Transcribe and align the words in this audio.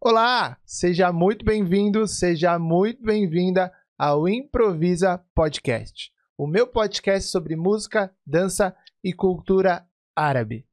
Olá, 0.00 0.56
seja 0.64 1.12
muito 1.12 1.44
bem-vindo, 1.44 2.06
seja 2.06 2.56
muito 2.56 3.02
bem-vinda 3.02 3.72
ao 3.98 4.28
Improvisa 4.28 5.20
Podcast, 5.34 6.12
o 6.38 6.46
meu 6.46 6.68
podcast 6.68 7.28
sobre 7.28 7.56
música, 7.56 8.08
dança 8.24 8.76
e 9.02 9.12
cultura 9.12 9.84
árabe. 10.14 10.64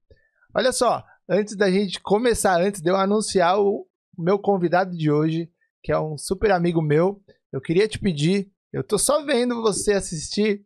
Olha 0.54 0.72
só, 0.72 1.04
antes 1.28 1.56
da 1.56 1.72
gente 1.72 2.00
começar, 2.02 2.62
antes 2.62 2.82
de 2.82 2.92
eu 2.92 2.96
anunciar 2.96 3.60
o 3.60 3.88
meu 4.16 4.38
convidado 4.38 4.96
de 4.96 5.10
hoje, 5.10 5.50
que 5.82 5.92
é 5.92 6.00
um 6.00 6.20
super 6.20 6.52
amigo 6.52 6.80
meu, 6.80 7.20
eu 7.52 7.60
queria 7.60 7.88
te 7.88 7.98
pedir, 7.98 8.52
eu 8.72 8.84
tô 8.84 9.00
só 9.00 9.26
vendo 9.26 9.60
você 9.60 9.94
assistir 9.94 10.64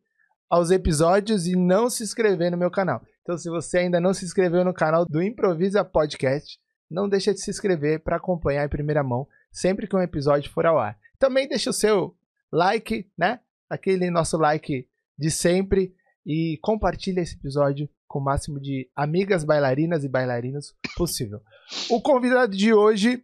aos 0.49 0.69
episódios 0.69 1.47
e 1.47 1.55
não 1.55 1.89
se 1.89 2.03
inscrever 2.03 2.51
no 2.51 2.57
meu 2.57 2.69
canal. 2.69 3.01
Então, 3.21 3.37
se 3.37 3.49
você 3.49 3.77
ainda 3.77 4.01
não 4.01 4.13
se 4.13 4.25
inscreveu 4.25 4.65
no 4.65 4.73
canal 4.73 5.05
do 5.05 5.23
Improvisa 5.23 5.85
Podcast, 5.85 6.59
não 6.89 7.07
deixa 7.07 7.33
de 7.33 7.41
se 7.41 7.51
inscrever 7.51 7.99
para 7.99 8.17
acompanhar 8.17 8.65
em 8.65 8.69
primeira 8.69 9.03
mão 9.03 9.27
sempre 9.51 9.87
que 9.87 9.95
um 9.95 10.01
episódio 10.01 10.51
for 10.51 10.65
ao 10.65 10.79
ar. 10.79 10.97
Também 11.17 11.47
deixa 11.47 11.69
o 11.69 11.73
seu 11.73 12.15
like, 12.51 13.09
né? 13.17 13.39
Aquele 13.69 14.09
nosso 14.09 14.37
like 14.37 14.87
de 15.17 15.29
sempre 15.29 15.93
e 16.25 16.57
compartilha 16.61 17.21
esse 17.21 17.35
episódio 17.35 17.89
com 18.07 18.19
o 18.19 18.23
máximo 18.23 18.59
de 18.59 18.89
amigas 18.95 19.43
bailarinas 19.43 20.03
e 20.03 20.09
bailarinos 20.09 20.75
possível. 20.95 21.41
O 21.89 22.01
convidado 22.01 22.55
de 22.55 22.73
hoje 22.73 23.23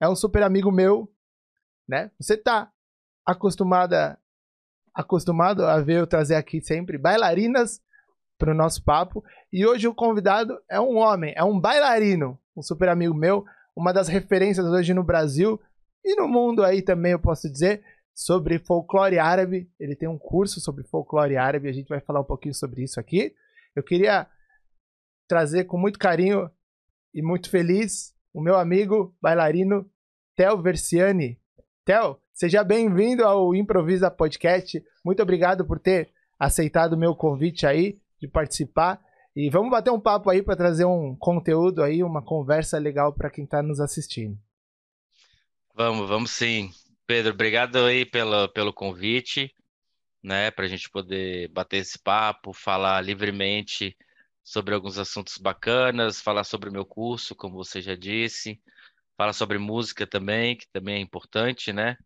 é 0.00 0.08
um 0.08 0.16
super 0.16 0.42
amigo 0.42 0.72
meu, 0.72 1.12
né? 1.88 2.10
Você 2.18 2.36
tá 2.36 2.72
acostumada 3.24 4.18
acostumado 4.92 5.64
a 5.64 5.80
ver 5.80 6.00
eu 6.00 6.06
trazer 6.06 6.34
aqui 6.34 6.60
sempre 6.60 6.98
bailarinas 6.98 7.80
para 8.40 8.52
o 8.52 8.56
nosso 8.56 8.82
papo 8.82 9.22
e 9.52 9.66
hoje 9.66 9.86
o 9.86 9.94
convidado 9.94 10.58
é 10.68 10.80
um 10.80 10.96
homem, 10.96 11.34
é 11.36 11.44
um 11.44 11.60
bailarino, 11.60 12.38
um 12.56 12.62
super 12.62 12.88
amigo 12.88 13.14
meu, 13.14 13.44
uma 13.76 13.92
das 13.92 14.08
referências 14.08 14.66
hoje 14.66 14.94
no 14.94 15.04
Brasil 15.04 15.60
e 16.02 16.16
no 16.16 16.26
mundo 16.26 16.64
aí 16.64 16.80
também, 16.80 17.12
eu 17.12 17.18
posso 17.18 17.52
dizer, 17.52 17.84
sobre 18.14 18.58
folclore 18.58 19.18
árabe. 19.18 19.70
Ele 19.78 19.94
tem 19.94 20.08
um 20.08 20.18
curso 20.18 20.58
sobre 20.58 20.84
folclore 20.84 21.36
árabe, 21.36 21.68
a 21.68 21.72
gente 21.72 21.88
vai 21.88 22.00
falar 22.00 22.20
um 22.20 22.24
pouquinho 22.24 22.54
sobre 22.54 22.82
isso 22.82 22.98
aqui. 22.98 23.34
Eu 23.76 23.82
queria 23.82 24.26
trazer 25.28 25.64
com 25.64 25.76
muito 25.76 25.98
carinho 25.98 26.50
e 27.14 27.22
muito 27.22 27.50
feliz 27.50 28.14
o 28.32 28.40
meu 28.40 28.56
amigo 28.56 29.14
bailarino 29.20 29.88
Theo 30.34 30.62
Versiani. 30.62 31.38
Theo, 31.84 32.16
seja 32.32 32.64
bem-vindo 32.64 33.22
ao 33.24 33.54
Improvisa 33.54 34.10
Podcast. 34.10 34.82
Muito 35.04 35.22
obrigado 35.22 35.66
por 35.66 35.78
ter 35.78 36.10
aceitado 36.38 36.94
o 36.94 36.98
meu 36.98 37.14
convite 37.14 37.66
aí 37.66 38.00
de 38.20 38.28
participar. 38.28 39.00
E 39.34 39.48
vamos 39.48 39.70
bater 39.70 39.90
um 39.90 40.00
papo 40.00 40.28
aí 40.28 40.42
para 40.42 40.56
trazer 40.56 40.84
um 40.84 41.16
conteúdo 41.16 41.82
aí, 41.82 42.02
uma 42.02 42.22
conversa 42.22 42.78
legal 42.78 43.12
para 43.12 43.30
quem 43.30 43.44
está 43.44 43.62
nos 43.62 43.80
assistindo. 43.80 44.36
Vamos, 45.74 46.08
vamos 46.08 46.30
sim. 46.32 46.70
Pedro, 47.06 47.32
obrigado 47.32 47.76
aí 47.78 48.04
pelo, 48.04 48.48
pelo 48.48 48.72
convite, 48.72 49.52
né, 50.22 50.50
para 50.50 50.64
a 50.64 50.68
gente 50.68 50.90
poder 50.90 51.48
bater 51.48 51.78
esse 51.78 51.98
papo, 51.98 52.52
falar 52.52 53.00
livremente 53.00 53.96
sobre 54.44 54.74
alguns 54.74 54.98
assuntos 54.98 55.38
bacanas, 55.38 56.20
falar 56.20 56.44
sobre 56.44 56.68
o 56.68 56.72
meu 56.72 56.84
curso, 56.84 57.34
como 57.34 57.54
você 57.54 57.80
já 57.80 57.94
disse, 57.94 58.60
falar 59.16 59.32
sobre 59.32 59.58
música 59.58 60.06
também, 60.06 60.56
que 60.56 60.66
também 60.72 60.96
é 60.96 61.00
importante, 61.00 61.72
né? 61.72 61.96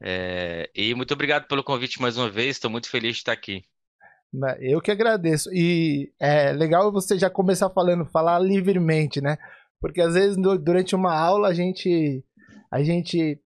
É, 0.00 0.70
e 0.74 0.94
muito 0.94 1.12
obrigado 1.12 1.46
pelo 1.46 1.64
convite 1.64 2.00
mais 2.00 2.16
uma 2.16 2.30
vez, 2.30 2.56
estou 2.56 2.70
muito 2.70 2.88
feliz 2.88 3.16
de 3.16 3.18
estar 3.18 3.32
aqui. 3.32 3.64
Eu 4.60 4.80
que 4.80 4.90
agradeço. 4.90 5.48
E 5.52 6.12
é 6.20 6.52
legal 6.52 6.92
você 6.92 7.18
já 7.18 7.30
começar 7.30 7.70
falando, 7.70 8.04
falar 8.04 8.38
livremente, 8.38 9.20
né? 9.20 9.38
Porque 9.80 10.00
às 10.00 10.14
vezes 10.14 10.36
durante 10.36 10.94
uma 10.94 11.14
aula 11.14 11.48
a 11.48 11.54
gente 11.54 12.24
a 12.70 12.82
gente 12.82 13.40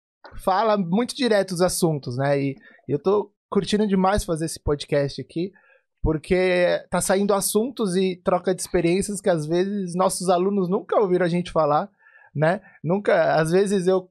fala 0.44 0.78
muito 0.78 1.16
direto 1.16 1.52
os 1.52 1.62
assuntos, 1.62 2.18
né? 2.18 2.40
E 2.40 2.56
eu 2.88 2.98
tô 2.98 3.32
curtindo 3.50 3.88
demais 3.88 4.24
fazer 4.24 4.46
esse 4.46 4.60
podcast 4.60 5.22
aqui, 5.22 5.52
porque 6.02 6.84
tá 6.90 7.02
saindo 7.02 7.34
assuntos 7.34 7.96
e 7.96 8.16
troca 8.24 8.56
de 8.56 8.62
experiências 8.62 9.22
que 9.22 9.30
às 9.30 9.46
vezes 9.46 9.94
nossos 9.94 10.30
alunos 10.30 10.70
nunca 10.70 11.00
ouviram 11.00 11.26
a 11.26 11.30
gente 11.30 11.52
falar, 11.52 11.90
né? 12.34 12.62
Nunca, 12.84 13.36
às 13.36 13.52
vezes 13.52 13.88
eu 13.88 14.10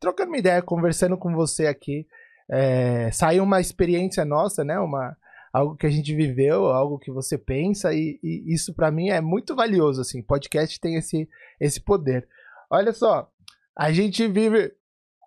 trocando 0.00 0.30
uma 0.30 0.38
ideia, 0.38 0.60
conversando 0.60 1.16
com 1.16 1.32
você 1.34 1.66
aqui, 1.66 2.06
é, 2.50 3.10
sai 3.12 3.40
uma 3.40 3.60
experiência 3.60 4.24
nossa, 4.24 4.64
né? 4.64 4.78
Uma 4.78 5.16
algo 5.58 5.76
que 5.76 5.86
a 5.86 5.90
gente 5.90 6.14
viveu, 6.14 6.66
algo 6.66 6.98
que 6.98 7.10
você 7.10 7.36
pensa, 7.36 7.92
e, 7.92 8.18
e 8.22 8.54
isso 8.54 8.72
para 8.72 8.90
mim 8.90 9.08
é 9.08 9.20
muito 9.20 9.56
valioso, 9.56 10.00
assim, 10.00 10.22
podcast 10.22 10.78
tem 10.80 10.94
esse, 10.94 11.28
esse 11.60 11.80
poder. 11.80 12.28
Olha 12.70 12.92
só, 12.92 13.28
a 13.76 13.90
gente 13.90 14.26
vive, 14.28 14.72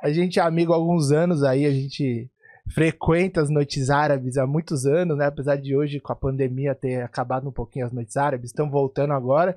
a 0.01 0.09
gente 0.11 0.39
é 0.39 0.41
amigo 0.41 0.71
há 0.71 0.75
alguns 0.77 1.11
anos 1.11 1.43
aí, 1.43 1.65
a 1.65 1.71
gente 1.71 2.29
frequenta 2.73 3.41
as 3.41 3.49
noites 3.49 3.89
árabes 3.89 4.37
há 4.37 4.47
muitos 4.47 4.85
anos, 4.85 5.17
né, 5.17 5.25
apesar 5.25 5.57
de 5.57 5.75
hoje 5.75 5.99
com 5.99 6.13
a 6.13 6.15
pandemia 6.15 6.73
ter 6.73 7.01
acabado 7.01 7.49
um 7.49 7.51
pouquinho 7.51 7.85
as 7.85 7.91
noites 7.91 8.15
árabes, 8.15 8.51
estão 8.51 8.69
voltando 8.69 9.13
agora, 9.13 9.55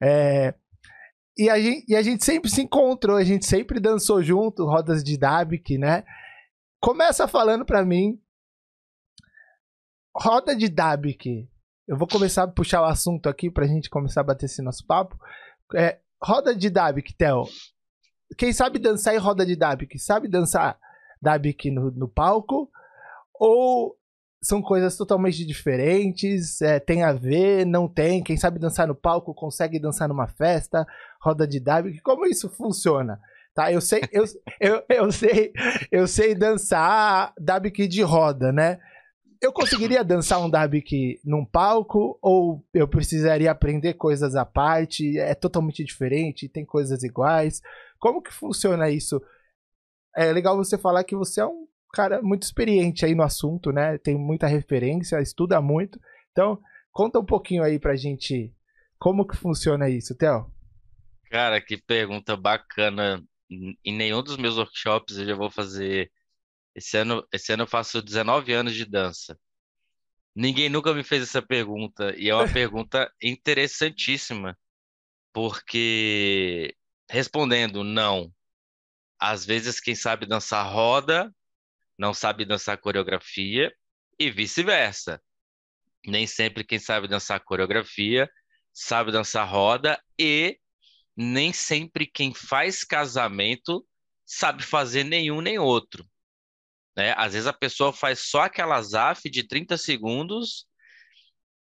é... 0.00 0.54
E 1.36 1.50
a, 1.50 1.58
gente, 1.58 1.84
e 1.88 1.96
a 1.96 2.02
gente 2.02 2.24
sempre 2.24 2.48
se 2.48 2.62
encontrou, 2.62 3.16
a 3.16 3.24
gente 3.24 3.44
sempre 3.44 3.80
dançou 3.80 4.22
junto, 4.22 4.64
rodas 4.64 5.02
de 5.02 5.18
Dabik, 5.18 5.76
né? 5.76 6.04
Começa 6.80 7.26
falando 7.26 7.64
para 7.64 7.84
mim 7.84 8.20
roda 10.14 10.54
de 10.54 10.68
Dabik. 10.68 11.48
Eu 11.86 11.98
vou 11.98 12.06
começar 12.06 12.44
a 12.44 12.48
puxar 12.48 12.82
o 12.82 12.86
assunto 12.86 13.28
aqui 13.28 13.50
pra 13.50 13.66
gente 13.66 13.90
começar 13.90 14.20
a 14.20 14.24
bater 14.24 14.46
esse 14.46 14.62
nosso 14.62 14.86
papo. 14.86 15.18
É, 15.74 15.98
roda 16.22 16.54
de 16.54 16.70
Dabik, 16.70 17.12
Theo. 17.14 17.44
Quem 18.38 18.52
sabe 18.52 18.78
dançar 18.78 19.14
em 19.14 19.18
roda 19.18 19.44
de 19.44 19.54
Dabik, 19.54 19.98
sabe 19.98 20.28
dançar 20.28 20.78
Dabik 21.20 21.70
no, 21.70 21.90
no 21.90 22.08
palco? 22.08 22.70
Ou 23.34 23.96
são 24.42 24.62
coisas 24.62 24.96
totalmente 24.96 25.44
diferentes? 25.44 26.60
É, 26.62 26.78
tem 26.78 27.02
a 27.02 27.12
ver, 27.12 27.66
não 27.66 27.88
tem? 27.88 28.22
Quem 28.22 28.36
sabe 28.36 28.58
dançar 28.58 28.86
no 28.86 28.94
palco 28.94 29.34
consegue 29.34 29.78
dançar 29.78 30.08
numa 30.08 30.26
festa? 30.26 30.86
Roda 31.20 31.46
de 31.46 31.60
Dabik? 31.60 32.00
Como 32.00 32.26
isso 32.26 32.48
funciona? 32.48 33.20
Tá, 33.54 33.70
eu 33.70 33.80
sei, 33.80 34.00
eu, 34.10 34.24
eu, 34.60 34.82
eu 34.88 35.12
sei, 35.12 35.52
eu 35.92 36.06
sei 36.08 36.34
dançar 36.34 37.32
Dabik 37.38 37.86
de 37.86 38.02
roda, 38.02 38.50
né? 38.50 38.80
Eu 39.44 39.52
conseguiria 39.52 40.02
dançar 40.02 40.40
um 40.40 40.48
Dabik 40.48 41.20
num 41.24 41.44
palco 41.44 42.18
ou 42.22 42.64
eu 42.72 42.88
precisaria 42.88 43.50
aprender 43.50 43.94
coisas 43.94 44.34
à 44.34 44.44
parte? 44.44 45.18
É 45.18 45.34
totalmente 45.34 45.84
diferente? 45.84 46.48
Tem 46.48 46.64
coisas 46.64 47.02
iguais? 47.02 47.60
Como 47.98 48.22
que 48.22 48.32
funciona 48.32 48.90
isso? 48.90 49.22
É 50.16 50.32
legal 50.32 50.56
você 50.56 50.78
falar 50.78 51.04
que 51.04 51.14
você 51.14 51.40
é 51.40 51.46
um 51.46 51.66
cara 51.92 52.22
muito 52.22 52.42
experiente 52.42 53.04
aí 53.04 53.14
no 53.14 53.22
assunto, 53.22 53.70
né? 53.70 53.98
Tem 53.98 54.16
muita 54.16 54.46
referência, 54.46 55.20
estuda 55.20 55.60
muito. 55.60 56.00
Então, 56.32 56.60
conta 56.90 57.18
um 57.18 57.24
pouquinho 57.24 57.62
aí 57.62 57.78
pra 57.78 57.96
gente 57.96 58.54
como 58.98 59.26
que 59.26 59.36
funciona 59.36 59.88
isso, 59.88 60.16
Theo. 60.16 60.50
Cara, 61.30 61.60
que 61.60 61.76
pergunta 61.76 62.36
bacana. 62.36 63.22
Em 63.84 63.92
nenhum 63.92 64.22
dos 64.22 64.36
meus 64.36 64.56
workshops 64.56 65.18
eu 65.18 65.26
já 65.26 65.34
vou 65.34 65.50
fazer 65.50 66.10
esse 66.74 66.96
ano, 66.96 67.26
esse 67.32 67.52
ano 67.52 67.62
eu 67.62 67.66
faço 67.66 68.02
19 68.02 68.52
anos 68.52 68.74
de 68.74 68.84
dança. 68.84 69.38
Ninguém 70.34 70.68
nunca 70.68 70.92
me 70.92 71.04
fez 71.04 71.22
essa 71.22 71.40
pergunta 71.40 72.14
e 72.16 72.28
é 72.28 72.34
uma 72.34 72.46
pergunta 72.52 73.12
interessantíssima, 73.22 74.58
porque 75.32 76.76
respondendo 77.08 77.84
não, 77.84 78.32
às 79.18 79.44
vezes 79.44 79.80
quem 79.80 79.94
sabe 79.94 80.26
dançar 80.26 80.66
roda 80.72 81.32
não 81.96 82.12
sabe 82.12 82.44
dançar 82.44 82.76
coreografia 82.78 83.72
e 84.18 84.30
vice-versa. 84.30 85.22
Nem 86.04 86.26
sempre 86.26 86.64
quem 86.64 86.78
sabe 86.78 87.06
dançar 87.06 87.40
coreografia 87.40 88.28
sabe 88.72 89.12
dançar 89.12 89.48
roda 89.48 90.02
e 90.18 90.58
nem 91.16 91.52
sempre 91.52 92.06
quem 92.06 92.34
faz 92.34 92.82
casamento 92.82 93.86
sabe 94.24 94.64
fazer 94.64 95.04
nenhum 95.04 95.40
nem 95.40 95.58
outro. 95.58 96.04
Né? 96.96 97.14
Às 97.16 97.32
vezes 97.32 97.46
a 97.46 97.52
pessoa 97.52 97.92
faz 97.92 98.20
só 98.20 98.42
aquela 98.42 98.80
ZAF 98.80 99.28
de 99.28 99.42
30 99.42 99.76
segundos 99.76 100.66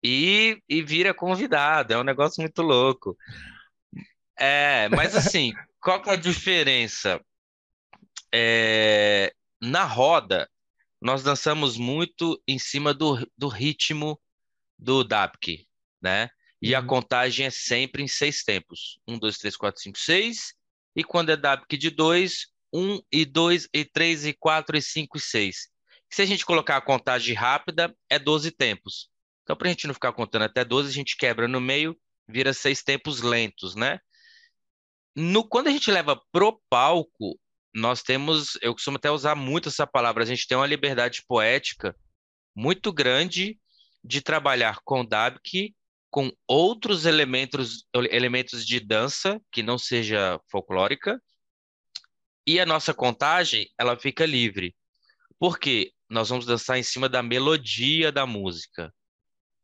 e, 0.04 0.62
e 0.68 0.82
vira 0.82 1.14
convidado. 1.14 1.94
É 1.94 1.98
um 1.98 2.04
negócio 2.04 2.42
muito 2.42 2.62
louco. 2.62 3.18
É, 4.38 4.90
mas 4.90 5.16
assim, 5.16 5.54
qual 5.80 6.02
que 6.02 6.10
é 6.10 6.14
a 6.14 6.18
diferença? 6.18 7.22
É, 8.34 9.34
na 9.62 9.86
roda, 9.86 10.50
nós 11.02 11.24
dançamos 11.24 11.78
muito 11.78 12.42
em 12.48 12.60
cima 12.60 12.94
do, 12.94 13.30
do 13.38 13.48
ritmo 13.48 14.20
do 14.78 15.04
DAPK, 15.04 15.68
né? 16.02 16.30
E 16.62 16.74
a 16.74 16.80
uhum. 16.80 16.88
contagem 16.88 17.46
é 17.46 17.50
sempre 17.50 18.02
em 18.02 18.08
seis 18.08 18.44
tempos. 18.44 18.98
Um, 19.06 19.20
dois, 19.20 19.38
três, 19.38 19.58
quatro, 19.58 19.82
cinco, 19.82 20.00
seis. 20.00 20.54
E 20.96 21.04
quando 21.04 21.30
é 21.30 21.36
DAPK 21.36 21.78
de 21.78 21.90
dois, 21.90 22.48
1 22.74 23.00
e 23.12 23.26
2 23.26 23.70
e 23.74 23.86
3 23.86 24.26
e 24.26 24.34
4 24.34 24.78
e 24.78 24.82
5 24.82 25.18
e 25.18 25.22
6. 25.22 25.70
Se 26.12 26.22
a 26.22 26.26
gente 26.26 26.46
colocar 26.46 26.78
a 26.78 26.82
contagem 26.82 27.36
rápida, 27.36 27.96
é 28.10 28.20
12 28.20 28.52
tempos. 28.52 29.10
Então, 29.44 29.56
para 29.56 29.68
a 29.68 29.72
gente 29.72 29.88
não 29.88 29.94
ficar 29.94 30.14
contando 30.14 30.44
até 30.44 30.64
12, 30.64 30.90
a 30.90 30.94
gente 30.94 31.18
quebra 31.18 31.48
no 31.48 31.60
meio, 31.60 31.98
vira 32.28 32.54
seis 32.54 32.82
tempos 32.82 33.22
lentos, 33.22 33.76
né? 33.76 34.00
no, 35.16 35.48
quando 35.48 35.68
a 35.68 35.72
gente 35.72 35.92
leva 35.92 36.20
pro 36.32 36.60
palco, 36.70 37.40
nós 37.74 38.02
temos, 38.02 38.58
eu 38.62 38.74
costumo 38.74 38.98
até 38.98 39.10
usar 39.12 39.36
muito 39.36 39.70
essa 39.70 39.86
palavra, 39.86 40.24
a 40.24 40.26
gente 40.26 40.48
tem 40.48 40.58
uma 40.58 40.68
liberdade 40.68 41.24
poética 41.28 41.96
muito 42.56 42.92
grande 42.92 43.60
de 44.04 44.22
trabalhar 44.22 44.80
com 44.84 45.06
Dabk 45.06 45.74
com 46.10 46.32
outros 46.48 47.06
elementos, 47.06 47.88
elementos 48.12 48.66
de 48.66 48.80
dança 48.80 49.42
que 49.52 49.64
não 49.64 49.80
seja 49.80 50.40
folclórica 50.52 51.20
e 52.46 52.60
a 52.60 52.66
nossa 52.66 52.94
contagem 52.94 53.70
ela 53.78 53.98
fica 53.98 54.26
livre. 54.26 54.76
Porque 55.40 55.92
nós 56.10 56.30
vamos 56.30 56.46
dançar 56.46 56.78
em 56.78 56.84
cima 56.84 57.10
da 57.10 57.24
melodia 57.24 58.12
da 58.12 58.26
música. 58.26 58.94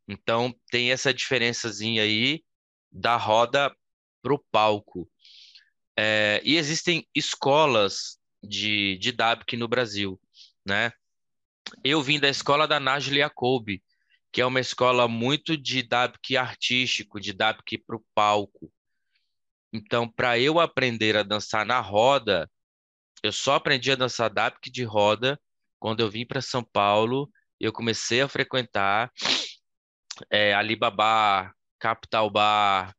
Então 0.08 0.54
tem 0.70 0.90
essa 0.90 1.14
diferençazinha 1.14 2.02
aí 2.02 2.42
da 2.90 3.16
roda 3.16 3.74
pro 4.22 4.44
palco. 4.50 5.08
É, 5.96 6.40
e 6.44 6.56
existem 6.56 7.06
escolas 7.14 8.18
de, 8.42 8.96
de 8.98 9.12
DABC 9.12 9.56
no 9.56 9.68
Brasil, 9.68 10.20
né? 10.66 10.92
Eu 11.84 12.02
vim 12.02 12.18
da 12.18 12.28
escola 12.28 12.66
da 12.66 12.80
Najli 12.80 13.18
Jacobi, 13.18 13.82
que 14.32 14.40
é 14.40 14.46
uma 14.46 14.60
escola 14.60 15.06
muito 15.06 15.56
de 15.56 15.82
DABC 15.82 16.36
artístico, 16.36 17.20
de 17.20 17.32
DABC 17.32 17.78
para 17.78 17.96
o 17.96 18.04
palco. 18.14 18.72
Então, 19.72 20.08
para 20.08 20.38
eu 20.38 20.58
aprender 20.58 21.16
a 21.16 21.22
dançar 21.22 21.64
na 21.64 21.80
roda, 21.80 22.50
eu 23.22 23.32
só 23.32 23.54
aprendi 23.54 23.92
a 23.92 23.96
dançar 23.96 24.30
DABC 24.30 24.70
de 24.70 24.84
roda 24.84 25.40
quando 25.78 26.00
eu 26.00 26.10
vim 26.10 26.26
para 26.26 26.40
São 26.40 26.62
Paulo. 26.62 27.30
Eu 27.58 27.72
comecei 27.72 28.20
a 28.20 28.28
frequentar 28.28 29.10
é, 30.30 30.54
Alibaba, 30.54 31.52
Capital 31.78 32.30
Bar, 32.30 32.94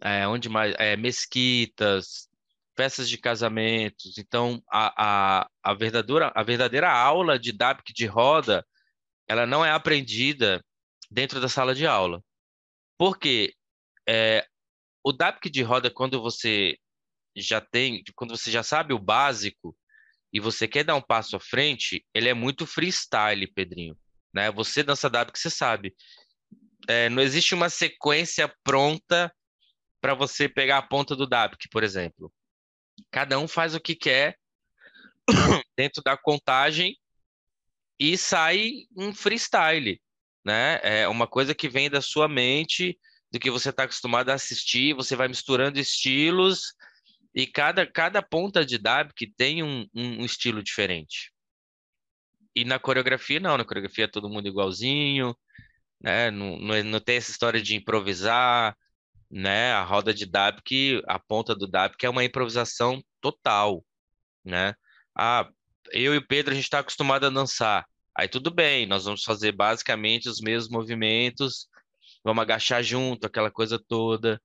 é, 0.00 0.26
onde 0.26 0.48
mais, 0.48 0.74
é, 0.78 0.96
mesquitas, 0.96 2.28
festas 2.76 3.08
de 3.08 3.18
casamentos. 3.18 4.18
Então, 4.18 4.62
a, 4.70 5.42
a, 5.42 5.50
a, 5.62 5.74
verdadeira, 5.74 6.32
a 6.34 6.42
verdadeira 6.42 6.90
aula 6.90 7.38
de 7.38 7.52
DABC 7.52 7.92
de 7.92 8.06
roda, 8.06 8.64
ela 9.28 9.46
não 9.46 9.64
é 9.64 9.70
aprendida 9.70 10.64
dentro 11.10 11.40
da 11.40 11.48
sala 11.48 11.74
de 11.74 11.86
aula. 11.86 12.22
Porque 12.98 13.54
é, 14.08 14.46
o 15.04 15.12
DABC 15.12 15.50
de 15.50 15.62
roda, 15.62 15.90
quando 15.90 16.20
você 16.20 16.76
já 17.36 17.60
tem, 17.60 18.02
quando 18.14 18.36
você 18.36 18.50
já 18.50 18.62
sabe 18.62 18.92
o 18.92 18.98
básico 18.98 19.76
e 20.32 20.40
você 20.40 20.66
quer 20.66 20.84
dar 20.84 20.94
um 20.94 21.02
passo 21.02 21.36
à 21.36 21.40
frente, 21.40 22.04
ele 22.14 22.28
é 22.28 22.34
muito 22.34 22.66
freestyle, 22.66 23.46
Pedrinho. 23.52 23.96
Né? 24.32 24.50
Você 24.50 24.82
dança 24.82 25.10
DABC, 25.10 25.38
você 25.38 25.50
sabe. 25.50 25.94
É, 26.88 27.08
não 27.08 27.22
existe 27.22 27.54
uma 27.54 27.68
sequência 27.68 28.52
pronta 28.64 29.32
para 30.00 30.14
você 30.14 30.48
pegar 30.48 30.78
a 30.78 30.82
ponta 30.82 31.14
do 31.14 31.26
DABC, 31.26 31.68
por 31.70 31.82
exemplo. 31.82 32.32
Cada 33.10 33.38
um 33.38 33.46
faz 33.46 33.74
o 33.74 33.80
que 33.80 33.94
quer 33.94 34.36
dentro 35.76 36.02
da 36.02 36.16
contagem 36.16 36.96
e 38.00 38.16
sai 38.18 38.86
um 38.96 39.14
freestyle, 39.14 40.00
né? 40.44 40.80
É 40.82 41.06
uma 41.08 41.26
coisa 41.26 41.54
que 41.54 41.68
vem 41.68 41.88
da 41.88 42.00
sua 42.00 42.26
mente, 42.26 42.98
do 43.30 43.38
que 43.38 43.50
você 43.50 43.70
está 43.70 43.84
acostumado 43.84 44.30
a 44.30 44.34
assistir, 44.34 44.94
você 44.94 45.14
vai 45.14 45.28
misturando 45.28 45.78
estilos 45.78 46.74
e 47.34 47.46
cada, 47.46 47.86
cada 47.86 48.22
ponta 48.22 48.64
de 48.64 48.78
que 49.14 49.26
tem 49.26 49.62
um, 49.62 49.86
um, 49.94 50.24
estilo 50.24 50.62
diferente. 50.62 51.32
E 52.54 52.64
na 52.64 52.78
coreografia, 52.78 53.40
não, 53.40 53.56
na 53.56 53.64
coreografia 53.64 54.04
é 54.04 54.08
todo 54.08 54.28
mundo 54.28 54.46
igualzinho, 54.46 55.34
né? 56.00 56.30
Não, 56.30 56.58
não, 56.58 56.84
não 56.84 57.00
tem 57.00 57.16
essa 57.16 57.30
história 57.30 57.62
de 57.62 57.74
improvisar, 57.74 58.76
né? 59.30 59.72
A 59.72 59.82
roda 59.82 60.12
de 60.12 60.26
que 60.62 61.02
a 61.08 61.18
ponta 61.18 61.54
do 61.54 61.68
que 61.96 62.06
é 62.06 62.10
uma 62.10 62.24
improvisação 62.24 63.02
total, 63.20 63.84
né? 64.44 64.74
Ah, 65.16 65.48
eu 65.92 66.14
e 66.14 66.18
o 66.18 66.26
Pedro 66.26 66.52
a 66.52 66.54
gente 66.54 66.64
está 66.64 66.80
acostumado 66.80 67.26
a 67.26 67.30
dançar. 67.30 67.86
Aí 68.16 68.28
tudo 68.28 68.50
bem, 68.50 68.86
nós 68.86 69.04
vamos 69.06 69.24
fazer 69.24 69.52
basicamente 69.52 70.28
os 70.28 70.40
mesmos 70.40 70.70
movimentos, 70.70 71.66
vamos 72.22 72.42
agachar 72.42 72.82
junto, 72.82 73.26
aquela 73.26 73.50
coisa 73.50 73.78
toda. 73.78 74.40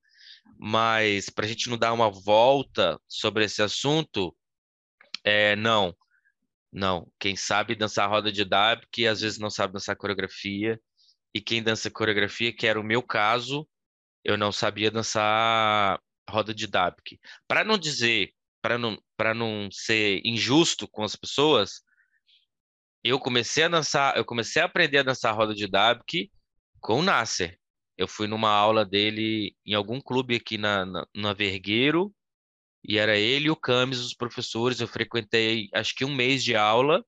Mas 0.60 1.30
para 1.30 1.46
a 1.46 1.48
gente 1.48 1.70
não 1.70 1.78
dar 1.78 1.94
uma 1.94 2.10
volta 2.10 3.00
sobre 3.08 3.46
esse 3.46 3.62
assunto, 3.62 4.36
é 5.24 5.56
não, 5.56 5.96
não. 6.72 7.12
Quem 7.20 7.36
sabe 7.36 7.76
dançar 7.76 8.10
roda 8.10 8.32
de 8.32 8.44
que 8.92 9.08
às 9.08 9.22
vezes 9.22 9.40
não 9.40 9.50
sabe 9.50 9.74
dançar 9.74 9.96
coreografia, 9.96 10.80
e 11.34 11.42
quem 11.42 11.62
dança 11.62 11.92
coreografia, 11.92 12.56
que 12.56 12.66
era 12.66 12.80
o 12.80 12.84
meu 12.84 13.04
caso, 13.04 13.68
eu 14.24 14.38
não 14.38 14.52
sabia 14.52 14.92
dançar 14.92 16.00
roda 16.30 16.54
de 16.54 16.68
DABC. 16.68 17.20
Para 17.48 17.64
não 17.64 17.78
dizer, 17.78 18.34
para 18.62 18.78
não, 18.78 18.98
não 19.34 19.70
ser 19.72 20.22
injusto 20.26 20.88
com 20.88 21.04
as 21.04 21.16
pessoas, 21.16 21.82
eu 23.04 23.20
comecei 23.20 23.64
a 23.64 23.70
dançar, 23.70 24.18
eu 24.18 24.26
comecei 24.26 24.62
a 24.62 24.66
aprender 24.66 25.00
a 25.00 25.04
dançar 25.04 25.36
roda 25.36 25.54
de 25.54 25.68
DABC 25.68 26.30
com 26.80 27.00
o 27.00 27.04
Nasser. 27.04 27.58
Eu 27.98 28.08
fui 28.08 28.28
numa 28.28 28.50
aula 28.50 28.86
dele 28.86 29.56
em 29.66 29.74
algum 29.74 30.00
clube 30.00 30.36
aqui 30.36 30.58
na, 30.58 30.86
na, 30.86 31.08
na 31.16 31.34
Vergueiro, 31.34 32.14
e 32.84 32.98
era 32.98 33.18
ele 33.18 33.48
e 33.48 33.52
o 33.52 33.56
Camis, 33.56 34.00
os 34.00 34.14
professores. 34.14 34.80
Eu 34.80 34.88
frequentei 34.88 35.70
acho 35.74 35.96
que 35.96 36.06
um 36.06 36.16
mês 36.16 36.44
de 36.44 36.56
aula, 36.56 37.04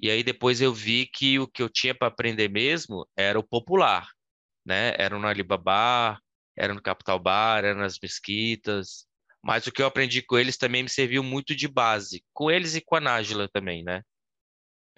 e 0.00 0.10
aí 0.10 0.22
depois 0.22 0.60
eu 0.60 0.74
vi 0.74 1.06
que 1.06 1.38
o 1.38 1.46
que 1.46 1.62
eu 1.62 1.68
tinha 1.68 1.94
para 1.94 2.08
aprender 2.08 2.48
mesmo 2.48 3.06
era 3.16 3.38
o 3.38 3.46
popular, 3.46 4.08
né? 4.66 4.94
Era 4.98 5.18
no 5.18 5.26
Alibaba, 5.26 6.20
era 6.56 6.74
no 6.74 6.82
Capital 6.82 7.18
Bar, 7.18 7.64
era 7.64 7.74
nas 7.74 7.98
mesquitas. 8.02 9.06
Mas 9.42 9.66
o 9.66 9.72
que 9.72 9.80
eu 9.80 9.86
aprendi 9.86 10.22
com 10.22 10.38
eles 10.38 10.56
também 10.56 10.82
me 10.82 10.88
serviu 10.88 11.22
muito 11.22 11.54
de 11.54 11.66
base, 11.66 12.22
com 12.32 12.50
eles 12.50 12.74
e 12.74 12.80
com 12.80 12.96
a 12.96 13.00
Nájila 13.00 13.48
também, 13.48 13.82
né? 13.82 14.02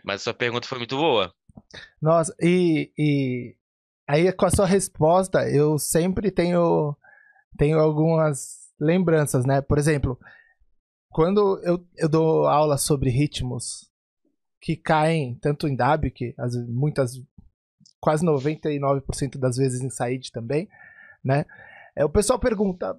Mas 0.05 0.23
sua 0.23 0.35
pergunta 0.35 0.67
foi 0.67 0.79
muito 0.79 0.97
boa. 0.97 1.33
Nossa, 2.01 2.35
e, 2.41 2.93
e 2.99 3.57
aí 4.09 4.33
com 4.33 4.47
a 4.47 4.51
sua 4.51 4.67
resposta, 4.67 5.49
eu 5.49 5.79
sempre 5.79 6.31
tenho, 6.31 6.97
tenho 7.57 7.79
algumas 7.79 8.63
lembranças, 8.81 9.45
né? 9.45 9.61
Por 9.61 9.79
exemplo, 9.79 10.19
quando 11.11 11.61
eu, 11.63 11.85
eu 11.97 12.09
dou 12.09 12.47
aula 12.47 12.77
sobre 12.79 13.11
ritmos 13.11 13.91
que 14.61 14.77
caem 14.77 15.35
tanto 15.41 15.67
em 15.69 15.75
DAB, 15.75 16.11
que 16.11 16.35
as, 16.39 16.57
muitas, 16.69 17.21
quase 18.01 18.25
99% 18.25 19.39
das 19.39 19.57
vezes 19.57 19.81
em 19.81 19.91
Said 19.91 20.31
também, 20.31 20.69
né? 21.23 21.45
É, 21.97 22.05
o 22.05 22.11
pessoal 22.11 22.39
pergunta, 22.39 22.99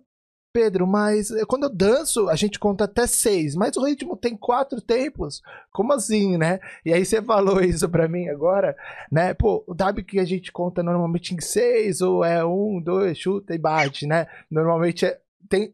Pedro, 0.53 0.85
mas 0.85 1.29
quando 1.47 1.63
eu 1.63 1.69
danço, 1.69 2.29
a 2.29 2.35
gente 2.35 2.59
conta 2.59 2.83
até 2.83 3.07
seis, 3.07 3.55
mas 3.55 3.75
o 3.75 3.83
ritmo 3.83 4.15
tem 4.15 4.37
quatro 4.37 4.79
tempos. 4.79 5.41
Como 5.71 5.91
assim, 5.91 6.37
né? 6.37 6.59
E 6.85 6.93
aí 6.93 7.03
você 7.03 7.21
falou 7.23 7.59
isso 7.65 7.89
pra 7.89 8.07
mim 8.07 8.29
agora, 8.29 8.77
né? 9.11 9.33
Pô, 9.33 9.63
o 9.67 9.73
dab 9.73 10.03
que 10.03 10.19
a 10.19 10.25
gente 10.25 10.51
conta 10.51 10.83
normalmente 10.83 11.33
em 11.33 11.41
seis, 11.41 12.01
ou 12.01 12.23
é 12.23 12.45
um, 12.45 12.79
dois, 12.79 13.17
chuta 13.17 13.55
e 13.55 13.57
bate, 13.57 14.05
né? 14.05 14.27
Normalmente 14.49 15.07
é, 15.07 15.19
tem. 15.49 15.73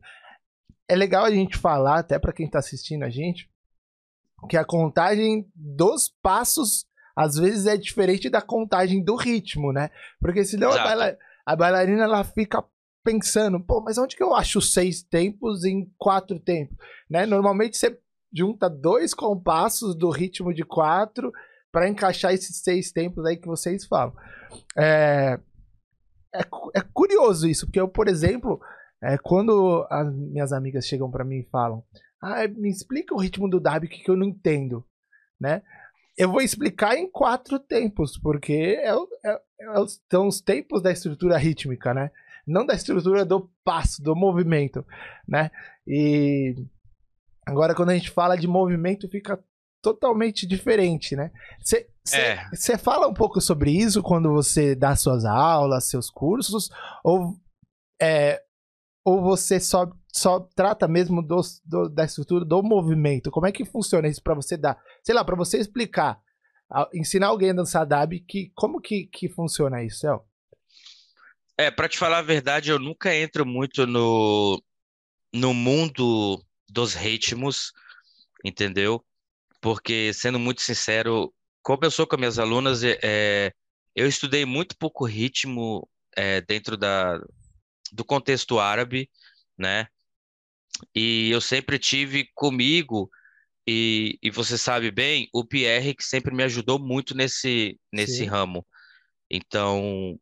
É 0.88 0.96
legal 0.96 1.26
a 1.26 1.32
gente 1.32 1.58
falar, 1.58 2.00
até 2.00 2.18
para 2.18 2.34
quem 2.34 2.50
tá 2.50 2.60
assistindo 2.60 3.04
a 3.04 3.10
gente, 3.10 3.50
que 4.48 4.56
a 4.56 4.64
contagem 4.64 5.46
dos 5.54 6.10
passos 6.22 6.88
às 7.16 7.36
vezes 7.36 7.66
é 7.66 7.76
diferente 7.76 8.30
da 8.30 8.42
contagem 8.42 9.04
do 9.04 9.18
ritmo, 9.18 9.74
né? 9.74 9.90
Porque 10.22 10.46
senão 10.46 10.72
a, 10.72 10.82
baila 10.82 11.18
a 11.46 11.56
bailarina 11.56 12.04
ela 12.04 12.24
fica 12.24 12.64
pensando, 13.04 13.60
pô, 13.60 13.82
mas 13.82 13.98
onde 13.98 14.16
que 14.16 14.24
eu 14.24 14.36
acho 14.36 14.62
seis 14.62 15.02
tempos 15.02 15.64
em 15.64 15.92
quatro 15.98 16.40
tempos? 16.40 16.78
Né? 17.10 17.26
Normalmente 17.26 17.78
você 17.78 17.98
junta 18.32 18.70
dois 18.70 19.14
compassos 19.14 19.96
do 19.96 20.10
ritmo 20.10 20.54
de 20.54 20.64
quatro 20.64 21.32
para 21.72 21.88
encaixar 21.88 22.34
esses 22.34 22.58
seis 22.58 22.92
tempos 22.92 23.26
aí 23.26 23.38
que 23.38 23.48
vocês 23.48 23.86
falam. 23.86 24.14
É, 24.78 25.40
é, 26.34 26.42
é 26.76 26.82
curioso 26.94 27.48
isso, 27.48 27.66
porque 27.66 27.80
eu, 27.80 27.88
por 27.88 28.08
exemplo, 28.08 28.60
é, 29.02 29.18
quando 29.18 29.86
as 29.90 30.14
minhas 30.14 30.52
amigas 30.52 30.86
chegam 30.86 31.10
para 31.10 31.24
mim 31.24 31.40
e 31.40 31.50
falam, 31.50 31.84
ah, 32.22 32.48
me 32.48 32.70
explica 32.70 33.14
o 33.14 33.20
ritmo 33.20 33.50
do 33.50 33.60
Dabi 33.60 33.88
que 33.88 34.10
eu 34.10 34.18
não 34.18 34.28
entendo, 34.28 34.86
né? 35.40 35.62
Eu 36.18 36.30
vou 36.30 36.42
explicar 36.42 36.98
em 36.98 37.10
quatro 37.10 37.58
tempos, 37.58 38.18
porque 38.18 38.54
é, 38.54 38.92
é, 38.92 39.32
é, 39.32 39.42
são 40.12 40.28
os 40.28 40.42
tempos 40.42 40.82
da 40.82 40.92
estrutura 40.92 41.38
rítmica, 41.38 41.94
né? 41.94 42.12
Não 42.50 42.66
da 42.66 42.74
estrutura 42.74 43.26
do 43.26 43.50
passo, 43.64 44.02
do 44.02 44.16
movimento, 44.16 44.86
né? 45.28 45.52
E 45.88 46.56
agora 47.46 47.76
quando 47.76 47.90
a 47.90 47.96
gente 47.96 48.10
fala 48.10 48.36
de 48.36 48.48
movimento 48.48 49.08
fica 49.10 49.40
totalmente 49.82 50.46
diferente, 50.46 51.16
né? 51.16 51.32
Você 51.64 52.74
é. 52.74 52.78
fala 52.78 53.08
um 53.08 53.14
pouco 53.14 53.40
sobre 53.40 53.72
isso 53.72 54.02
quando 54.02 54.32
você 54.32 54.76
dá 54.76 54.96
suas 54.96 55.26
aulas, 55.26 55.90
seus 55.90 56.10
cursos, 56.10 56.70
ou, 57.04 57.36
é, 58.02 58.42
ou 59.06 59.22
você 59.22 59.60
só, 59.60 59.90
só 60.12 60.40
trata 60.56 60.88
mesmo 60.88 61.22
do, 61.22 61.40
do, 61.66 61.90
da 61.90 62.04
estrutura 62.04 62.44
do 62.44 62.62
movimento? 62.62 63.32
Como 63.32 63.48
é 63.48 63.52
que 63.52 63.64
funciona 63.64 64.08
isso 64.08 64.22
para 64.22 64.36
você 64.36 64.58
dar? 64.58 64.78
Sei 65.04 65.16
lá, 65.16 65.24
para 65.24 65.36
você 65.36 65.58
explicar 65.58 66.20
ensinar 66.94 67.28
alguém 67.28 67.50
a 67.50 67.54
dançar 67.54 67.86
dab, 67.86 68.20
que, 68.20 68.52
como 68.56 68.80
que, 68.80 69.08
que 69.08 69.28
funciona 69.28 69.84
isso, 69.84 70.00
Céu? 70.00 70.26
É, 71.60 71.70
para 71.70 71.90
te 71.90 71.98
falar 71.98 72.20
a 72.20 72.22
verdade, 72.22 72.70
eu 72.70 72.80
nunca 72.80 73.14
entro 73.14 73.46
muito 73.46 73.86
no, 73.86 74.64
no 75.34 75.54
mundo 75.54 76.42
dos 76.70 76.94
ritmos, 76.94 77.74
entendeu? 78.46 79.06
Porque, 79.60 80.14
sendo 80.14 80.40
muito 80.40 80.62
sincero, 80.62 81.34
como 81.62 81.84
eu 81.84 81.92
sou 81.92 82.08
com 82.08 82.16
as 82.16 82.20
minhas 82.20 82.40
alunas, 82.40 82.82
é, 82.82 83.52
eu 83.94 84.08
estudei 84.08 84.46
muito 84.46 84.78
pouco 84.78 85.04
ritmo 85.04 85.86
é, 86.16 86.40
dentro 86.40 86.78
da, 86.78 87.20
do 87.92 88.06
contexto 88.06 88.58
árabe, 88.58 89.10
né? 89.58 89.86
E 90.96 91.30
eu 91.30 91.42
sempre 91.42 91.78
tive 91.78 92.30
comigo, 92.34 93.12
e, 93.68 94.18
e 94.24 94.32
você 94.32 94.58
sabe 94.58 94.92
bem, 94.92 95.28
o 95.34 95.44
Pierre 95.44 95.94
que 95.94 96.06
sempre 96.06 96.34
me 96.34 96.44
ajudou 96.44 96.80
muito 96.80 97.14
nesse, 97.14 97.78
nesse 97.92 98.20
Sim. 98.20 98.28
ramo. 98.28 98.66
Então, 99.30 100.18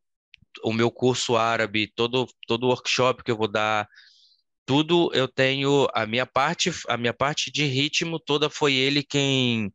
o 0.64 0.74
meu 0.74 0.92
curso 0.92 1.36
árabe, 1.36 1.92
todo, 1.96 2.28
todo 2.48 2.68
workshop 2.68 3.24
que 3.24 3.32
eu 3.32 3.38
vou 3.38 3.48
dar, 3.48 3.88
tudo 4.66 5.10
eu 5.14 5.28
tenho 5.28 5.88
a 5.94 6.06
minha 6.06 6.26
parte, 6.26 6.72
a 6.88 6.98
minha 6.98 7.14
parte 7.14 7.52
de 7.52 7.66
ritmo 7.66 8.20
toda 8.20 8.50
foi 8.50 8.74
ele 8.74 9.02
quem 9.02 9.74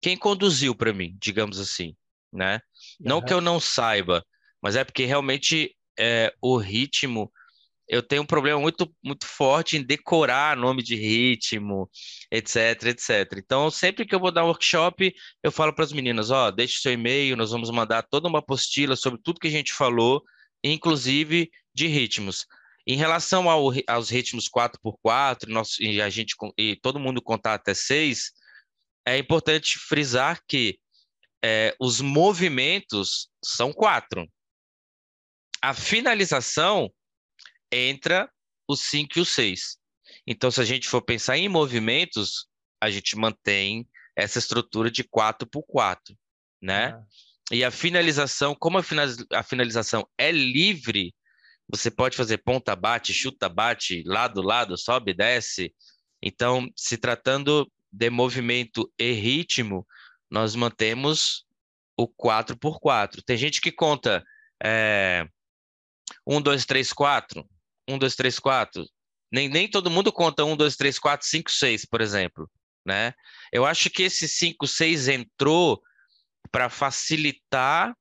quem 0.00 0.16
conduziu 0.16 0.74
para 0.74 0.92
mim, 0.92 1.16
digamos 1.20 1.60
assim, 1.60 1.94
né? 2.32 2.54
Uhum. 3.00 3.08
Não 3.08 3.22
que 3.22 3.32
eu 3.32 3.40
não 3.40 3.60
saiba, 3.60 4.24
mas 4.60 4.74
é 4.74 4.82
porque 4.82 5.04
realmente 5.04 5.76
é, 5.98 6.34
o 6.40 6.56
ritmo 6.56 7.30
eu 7.92 8.02
tenho 8.02 8.22
um 8.22 8.26
problema 8.26 8.58
muito, 8.58 8.90
muito 9.04 9.26
forte 9.26 9.76
em 9.76 9.82
decorar 9.82 10.56
nome 10.56 10.82
de 10.82 10.96
ritmo, 10.96 11.90
etc, 12.30 12.84
etc. 12.86 13.34
Então, 13.36 13.70
sempre 13.70 14.06
que 14.06 14.14
eu 14.14 14.18
vou 14.18 14.32
dar 14.32 14.44
um 14.44 14.46
workshop, 14.46 15.14
eu 15.42 15.52
falo 15.52 15.74
para 15.74 15.84
as 15.84 15.92
meninas, 15.92 16.30
ó, 16.30 16.48
oh, 16.48 16.50
deixe 16.50 16.80
seu 16.80 16.90
e-mail, 16.90 17.36
nós 17.36 17.50
vamos 17.50 17.68
mandar 17.68 18.02
toda 18.04 18.28
uma 18.28 18.38
apostila 18.38 18.96
sobre 18.96 19.20
tudo 19.22 19.38
que 19.38 19.48
a 19.48 19.50
gente 19.50 19.74
falou, 19.74 20.22
inclusive 20.64 21.50
de 21.74 21.86
ritmos. 21.86 22.46
Em 22.86 22.96
relação 22.96 23.50
ao, 23.50 23.70
aos 23.86 24.08
ritmos 24.08 24.48
4x4, 24.48 25.48
nós, 25.48 25.78
e, 25.78 26.00
a 26.00 26.08
gente, 26.08 26.34
e 26.56 26.76
todo 26.76 26.98
mundo 26.98 27.20
contar 27.20 27.52
até 27.52 27.74
6, 27.74 28.32
é 29.06 29.18
importante 29.18 29.78
frisar 29.78 30.40
que 30.48 30.78
é, 31.44 31.76
os 31.78 32.00
movimentos 32.00 33.28
são 33.44 33.70
quatro. 33.70 34.26
A 35.60 35.74
finalização 35.74 36.90
entra 37.72 38.30
o 38.68 38.76
5 38.76 39.18
e 39.18 39.20
o 39.22 39.24
6. 39.24 39.78
Então, 40.26 40.50
se 40.50 40.60
a 40.60 40.64
gente 40.64 40.88
for 40.88 41.02
pensar 41.02 41.38
em 41.38 41.48
movimentos, 41.48 42.46
a 42.80 42.90
gente 42.90 43.16
mantém 43.16 43.88
essa 44.14 44.38
estrutura 44.38 44.90
de 44.90 45.02
4 45.02 45.48
por 45.48 45.62
4, 45.62 46.16
né? 46.60 46.94
Ah. 46.94 47.02
E 47.50 47.64
a 47.64 47.70
finalização, 47.70 48.54
como 48.54 48.78
a, 48.78 49.42
finalização 49.42 50.08
é 50.16 50.30
livre, 50.30 51.14
você 51.68 51.90
pode 51.90 52.16
fazer 52.16 52.38
ponta 52.38 52.74
bate, 52.76 53.12
chuta 53.12 53.48
bate, 53.48 54.02
lado 54.06 54.40
lado, 54.40 54.76
sobe, 54.78 55.12
desce. 55.12 55.74
Então, 56.22 56.68
se 56.76 56.96
tratando 56.96 57.70
de 57.90 58.08
movimento 58.08 58.90
e 58.98 59.12
ritmo, 59.12 59.86
nós 60.30 60.54
mantemos 60.54 61.44
o 61.96 62.08
4 62.08 62.56
por 62.56 62.80
4. 62.80 63.22
Tem 63.22 63.36
gente 63.36 63.60
que 63.60 63.70
conta 63.70 64.24
é, 64.62 65.26
1, 66.26 66.40
2, 66.40 66.64
3, 66.64 66.92
4. 66.92 67.46
1, 67.92 67.98
2, 67.98 68.16
3, 68.16 68.38
4. 68.38 68.86
Nem, 69.30 69.48
nem 69.48 69.68
todo 69.68 69.90
mundo 69.90 70.12
conta 70.12 70.44
1, 70.44 70.56
2, 70.56 70.76
3, 70.76 70.98
4, 70.98 71.26
5, 71.26 71.50
6, 71.50 71.84
por 71.86 72.00
exemplo. 72.00 72.50
Né? 72.84 73.14
Eu 73.52 73.64
acho 73.64 73.88
que 73.90 74.02
esse 74.02 74.28
5, 74.28 74.66
6 74.66 75.08
entrou 75.08 75.80
para 76.50 76.68
facilitar 76.68 77.94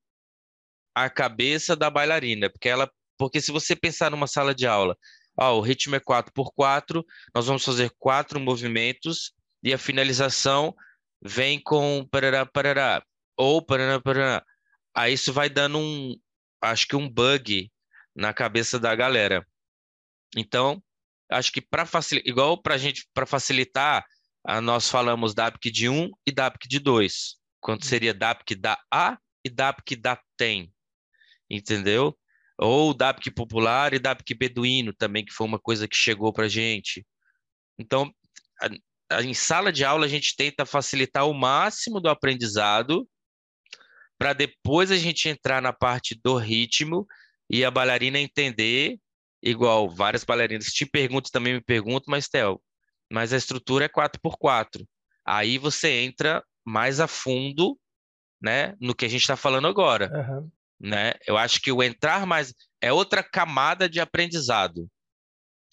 a 0.94 1.10
cabeça 1.10 1.76
da 1.76 1.90
bailarina, 1.90 2.50
porque 2.50 2.68
ela, 2.68 2.92
porque 3.18 3.40
se 3.40 3.52
você 3.52 3.76
pensar 3.76 4.12
numa 4.12 4.28
sala 4.28 4.54
de 4.54 4.68
aula, 4.68 4.98
ó, 5.38 5.58
o 5.58 5.62
ritmo 5.62 5.96
é 5.96 6.00
4 6.00 6.34
por 6.34 6.52
4, 6.54 7.06
nós 7.34 7.46
vamos 7.48 7.64
fazer 7.64 7.92
quatro 7.98 8.40
movimentos 8.40 9.32
e 9.64 9.74
a 9.74 9.78
finalização 9.78 10.76
vem 11.24 11.62
com 11.62 12.06
parará, 12.12 12.46
parará, 12.46 13.04
ou 13.38 13.64
parará, 13.64 14.02
parará. 14.02 14.46
Aí 14.94 15.14
isso 15.14 15.32
vai 15.32 15.50
dando 15.50 15.78
um, 15.78 16.16
acho 16.62 16.88
que 16.88 16.96
um 16.96 17.10
bug 17.10 17.72
na 18.16 18.34
cabeça 18.34 18.80
da 18.80 18.94
galera. 18.96 19.46
Então, 20.36 20.82
acho 21.30 21.52
que 21.52 21.62
para 21.62 21.86
facilitar, 21.86 22.30
igual 22.30 22.62
para 22.62 22.78
gente, 22.78 23.08
para 23.14 23.26
facilitar, 23.26 24.06
ah, 24.44 24.62
nós 24.62 24.90
falamos 24.90 25.34
DAPC 25.34 25.72
de 25.72 25.90
1 25.90 26.10
e 26.26 26.32
DAPC 26.32 26.68
de 26.68 26.80
2, 26.80 27.36
quando 27.60 27.86
seria 27.86 28.14
DAPC 28.14 28.56
da 28.56 28.78
A 28.92 29.18
e 29.46 29.50
DAPC 29.50 29.96
da 29.96 30.20
TEM, 30.38 30.72
entendeu? 31.50 32.18
Ou 32.58 32.94
DAPC 32.94 33.32
popular 33.32 33.94
e 33.94 34.00
DAPC 34.00 34.34
beduíno 34.34 34.94
também, 34.94 35.26
que 35.26 35.34
foi 35.34 35.48
uma 35.48 35.60
coisa 35.60 35.88
que 35.88 35.96
chegou 35.96 36.34
para 36.34 36.48
gente. 36.48 37.06
Então, 37.78 38.12
a, 38.62 39.18
a, 39.18 39.24
em 39.24 39.34
sala 39.34 39.72
de 39.72 39.84
aula 39.84 40.06
a 40.06 40.10
gente 40.10 40.36
tenta 40.36 40.66
facilitar 40.66 41.28
o 41.28 41.34
máximo 41.34 42.00
do 42.00 42.10
aprendizado 42.10 43.08
para 44.18 44.34
depois 44.34 44.92
a 44.92 44.98
gente 44.98 45.28
entrar 45.30 45.62
na 45.62 45.74
parte 45.74 46.20
do 46.24 46.38
ritmo 46.38 47.08
e 47.50 47.66
a 47.66 47.72
bailarina 47.72 48.20
entender 48.20 49.00
igual 49.42 49.90
várias 49.90 50.24
bailarinas 50.24 50.68
te 50.68 50.86
perguntam 50.86 51.32
também 51.32 51.54
me 51.54 51.62
perguntam, 51.62 52.06
mas 52.10 52.28
Theo, 52.28 52.62
mas 53.12 53.34
a 53.34 53.38
estrutura 53.38 53.86
é 53.86 53.90
4x4. 53.90 54.86
Aí 55.26 55.58
você 55.58 55.90
entra 56.02 56.44
mais 56.66 57.00
a 57.00 57.08
fundo, 57.08 57.78
né, 58.42 58.76
no 58.80 58.96
que 58.96 59.06
a 59.06 59.08
gente 59.08 59.22
está 59.22 59.36
falando 59.36 59.68
agora, 59.68 60.12
uhum. 60.14 60.52
né? 60.80 61.14
Eu 61.28 61.38
acho 61.38 61.62
que 61.62 61.72
o 61.72 61.84
entrar 61.84 62.26
mais 62.26 62.54
é 62.82 62.92
outra 62.92 63.24
camada 63.24 63.88
de 63.88 64.00
aprendizado, 64.00 64.90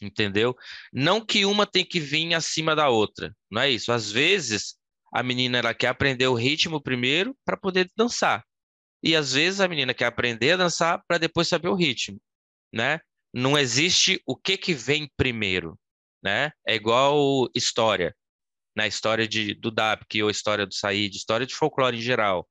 entendeu? 0.02 0.54
Não 0.92 1.24
que 1.24 1.44
uma 1.44 1.66
tem 1.66 1.84
que 1.84 2.00
vir 2.00 2.34
acima 2.34 2.76
da 2.76 2.88
outra, 2.88 3.34
não 3.50 3.62
é 3.62 3.70
isso. 3.70 3.92
Às 3.92 4.10
vezes 4.10 4.76
a 5.12 5.22
menina 5.22 5.58
ela 5.58 5.74
quer 5.74 5.88
aprender 5.88 6.26
o 6.26 6.34
ritmo 6.34 6.82
primeiro 6.82 7.36
para 7.44 7.56
poder 7.56 7.90
dançar. 7.96 8.44
E 9.02 9.14
às 9.14 9.32
vezes 9.32 9.60
a 9.60 9.68
menina 9.68 9.94
quer 9.94 10.06
aprender 10.06 10.52
a 10.52 10.56
dançar 10.56 11.02
para 11.06 11.18
depois 11.18 11.48
saber 11.48 11.68
o 11.68 11.74
ritmo, 11.74 12.20
né? 12.72 13.00
Não 13.32 13.58
existe 13.58 14.22
o 14.26 14.36
que 14.36 14.56
que 14.56 14.74
vem 14.74 15.10
primeiro, 15.16 15.78
né? 16.22 16.52
É 16.66 16.74
igual 16.74 17.48
história, 17.54 18.14
na 18.74 18.84
né? 18.84 18.88
história 18.88 19.26
de, 19.26 19.54
do 19.54 19.70
DAPC 19.70 20.22
ou 20.22 20.30
história 20.30 20.66
do 20.66 20.74
Said, 20.74 21.14
história 21.14 21.46
de 21.46 21.54
folclore 21.54 21.98
em 21.98 22.02
geral. 22.02 22.48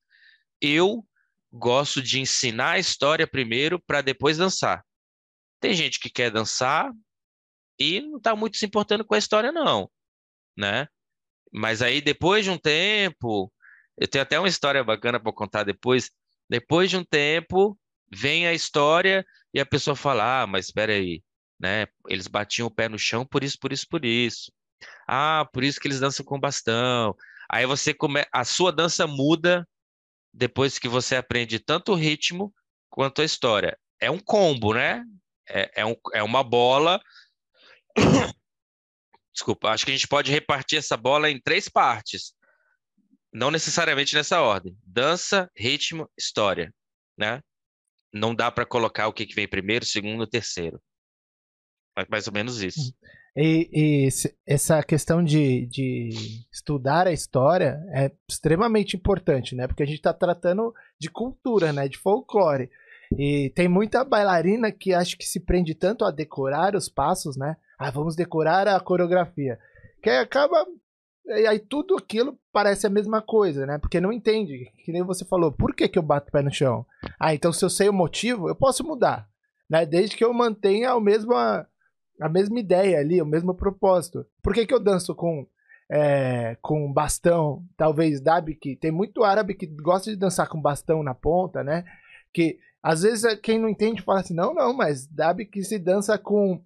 Eu 0.62 1.06
gosto 1.52 2.02
de 2.02 2.20
ensinar 2.20 2.72
a 2.72 2.80
história 2.80 3.28
primeiro 3.28 3.80
para 3.80 4.02
depois 4.02 4.38
dançar. 4.38 4.84
Tem 5.60 5.74
gente 5.74 6.00
que 6.00 6.10
quer 6.10 6.30
dançar 6.30 6.92
e 7.80 8.02
não 8.02 8.18
está 8.18 8.36
muito 8.36 8.58
se 8.58 8.66
importando 8.66 9.06
com 9.06 9.16
a 9.16 9.18
história 9.18 9.52
não, 9.52 9.90
né? 10.56 10.88
Mas 11.52 11.82
aí 11.82 12.02
depois 12.02 12.44
de 12.44 12.52
um 12.52 12.58
tempo, 12.58 13.52
eu 13.98 14.08
tenho 14.08 14.22
até 14.22 14.38
uma 14.38 14.48
história 14.48 14.84
bacana 14.84 15.20
para 15.20 15.34
contar 15.34 15.64
depois. 15.64 16.12
Depois 16.50 16.90
de 16.90 16.98
um 16.98 17.04
tempo, 17.04 17.78
vem 18.12 18.48
a 18.48 18.54
história 18.54 19.26
e 19.54 19.60
a 19.60 19.66
pessoa 19.66 19.96
fala: 19.96 20.44
ah, 20.44 20.48
mas 20.48 20.66
espera 20.66 20.94
aí, 20.94 21.24
né? 21.60 21.88
Eles 22.08 22.28
batiam 22.28 22.68
o 22.68 22.72
pé 22.72 22.88
no 22.90 23.00
chão 23.00 23.26
por 23.26 23.44
isso, 23.44 23.58
por 23.60 23.72
isso, 23.72 23.88
por 23.90 24.06
isso. 24.06 24.52
Ah, 25.08 25.48
por 25.52 25.64
isso 25.64 25.80
que 25.80 25.88
eles 25.88 26.00
dançam 26.00 26.26
com 26.26 26.40
bastão. 26.40 27.16
Aí 27.50 27.66
você 27.66 27.94
come... 27.94 28.26
a 28.32 28.44
sua 28.44 28.72
dança 28.72 29.08
muda 29.08 29.68
depois 30.34 30.78
que 30.78 30.88
você 30.88 31.16
aprende 31.16 31.60
tanto 31.60 31.94
o 31.94 31.96
ritmo 31.96 32.54
quanto 32.90 33.22
a 33.22 33.26
história. 33.26 33.78
É 34.00 34.12
um 34.12 34.20
combo, 34.20 34.74
né? 34.74 35.04
É, 35.50 35.82
é, 35.82 35.86
um, 35.86 35.96
é 36.14 36.22
uma 36.22 36.44
bola. 36.44 37.02
Desculpa, 39.34 39.70
acho 39.70 39.86
que 39.86 39.92
a 39.92 39.96
gente 39.96 40.08
pode 40.08 40.32
repartir 40.32 40.80
essa 40.80 40.98
bola 40.98 41.30
em 41.30 41.40
três 41.40 41.70
partes. 41.70 42.34
Não 43.34 43.50
necessariamente 43.50 44.16
nessa 44.16 44.42
ordem: 44.42 44.78
dança, 44.84 45.50
ritmo, 45.56 46.10
história, 46.18 46.74
né? 47.18 47.42
Não 48.14 48.34
dá 48.34 48.52
para 48.52 48.66
colocar 48.66 49.08
o 49.08 49.14
que, 49.14 49.26
que 49.26 49.36
vem 49.36 49.48
primeiro, 49.48 49.86
segundo, 49.86 50.28
terceiro. 50.28 50.82
Mais 52.10 52.28
ou 52.28 52.34
menos 52.34 52.62
isso. 52.62 52.94
E, 53.36 53.70
e 53.72 54.08
essa 54.46 54.82
questão 54.84 55.24
de, 55.24 55.68
de, 55.68 56.10
estudar 56.52 57.08
a 57.08 57.12
história 57.12 57.80
é 57.94 58.12
extremamente 58.28 58.96
importante, 58.96 59.56
né? 59.56 59.68
Porque 59.68 59.84
a 59.84 59.86
gente 59.86 59.98
está 59.98 60.14
tratando 60.14 60.74
de 61.00 61.10
cultura, 61.10 61.72
né? 61.72 61.88
De 61.88 61.98
folclore. 61.98 62.70
E 63.18 63.52
tem 63.56 63.68
muita 63.68 64.04
bailarina 64.04 64.72
que 64.72 64.94
acho 64.94 65.18
que 65.18 65.26
se 65.26 65.40
prende 65.40 65.74
tanto 65.74 66.04
a 66.04 66.12
decorar 66.12 66.76
os 66.76 66.90
passos, 66.90 67.38
né? 67.38 67.58
Ah, 67.78 67.92
vamos 67.92 68.16
decorar 68.16 68.68
a 68.68 68.80
coreografia. 68.80 69.60
Que 70.02 70.10
acaba 70.10 70.66
e 71.28 71.46
aí 71.46 71.60
tudo 71.60 71.96
aquilo 71.98 72.40
parece 72.54 72.88
a 72.88 72.90
mesma 72.90 73.22
coisa, 73.22 73.66
né? 73.66 73.78
Porque 73.78 74.00
não 74.00 74.14
entende, 74.14 74.72
que 74.84 74.92
nem 74.92 75.04
você 75.04 75.26
falou, 75.26 75.52
por 75.52 75.76
que, 75.76 75.88
que 75.88 76.00
eu 76.00 76.04
bato 76.04 76.30
o 76.30 76.32
pé 76.32 76.42
no 76.42 76.52
chão? 76.52 76.86
Ah, 77.20 77.34
então 77.34 77.52
se 77.52 77.64
eu 77.64 77.70
sei 77.70 77.90
o 77.90 77.94
motivo, 77.94 78.48
eu 78.48 78.56
posso 78.56 78.84
mudar, 78.84 79.28
né? 79.70 79.86
Desde 79.86 80.16
que 80.16 80.24
eu 80.24 80.34
mantenha 80.34 80.92
a 80.92 81.02
mesma, 81.02 81.68
a 82.22 82.30
mesma 82.30 82.60
ideia 82.60 83.00
ali, 83.00 83.22
o 83.22 83.26
mesmo 83.26 83.54
propósito. 83.54 84.26
Por 84.42 84.54
que, 84.54 84.66
que 84.66 84.74
eu 84.74 84.80
danço 84.80 85.14
com, 85.14 85.46
é, 85.92 86.58
com 86.62 86.92
bastão? 86.94 87.62
Talvez 87.76 88.22
Dabi, 88.22 88.56
que 88.56 88.76
tem 88.76 88.92
muito 88.92 89.24
árabe 89.24 89.54
que 89.54 89.66
gosta 89.68 90.10
de 90.10 90.16
dançar 90.16 90.48
com 90.48 90.62
bastão 90.62 91.04
na 91.04 91.14
ponta, 91.14 91.62
né? 91.62 91.84
Que 92.34 92.58
às 92.82 93.02
vezes 93.02 93.36
quem 93.42 93.60
não 93.60 93.68
entende 93.68 94.02
fala 94.02 94.22
assim, 94.22 94.34
não, 94.34 94.54
não, 94.54 94.74
mas 94.74 95.06
Dabi 95.06 95.46
que 95.46 95.62
se 95.62 95.78
dança 95.78 96.18
com 96.18 96.62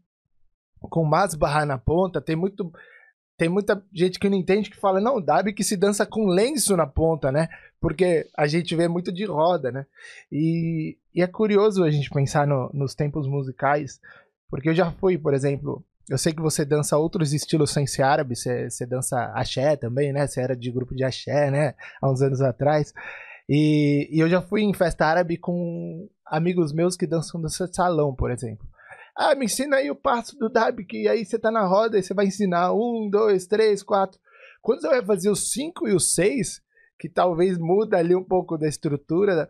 com 0.90 1.06
masbarra 1.06 1.64
na 1.64 1.78
ponta, 1.78 2.20
tem 2.20 2.36
muito 2.36 2.72
tem 3.42 3.50
muita 3.50 3.84
gente 3.92 4.20
que 4.20 4.30
não 4.30 4.38
entende 4.38 4.70
que 4.70 4.78
fala, 4.78 5.02
não, 5.02 5.20
dab 5.20 5.52
que 5.52 5.64
se 5.64 5.76
dança 5.76 6.06
com 6.06 6.28
lenço 6.28 6.78
na 6.78 6.86
ponta, 6.86 7.32
né? 7.32 7.50
Porque 7.80 8.28
a 8.38 8.46
gente 8.46 8.76
vê 8.76 8.88
muito 8.88 9.12
de 9.12 9.26
roda, 9.26 9.72
né? 9.72 9.88
E, 10.32 10.96
e 11.12 11.24
é 11.24 11.26
curioso 11.26 11.84
a 11.84 11.90
gente 11.90 12.08
pensar 12.12 12.46
no, 12.46 12.70
nos 12.72 12.94
tempos 12.94 13.28
musicais, 13.28 14.00
porque 14.48 14.70
eu 14.70 14.76
já 14.76 14.92
fui, 14.92 15.18
por 15.18 15.34
exemplo, 15.34 15.84
eu 16.08 16.20
sei 16.20 16.34
que 16.34 16.42
você 16.42 16.64
dança 16.64 17.00
outros 17.00 17.34
estilos 17.34 17.72
sem 17.72 17.88
ser 17.88 18.04
árabe, 18.04 18.36
você, 18.36 18.70
você 18.70 18.86
dança 18.86 19.18
axé 19.34 19.76
também, 19.76 20.14
né? 20.14 20.28
Você 20.28 20.40
era 20.40 20.56
de 20.56 20.70
grupo 20.70 20.94
de 20.94 21.04
axé, 21.04 21.50
né? 21.50 21.74
Há 22.00 22.12
uns 22.12 22.22
anos 22.22 22.42
atrás. 22.42 22.94
E, 23.50 24.08
e 24.12 24.20
eu 24.20 24.30
já 24.30 24.40
fui 24.44 24.62
em 24.62 24.72
festa 24.72 25.08
árabe 25.08 25.36
com 25.36 26.08
amigos 26.28 26.72
meus 26.72 26.96
que 26.96 27.08
dançam 27.08 27.42
dança 27.42 27.68
de 27.68 27.76
salão, 27.76 28.14
por 28.14 28.30
exemplo. 28.30 28.68
Ah, 29.16 29.36
me 29.36 29.46
ensina 29.46 29.78
aí 29.78 29.92
o 29.92 29.96
passo 29.96 30.38
do 30.38 30.50
dab, 30.50 30.84
que 30.86 31.08
aí 31.08 31.26
você 31.26 31.38
tá 31.38 31.52
na 31.52 31.66
roda 31.66 31.98
e 31.98 32.04
você 32.04 32.14
vai 32.14 32.26
ensinar 32.26 32.74
um, 32.74 33.10
dois, 33.10 33.46
três, 33.46 33.84
quatro. 33.84 34.20
Quando 34.62 34.82
você 34.82 34.88
vai 34.88 35.04
fazer 35.04 35.30
os 35.30 35.52
cinco 35.52 35.88
e 35.88 35.94
os 35.94 36.14
seis, 36.14 36.62
que 37.00 37.10
talvez 37.10 37.58
muda 37.58 37.98
ali 37.98 38.16
um 38.16 38.24
pouco 38.24 38.58
da 38.58 38.68
estrutura, 38.68 39.50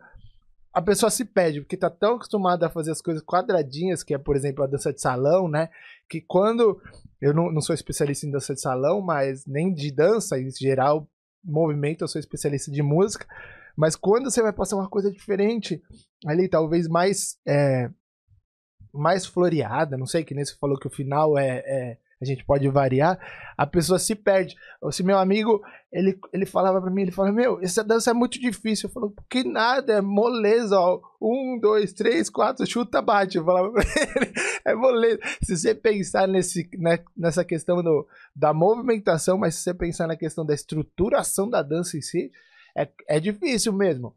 a 0.72 0.80
pessoa 0.80 1.10
se 1.10 1.24
perde, 1.24 1.60
porque 1.60 1.76
tá 1.76 1.90
tão 1.90 2.14
acostumada 2.14 2.66
a 2.66 2.70
fazer 2.70 2.90
as 2.90 3.02
coisas 3.02 3.22
quadradinhas, 3.22 4.02
que 4.02 4.14
é, 4.14 4.18
por 4.18 4.34
exemplo, 4.34 4.64
a 4.64 4.66
dança 4.66 4.92
de 4.92 5.00
salão, 5.00 5.48
né? 5.48 5.68
Que 6.08 6.20
quando. 6.20 6.80
Eu 7.20 7.32
não, 7.32 7.52
não 7.52 7.60
sou 7.60 7.74
especialista 7.74 8.26
em 8.26 8.30
dança 8.30 8.54
de 8.54 8.60
salão, 8.60 9.00
mas 9.00 9.46
nem 9.46 9.72
de 9.72 9.92
dança, 9.92 10.40
em 10.40 10.50
geral, 10.50 11.06
movimento, 11.44 12.02
eu 12.02 12.08
sou 12.08 12.18
especialista 12.18 12.70
de 12.70 12.82
música. 12.82 13.26
Mas 13.76 13.94
quando 13.94 14.30
você 14.30 14.42
vai 14.42 14.52
passar 14.52 14.76
uma 14.76 14.88
coisa 14.88 15.10
diferente, 15.10 15.82
ali 16.26 16.48
talvez 16.48 16.88
mais. 16.88 17.38
É, 17.46 17.90
mais 18.92 19.24
floreada, 19.24 19.96
não 19.96 20.06
sei, 20.06 20.24
que 20.24 20.34
nem 20.34 20.44
você 20.44 20.54
falou 20.54 20.78
que 20.78 20.86
o 20.86 20.90
final 20.90 21.38
é, 21.38 21.62
é, 21.64 21.98
a 22.20 22.24
gente 22.24 22.44
pode 22.44 22.68
variar, 22.68 23.18
a 23.56 23.66
pessoa 23.66 23.98
se 23.98 24.14
perde. 24.14 24.54
Esse 24.88 25.02
meu 25.02 25.18
amigo, 25.18 25.60
ele, 25.90 26.18
ele 26.32 26.46
falava 26.46 26.80
para 26.80 26.90
mim, 26.90 27.02
ele 27.02 27.10
falava, 27.10 27.34
meu, 27.34 27.60
essa 27.60 27.82
dança 27.82 28.10
é 28.10 28.14
muito 28.14 28.38
difícil. 28.38 28.88
Eu 28.88 28.92
falava, 28.92 29.12
que 29.28 29.42
nada, 29.42 29.94
é 29.94 30.00
moleza, 30.00 30.78
ó. 30.78 31.00
Um, 31.20 31.58
dois, 31.60 31.92
três, 31.92 32.30
quatro, 32.30 32.66
chuta, 32.66 33.02
bate. 33.02 33.38
Eu 33.38 33.44
falava 33.44 33.70
pra 33.72 33.82
ele, 33.82 34.32
é 34.64 34.74
moleza. 34.74 35.18
Se 35.42 35.56
você 35.56 35.74
pensar 35.74 36.28
nesse, 36.28 36.68
né, 36.78 37.00
nessa 37.16 37.44
questão 37.44 37.82
do, 37.82 38.06
da 38.36 38.52
movimentação, 38.52 39.36
mas 39.36 39.56
se 39.56 39.62
você 39.62 39.74
pensar 39.74 40.06
na 40.06 40.16
questão 40.16 40.46
da 40.46 40.54
estruturação 40.54 41.48
da 41.48 41.62
dança 41.62 41.96
em 41.96 42.02
si, 42.02 42.30
é, 42.76 42.88
é 43.08 43.18
difícil 43.18 43.72
mesmo. 43.72 44.14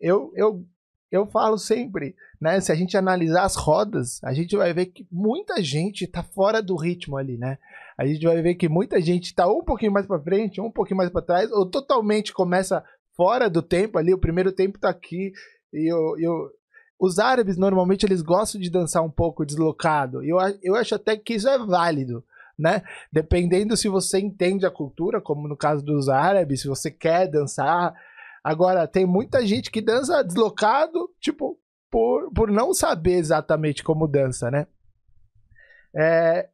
Eu, 0.00 0.32
eu 0.34 0.64
eu 1.12 1.26
falo 1.26 1.58
sempre, 1.58 2.16
né? 2.42 2.60
Se 2.60 2.72
a 2.72 2.74
gente 2.74 2.96
analisar 2.96 3.44
as 3.44 3.54
rodas, 3.54 4.18
a 4.24 4.34
gente 4.34 4.56
vai 4.56 4.74
ver 4.74 4.86
que 4.86 5.06
muita 5.12 5.62
gente 5.62 6.08
tá 6.08 6.24
fora 6.24 6.60
do 6.60 6.74
ritmo 6.74 7.16
ali, 7.16 7.38
né? 7.38 7.56
A 7.96 8.04
gente 8.04 8.26
vai 8.26 8.42
ver 8.42 8.56
que 8.56 8.68
muita 8.68 9.00
gente 9.00 9.32
tá 9.32 9.46
um 9.46 9.62
pouquinho 9.62 9.92
mais 9.92 10.08
para 10.08 10.18
frente, 10.18 10.60
um 10.60 10.68
pouquinho 10.68 10.96
mais 10.96 11.08
para 11.08 11.22
trás, 11.22 11.52
ou 11.52 11.64
totalmente 11.64 12.32
começa 12.32 12.82
fora 13.16 13.48
do 13.48 13.62
tempo 13.62 13.96
ali. 13.96 14.12
O 14.12 14.18
primeiro 14.18 14.50
tempo 14.50 14.76
tá 14.76 14.88
aqui 14.88 15.32
e 15.72 15.88
eu, 15.88 16.18
eu 16.18 16.50
os 16.98 17.20
árabes 17.20 17.56
normalmente 17.56 18.04
eles 18.04 18.22
gostam 18.22 18.60
de 18.60 18.68
dançar 18.68 19.04
um 19.04 19.10
pouco 19.10 19.46
deslocado. 19.46 20.24
E 20.24 20.30
eu, 20.30 20.38
eu 20.64 20.74
acho 20.74 20.96
até 20.96 21.16
que 21.16 21.34
isso 21.34 21.48
é 21.48 21.56
válido. 21.64 22.24
Né? 22.58 22.82
Dependendo 23.12 23.76
se 23.76 23.88
você 23.88 24.18
entende 24.18 24.66
a 24.66 24.70
cultura, 24.70 25.20
como 25.20 25.46
no 25.46 25.56
caso 25.56 25.84
dos 25.84 26.08
árabes, 26.08 26.62
se 26.62 26.66
você 26.66 26.90
quer 26.90 27.28
dançar, 27.28 27.94
Agora, 28.44 28.88
tem 28.88 29.06
muita 29.06 29.46
gente 29.46 29.70
que 29.70 29.80
dança 29.80 30.24
deslocado, 30.24 31.08
tipo, 31.20 31.56
por, 31.92 32.32
por 32.32 32.50
não 32.50 32.72
saber 32.72 33.18
exatamente 33.18 33.84
como 33.84 34.08
dança, 34.08 34.50
né? 34.50 34.66
É, 35.94 36.48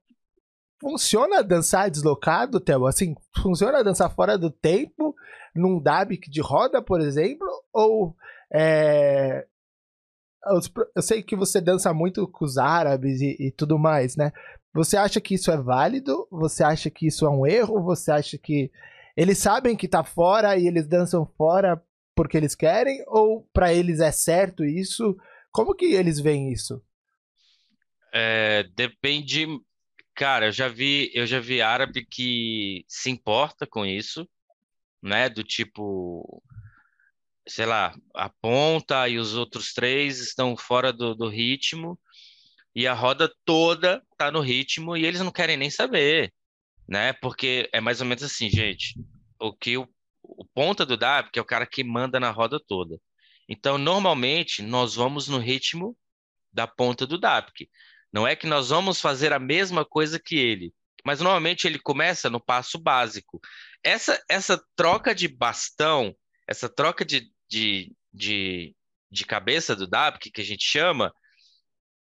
funciona 0.80 1.44
dançar 1.44 1.88
deslocado, 1.88 2.58
Theo? 2.58 2.86
Assim, 2.86 3.14
funciona 3.40 3.84
dançar 3.84 4.12
fora 4.12 4.36
do 4.36 4.50
tempo, 4.50 5.14
num 5.54 5.80
dabic 5.80 6.28
de 6.28 6.40
roda, 6.40 6.82
por 6.82 7.00
exemplo? 7.00 7.46
Ou 7.72 8.16
é, 8.52 9.46
eu 10.96 11.02
sei 11.02 11.22
que 11.22 11.36
você 11.36 11.60
dança 11.60 11.94
muito 11.94 12.26
com 12.26 12.44
os 12.44 12.58
árabes 12.58 13.20
e, 13.20 13.36
e, 13.38 13.52
tudo 13.52 13.78
mais, 13.78 14.16
né? 14.16 14.32
Você 14.74 14.96
acha 14.96 15.20
que 15.20 15.34
isso 15.34 15.52
é 15.52 15.56
válido? 15.56 16.26
Você 16.32 16.64
acha 16.64 16.90
que 16.90 17.06
isso 17.06 17.24
é 17.24 17.30
um 17.30 17.46
erro? 17.46 17.80
Você 17.84 18.10
acha 18.10 18.36
que 18.36 18.72
eles 19.16 19.38
sabem 19.38 19.76
que 19.76 19.86
tá 19.86 20.02
fora 20.02 20.56
e 20.56 20.66
eles 20.66 20.88
dançam 20.88 21.24
fora 21.24 21.80
porque 22.14 22.36
eles 22.36 22.56
querem 22.56 23.04
ou 23.06 23.48
para 23.52 23.72
eles 23.72 24.00
é 24.00 24.10
certo 24.10 24.64
isso? 24.64 25.16
Como 25.50 25.74
que 25.74 25.86
eles 25.86 26.20
veem 26.20 26.52
isso? 26.52 26.82
É, 28.12 28.64
depende, 28.74 29.46
cara, 30.14 30.46
eu 30.46 30.52
já 30.52 30.68
vi, 30.68 31.10
eu 31.14 31.26
já 31.26 31.40
vi 31.40 31.60
árabe 31.60 32.06
que 32.06 32.84
se 32.88 33.10
importa 33.10 33.66
com 33.66 33.84
isso, 33.84 34.28
né? 35.02 35.28
Do 35.28 35.44
tipo, 35.44 36.42
sei 37.46 37.66
lá, 37.66 37.94
a 38.14 38.28
ponta 38.28 39.08
e 39.08 39.18
os 39.18 39.34
outros 39.34 39.72
três 39.72 40.20
estão 40.20 40.56
fora 40.56 40.92
do, 40.92 41.14
do 41.14 41.28
ritmo 41.28 41.98
e 42.74 42.86
a 42.86 42.94
roda 42.94 43.32
toda 43.44 44.02
tá 44.16 44.30
no 44.30 44.40
ritmo 44.40 44.96
e 44.96 45.04
eles 45.04 45.20
não 45.20 45.32
querem 45.32 45.56
nem 45.56 45.70
saber 45.70 46.32
né? 46.88 47.12
Porque 47.12 47.68
é 47.72 47.80
mais 47.80 48.00
ou 48.00 48.06
menos 48.06 48.24
assim, 48.24 48.48
gente. 48.48 48.98
O 49.38 49.52
que 49.52 49.76
o, 49.76 49.86
o 50.22 50.44
ponta 50.46 50.86
do 50.86 50.96
DAP, 50.96 51.30
que 51.30 51.38
é 51.38 51.42
o 51.42 51.44
cara 51.44 51.66
que 51.66 51.84
manda 51.84 52.18
na 52.18 52.30
roda 52.30 52.58
toda. 52.58 52.98
Então, 53.48 53.78
normalmente, 53.78 54.62
nós 54.62 54.94
vamos 54.94 55.26
no 55.28 55.38
ritmo 55.38 55.96
da 56.52 56.66
ponta 56.66 57.06
do 57.06 57.18
DAP. 57.18 57.68
Não 58.12 58.26
é 58.26 58.36
que 58.36 58.46
nós 58.46 58.68
vamos 58.68 59.00
fazer 59.00 59.32
a 59.32 59.38
mesma 59.38 59.84
coisa 59.84 60.18
que 60.18 60.36
ele, 60.36 60.72
mas 61.04 61.20
normalmente 61.20 61.66
ele 61.66 61.78
começa 61.78 62.28
no 62.28 62.40
passo 62.40 62.78
básico. 62.78 63.40
Essa, 63.82 64.22
essa 64.28 64.62
troca 64.76 65.14
de 65.14 65.28
bastão, 65.28 66.14
essa 66.46 66.68
troca 66.68 67.04
de, 67.04 67.30
de, 67.48 67.92
de, 68.12 68.74
de 69.10 69.24
cabeça 69.24 69.74
do 69.74 69.86
DAP, 69.86 70.30
que 70.30 70.40
a 70.40 70.44
gente 70.44 70.64
chama, 70.64 71.12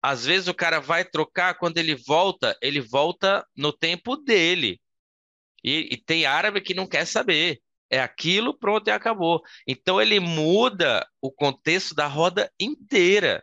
às 0.02 0.24
vezes 0.24 0.48
o 0.48 0.54
cara 0.54 0.80
vai 0.80 1.04
trocar, 1.04 1.58
quando 1.58 1.78
ele 1.78 1.94
volta, 1.94 2.56
ele 2.62 2.80
volta 2.80 3.46
no 3.56 3.72
tempo 3.72 4.16
dele. 4.16 4.80
E, 5.62 5.88
e 5.92 5.96
tem 5.96 6.24
árabe 6.24 6.60
que 6.60 6.74
não 6.74 6.86
quer 6.86 7.04
saber. 7.04 7.60
É 7.90 8.00
aquilo, 8.00 8.56
pronto, 8.56 8.88
e 8.88 8.90
acabou. 8.90 9.42
Então 9.66 10.00
ele 10.00 10.20
muda 10.20 11.06
o 11.20 11.30
contexto 11.30 11.94
da 11.94 12.06
roda 12.06 12.50
inteira, 12.60 13.42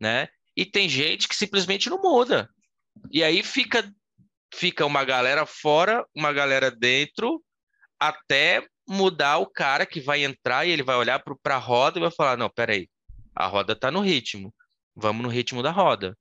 né? 0.00 0.28
E 0.56 0.66
tem 0.66 0.88
gente 0.88 1.28
que 1.28 1.36
simplesmente 1.36 1.88
não 1.88 2.00
muda. 2.00 2.48
E 3.10 3.22
aí 3.22 3.42
fica 3.42 3.90
fica 4.54 4.84
uma 4.84 5.04
galera 5.04 5.46
fora, 5.46 6.04
uma 6.14 6.32
galera 6.32 6.70
dentro, 6.70 7.42
até 7.98 8.66
mudar 8.88 9.38
o 9.38 9.46
cara 9.46 9.86
que 9.86 10.00
vai 10.00 10.24
entrar 10.24 10.66
e 10.66 10.70
ele 10.70 10.82
vai 10.82 10.96
olhar 10.96 11.22
para 11.42 11.56
a 11.56 11.58
roda 11.58 11.98
e 11.98 12.02
vai 12.02 12.10
falar: 12.10 12.36
não, 12.36 12.50
peraí, 12.50 12.88
a 13.34 13.46
roda 13.46 13.72
está 13.72 13.90
no 13.90 14.00
ritmo 14.00 14.52
vamos 14.98 15.22
no 15.22 15.28
ritmo 15.28 15.62
da 15.62 15.70
roda. 15.70 16.18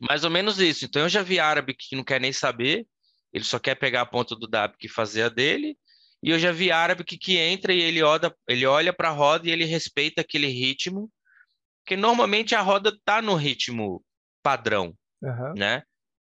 Mais 0.00 0.24
ou 0.24 0.30
menos 0.30 0.58
isso. 0.58 0.84
Então 0.84 1.02
eu 1.02 1.08
já 1.08 1.22
vi 1.22 1.38
árabe 1.38 1.74
que 1.74 1.96
não 1.96 2.04
quer 2.04 2.20
nem 2.20 2.32
saber, 2.32 2.86
ele 3.32 3.44
só 3.44 3.58
quer 3.58 3.74
pegar 3.74 4.02
a 4.02 4.06
ponta 4.06 4.36
do 4.36 4.46
dab 4.46 4.74
e 4.80 4.88
fazer 4.88 5.22
a 5.22 5.28
dele. 5.28 5.76
E 6.22 6.30
eu 6.30 6.38
já 6.38 6.52
vi 6.52 6.70
árabe 6.70 7.04
que, 7.04 7.18
que 7.18 7.36
entra 7.36 7.72
e 7.72 7.80
ele 7.80 8.02
olha, 8.02 8.34
ele 8.48 8.64
olha 8.64 8.92
para 8.92 9.08
a 9.08 9.12
roda 9.12 9.48
e 9.48 9.50
ele 9.50 9.64
respeita 9.64 10.20
aquele 10.20 10.46
ritmo, 10.46 11.10
porque 11.82 11.96
normalmente 11.96 12.54
a 12.54 12.60
roda 12.60 12.96
tá 13.04 13.20
no 13.20 13.34
ritmo 13.34 14.04
padrão, 14.42 14.94
uhum. 15.20 15.54
né? 15.56 15.82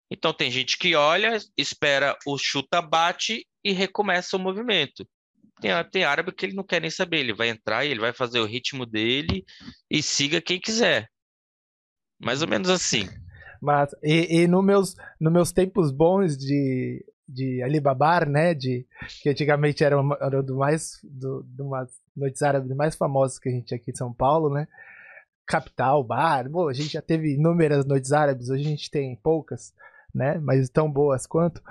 Então 0.09 0.31
tem 0.31 0.51
gente 0.51 0.77
que 0.77 0.95
olha, 0.95 1.37
espera 1.57 2.15
o 2.25 2.37
chuta 2.37 2.81
bate 2.81 3.45
e 3.63 3.71
recomeça 3.73 4.37
o 4.37 4.39
movimento. 4.39 5.07
Tem, 5.59 5.71
tem 5.91 6.03
árabe 6.03 6.31
que 6.31 6.45
ele 6.45 6.55
não 6.55 6.63
quer 6.63 6.79
nem 6.79 6.91
saber, 6.91 7.19
ele 7.19 7.33
vai 7.33 7.49
entrar 7.49 7.83
e 7.83 7.89
ele 7.89 7.99
vai 7.99 8.13
fazer 8.13 8.39
o 8.39 8.45
ritmo 8.45 8.85
dele 8.85 9.43
e 9.89 10.01
siga 10.03 10.39
quem 10.39 10.59
quiser. 10.59 11.09
Mais 12.19 12.41
ou 12.41 12.47
menos 12.47 12.69
assim. 12.69 13.09
Mas, 13.61 13.89
e, 14.03 14.41
e 14.41 14.47
no 14.47 14.61
meus, 14.61 14.95
no 15.19 15.31
meus 15.31 15.51
tempos 15.51 15.91
bons 15.91 16.37
de, 16.37 17.03
de 17.27 17.61
Alibabar, 17.61 18.27
né? 18.27 18.53
De, 18.53 18.85
que 19.21 19.29
antigamente 19.29 19.83
era, 19.83 19.99
uma, 19.99 20.17
era 20.21 20.41
do 20.41 20.57
mais. 20.57 20.99
Do, 21.03 21.43
de 21.43 21.61
umas 21.61 21.89
noites 22.15 22.41
árabes 22.41 22.75
mais 22.75 22.95
famosas 22.95 23.37
que 23.37 23.49
a 23.49 23.51
gente 23.51 23.65
tinha 23.65 23.77
aqui 23.77 23.91
em 23.91 23.95
São 23.95 24.13
Paulo, 24.13 24.49
né? 24.49 24.67
Capital, 25.45 26.03
bar. 26.03 26.49
Bom, 26.49 26.67
a 26.67 26.73
gente 26.73 26.93
já 26.93 27.01
teve 27.01 27.33
inúmeras 27.33 27.85
noites 27.85 28.11
árabes, 28.11 28.49
hoje 28.49 28.65
a 28.65 28.69
gente 28.69 28.91
tem 28.91 29.15
poucas, 29.15 29.73
né? 30.13 30.39
Mas 30.39 30.69
tão 30.69 30.91
boas 30.91 31.25
quanto. 31.25 31.61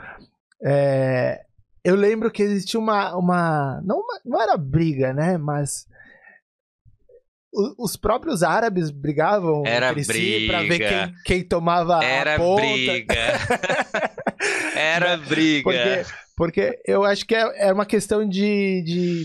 É, 0.63 1.45
eu 1.85 1.95
lembro 1.95 2.31
que 2.31 2.43
existia 2.43 2.81
uma. 2.81 3.17
uma 3.17 3.81
não, 3.85 4.01
uma, 4.01 4.21
não 4.25 4.41
era 4.41 4.57
briga, 4.57 5.13
né? 5.13 5.39
Mas 5.39 5.87
os 7.79 7.97
próprios 7.97 8.43
árabes 8.43 8.91
brigavam 8.91 9.63
Era 9.67 9.91
entre 9.91 10.05
briga. 10.05 10.39
si 10.41 10.47
pra 10.47 10.63
ver 10.63 10.79
quem, 10.79 11.15
quem 11.25 11.45
tomava 11.45 12.05
Era 12.05 12.35
a 12.35 12.39
ponta. 12.39 12.61
briga. 12.63 13.15
Era 14.77 15.17
briga. 15.17 15.63
Porque, 15.63 16.05
porque 16.37 16.81
eu 16.87 17.05
acho 17.05 17.25
que 17.27 17.35
é, 17.35 17.69
é 17.69 17.73
uma 17.73 17.87
questão 17.87 18.29
de, 18.29 18.83
de. 18.83 19.25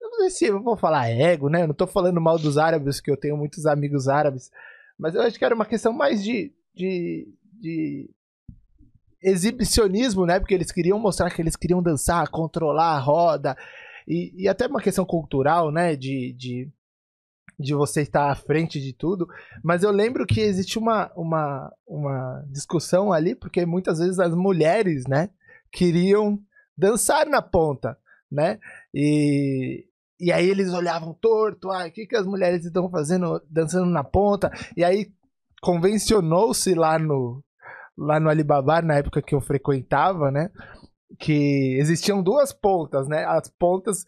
Eu 0.00 0.10
não 0.10 0.18
sei 0.20 0.30
se 0.30 0.44
eu 0.46 0.62
vou 0.62 0.76
falar 0.76 1.10
ego, 1.10 1.48
né? 1.48 1.62
Eu 1.62 1.66
não 1.68 1.74
tô 1.74 1.86
falando 1.86 2.20
mal 2.20 2.38
dos 2.38 2.56
árabes, 2.56 3.00
que 3.00 3.10
eu 3.10 3.16
tenho 3.16 3.36
muitos 3.36 3.66
amigos 3.66 4.06
árabes. 4.08 4.50
Mas 4.98 5.14
eu 5.14 5.22
acho 5.22 5.36
que 5.38 5.44
era 5.44 5.54
uma 5.54 5.66
questão 5.66 5.92
mais 5.92 6.22
de. 6.22 6.52
de, 6.74 7.26
de 7.60 8.08
exibicionismo, 9.20 10.24
né? 10.26 10.38
Porque 10.38 10.54
eles 10.54 10.70
queriam 10.72 10.98
mostrar 10.98 11.30
que 11.30 11.40
eles 11.42 11.56
queriam 11.56 11.82
dançar, 11.82 12.28
controlar 12.28 12.96
a 12.96 12.98
roda. 12.98 13.56
E, 14.06 14.32
e 14.36 14.48
até 14.48 14.66
uma 14.66 14.80
questão 14.80 15.04
cultural, 15.04 15.70
né? 15.70 15.96
De, 15.96 16.32
de, 16.32 16.68
de 17.62 17.74
você 17.74 18.02
estar 18.02 18.30
à 18.30 18.34
frente 18.34 18.80
de 18.80 18.92
tudo. 18.92 19.26
Mas 19.62 19.82
eu 19.82 19.90
lembro 19.90 20.26
que 20.26 20.40
existe 20.40 20.78
uma, 20.78 21.10
uma, 21.16 21.72
uma 21.86 22.44
discussão 22.50 23.12
ali, 23.12 23.34
porque 23.34 23.64
muitas 23.64 23.98
vezes 23.98 24.18
as 24.18 24.34
mulheres, 24.34 25.06
né? 25.06 25.30
Queriam 25.70 26.38
dançar 26.76 27.26
na 27.26 27.40
ponta, 27.40 27.96
né? 28.30 28.58
E, 28.92 29.86
e 30.20 30.30
aí 30.32 30.48
eles 30.48 30.72
olhavam 30.72 31.14
torto, 31.14 31.70
ah, 31.70 31.86
o 31.86 31.90
que, 31.90 32.06
que 32.06 32.16
as 32.16 32.26
mulheres 32.26 32.64
estão 32.64 32.90
fazendo, 32.90 33.40
dançando 33.48 33.86
na 33.86 34.04
ponta? 34.04 34.50
E 34.76 34.84
aí 34.84 35.10
convencionou-se 35.62 36.74
lá 36.74 36.98
no, 36.98 37.42
lá 37.96 38.18
no 38.18 38.28
Alibaba, 38.28 38.82
na 38.82 38.96
época 38.96 39.22
que 39.22 39.34
eu 39.34 39.40
frequentava, 39.40 40.30
né? 40.30 40.50
Que 41.18 41.76
existiam 41.78 42.22
duas 42.22 42.52
pontas, 42.52 43.06
né? 43.08 43.24
As 43.24 43.48
pontas 43.48 44.04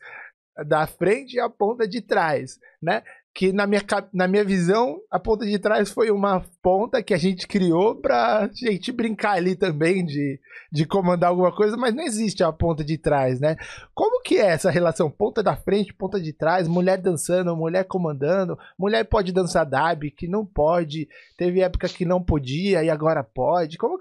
da 0.67 0.87
frente 0.87 1.35
e 1.35 1.40
a 1.40 1.51
ponta 1.51 1.87
de 1.87 2.01
trás, 2.01 2.59
né? 2.81 3.03
Que 3.35 3.53
na 3.53 3.66
minha, 3.66 3.83
na 4.12 4.29
minha 4.29 4.44
visão, 4.44 5.01
a 5.11 5.18
ponta 5.18 5.44
de 5.44 5.59
trás 5.59 5.90
foi 5.90 6.09
uma 6.09 6.40
ponta 6.62 7.03
que 7.03 7.12
a 7.12 7.16
gente 7.18 7.49
criou 7.49 7.97
pra 7.97 8.49
gente 8.55 8.92
brincar 8.92 9.33
ali 9.33 9.57
também 9.57 10.05
de, 10.05 10.40
de 10.70 10.87
comandar 10.87 11.31
alguma 11.31 11.53
coisa, 11.53 11.77
mas 11.77 11.92
não 11.92 12.05
existe 12.05 12.44
a 12.44 12.53
ponta 12.53 12.85
de 12.85 12.97
trás, 12.97 13.40
né? 13.40 13.57
Como 13.92 14.23
que 14.23 14.37
é 14.37 14.47
essa 14.47 14.70
relação? 14.70 15.11
Ponta 15.11 15.42
da 15.42 15.57
frente, 15.57 15.92
ponta 15.92 16.20
de 16.20 16.33
trás, 16.33 16.68
mulher 16.68 16.97
dançando, 16.97 17.57
mulher 17.57 17.85
comandando, 17.88 18.57
mulher 18.79 19.03
pode 19.05 19.33
dançar 19.33 19.66
dab, 19.66 20.09
que 20.12 20.29
não 20.29 20.47
pode, 20.47 21.09
teve 21.37 21.61
época 21.61 21.88
que 21.88 22.05
não 22.05 22.23
podia 22.23 22.85
e 22.85 22.88
agora 22.88 23.25
pode. 23.25 23.77
Como, 23.79 23.99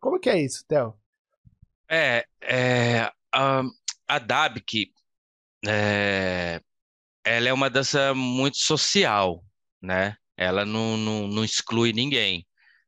como 0.00 0.18
que 0.18 0.28
é 0.28 0.42
isso, 0.42 0.66
Theo? 0.66 0.94
É, 1.88 2.24
é 2.42 3.08
a, 3.32 3.62
a 4.08 4.18
dab 4.18 4.60
que 4.62 4.90
é, 5.64 6.60
ela 7.24 7.48
é 7.48 7.52
uma 7.52 7.70
dança 7.70 8.12
muito 8.14 8.58
social, 8.58 9.42
né? 9.82 10.16
Ela 10.36 10.64
não, 10.64 10.96
não, 10.96 11.26
não 11.26 11.44
exclui 11.44 11.92
ninguém. 11.92 12.46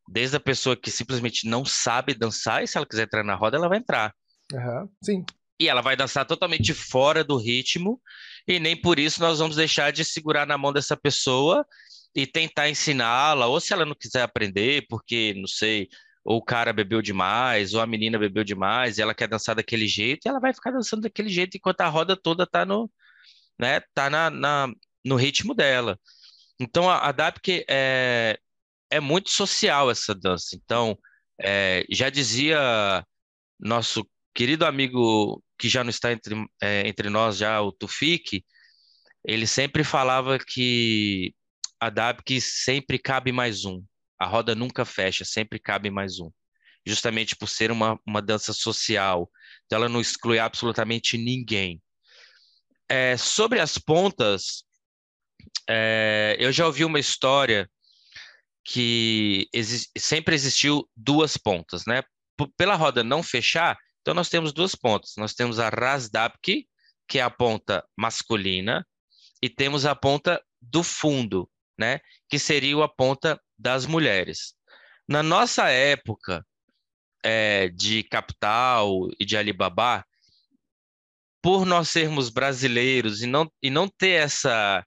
Desde 0.09 0.37
a 0.37 0.41
pessoa 0.41 0.77
que 0.77 0.91
simplesmente 0.91 1.49
não 1.49 1.65
sabe 1.65 2.15
dançar, 2.15 2.63
e 2.63 2.69
se 2.69 2.77
ela 2.77 2.87
quiser 2.87 3.05
entrar 3.05 3.25
na 3.25 3.35
roda, 3.35 3.57
ela 3.57 3.69
vai 3.69 3.79
entrar. 3.79 4.15
Uhum, 4.53 4.89
sim. 5.03 5.25
E 5.59 5.69
ela 5.69 5.81
vai 5.81 5.97
dançar 5.97 6.25
totalmente 6.27 6.75
fora 6.75 7.25
do 7.25 7.37
ritmo, 7.37 8.01
e 8.47 8.61
nem 8.61 8.81
por 8.81 8.99
isso 8.99 9.21
nós 9.21 9.39
vamos 9.39 9.57
deixar 9.57 9.91
de 9.91 10.05
segurar 10.05 10.47
na 10.47 10.59
mão 10.59 10.73
dessa 10.73 10.97
pessoa 10.97 11.67
e 12.15 12.27
tentar 12.27 12.69
ensiná-la, 12.69 13.47
ou 13.47 13.59
se 13.59 13.73
ela 13.73 13.85
não 13.85 13.95
quiser 13.95 14.23
aprender, 14.23 14.87
porque, 14.89 15.35
não 15.37 15.47
sei, 15.47 15.89
ou 16.25 16.39
o 16.39 16.45
cara 16.45 16.73
bebeu 16.73 17.01
demais, 17.01 17.75
ou 17.75 17.81
a 17.81 17.87
menina 17.87 18.19
bebeu 18.19 18.45
demais, 18.45 18.99
e 18.99 19.03
ela 19.03 19.15
quer 19.15 19.29
dançar 19.29 19.55
daquele 19.55 19.89
jeito, 19.89 20.27
e 20.27 20.29
ela 20.29 20.41
vai 20.41 20.53
ficar 20.53 20.71
dançando 20.71 21.03
daquele 21.03 21.31
jeito 21.31 21.57
enquanto 21.57 21.81
a 21.81 21.89
roda 21.89 22.17
toda 22.17 22.47
tá 22.47 22.65
no, 22.65 22.91
né, 23.59 23.81
tá 23.95 24.11
na, 24.11 24.31
na 24.31 24.69
no 25.05 25.17
ritmo 25.17 25.55
dela. 25.55 25.99
Então 26.59 26.91
a, 26.91 27.09
a 27.09 27.13
DAPK 27.13 27.65
é, 27.69 28.39
é 28.91 29.01
muito 29.01 29.31
social 29.31 29.91
essa 29.91 30.15
dança. 30.15 30.57
Então, 30.57 30.99
é, 31.41 31.85
já 31.91 32.11
dizia 32.11 33.05
nosso 33.59 34.09
querido 34.35 34.67
amigo 34.67 35.43
que 35.59 35.69
já 35.69 35.83
não 35.83 35.91
está 35.91 36.13
entre, 36.13 36.35
é, 36.61 36.87
entre 36.87 37.09
nós 37.09 37.39
já, 37.39 37.61
o 37.61 37.73
Tufik, 37.73 38.45
ele 39.25 39.47
sempre 39.47 39.83
falava 39.83 40.39
que 40.39 41.35
a 41.81 41.91
DAPK 41.91 42.41
sempre 42.41 42.99
cabe 42.99 43.33
mais 43.33 43.65
um. 43.65 43.83
A 44.19 44.27
roda 44.27 44.55
nunca 44.55 44.85
fecha, 44.85 45.25
sempre 45.25 45.59
cabe 45.59 45.91
mais 45.91 46.19
um. 46.19 46.31
Justamente 46.87 47.37
por 47.37 47.49
ser 47.49 47.71
uma, 47.71 47.99
uma 48.07 48.23
dança 48.23 48.53
social. 48.53 49.31
Então 49.65 49.79
ela 49.79 49.89
não 49.89 50.01
exclui 50.01 50.39
absolutamente 50.39 51.19
ninguém. 51.19 51.83
É, 52.89 53.17
sobre 53.17 53.61
as 53.61 53.79
pontas, 53.79 54.65
é, 55.69 56.37
eu 56.39 56.53
já 56.53 56.67
ouvi 56.67 56.85
uma 56.85 57.01
história 57.01 57.69
que 58.65 59.49
exi 59.53 59.89
sempre 59.97 60.35
existiu 60.35 60.89
duas 60.97 61.37
pontas, 61.37 61.85
né? 61.87 62.03
P 62.37 62.47
pela 62.57 62.75
roda 62.75 63.03
não 63.03 63.23
fechar, 63.23 63.79
então 64.01 64.15
nós 64.15 64.29
temos 64.29 64.53
duas 64.53 64.75
pontas. 64.75 65.15
Nós 65.17 65.35
temos 65.35 65.59
a 65.59 65.69
Rasdapki, 65.69 66.69
que 67.09 67.19
é 67.19 67.23
a 67.23 67.31
ponta 67.31 67.85
masculina, 67.97 68.87
e 69.43 69.49
temos 69.49 69.87
a 69.87 69.95
ponta 69.95 70.43
do 70.61 70.83
fundo, 70.83 71.49
né? 71.79 72.01
Que 72.29 72.39
seria 72.39 72.83
a 72.85 72.89
ponta 72.89 73.41
das 73.59 73.87
mulheres. 73.87 74.55
Na 75.09 75.23
nossa 75.23 75.69
época 75.69 76.45
é, 77.23 77.69
de 77.69 78.03
capital 78.05 79.09
e 79.19 79.25
de 79.25 79.37
Alibaba, 79.37 80.05
por 81.47 81.65
nós 81.65 81.91
sermos 81.91 82.29
brasileiros 82.29 83.23
e 83.23 83.27
não, 83.29 83.49
e 83.63 83.71
não 83.71 83.87
ter 83.87 84.21
essa. 84.21 84.85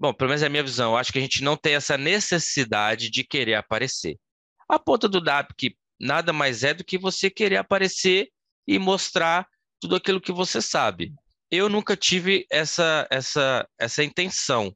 Bom, 0.00 0.14
pelo 0.14 0.30
menos 0.30 0.42
é 0.42 0.46
a 0.46 0.48
minha 0.48 0.62
visão, 0.62 0.92
eu 0.92 0.96
acho 0.96 1.12
que 1.12 1.18
a 1.18 1.20
gente 1.20 1.44
não 1.44 1.54
tem 1.54 1.74
essa 1.74 1.98
necessidade 1.98 3.10
de 3.10 3.22
querer 3.22 3.56
aparecer. 3.56 4.18
A 4.66 4.78
ponta 4.78 5.06
do 5.06 5.20
DAP, 5.20 5.52
que 5.54 5.76
nada 6.00 6.32
mais 6.32 6.64
é 6.64 6.72
do 6.72 6.82
que 6.82 6.96
você 6.96 7.28
querer 7.28 7.58
aparecer 7.58 8.30
e 8.66 8.78
mostrar 8.78 9.46
tudo 9.82 9.96
aquilo 9.96 10.18
que 10.18 10.32
você 10.32 10.62
sabe. 10.62 11.12
Eu 11.50 11.68
nunca 11.68 11.94
tive 11.94 12.46
essa, 12.50 13.06
essa, 13.10 13.68
essa 13.78 14.02
intenção 14.02 14.74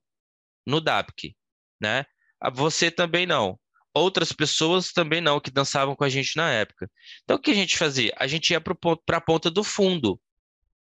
no 0.67 0.83
DAPK, 0.83 1.35
né? 1.81 2.05
Você 2.53 2.91
também 2.91 3.25
não. 3.25 3.59
Outras 3.95 4.33
pessoas 4.33 4.93
também 4.93 5.23
não, 5.23 5.41
que 5.41 5.51
dançavam 5.51 5.97
com 5.97 6.05
a 6.05 6.11
gente 6.11 6.37
na 6.37 6.51
época. 6.51 6.91
Então, 7.25 7.39
o 7.39 7.41
que 7.41 7.53
a 7.53 7.55
gente 7.55 7.79
fazia? 7.79 8.13
A 8.19 8.27
gente 8.27 8.51
ia 8.51 8.61
para 8.61 8.77
a 9.17 9.21
ponta 9.23 9.51
do 9.51 9.65
fundo 9.65 10.21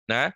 né? 0.09 0.33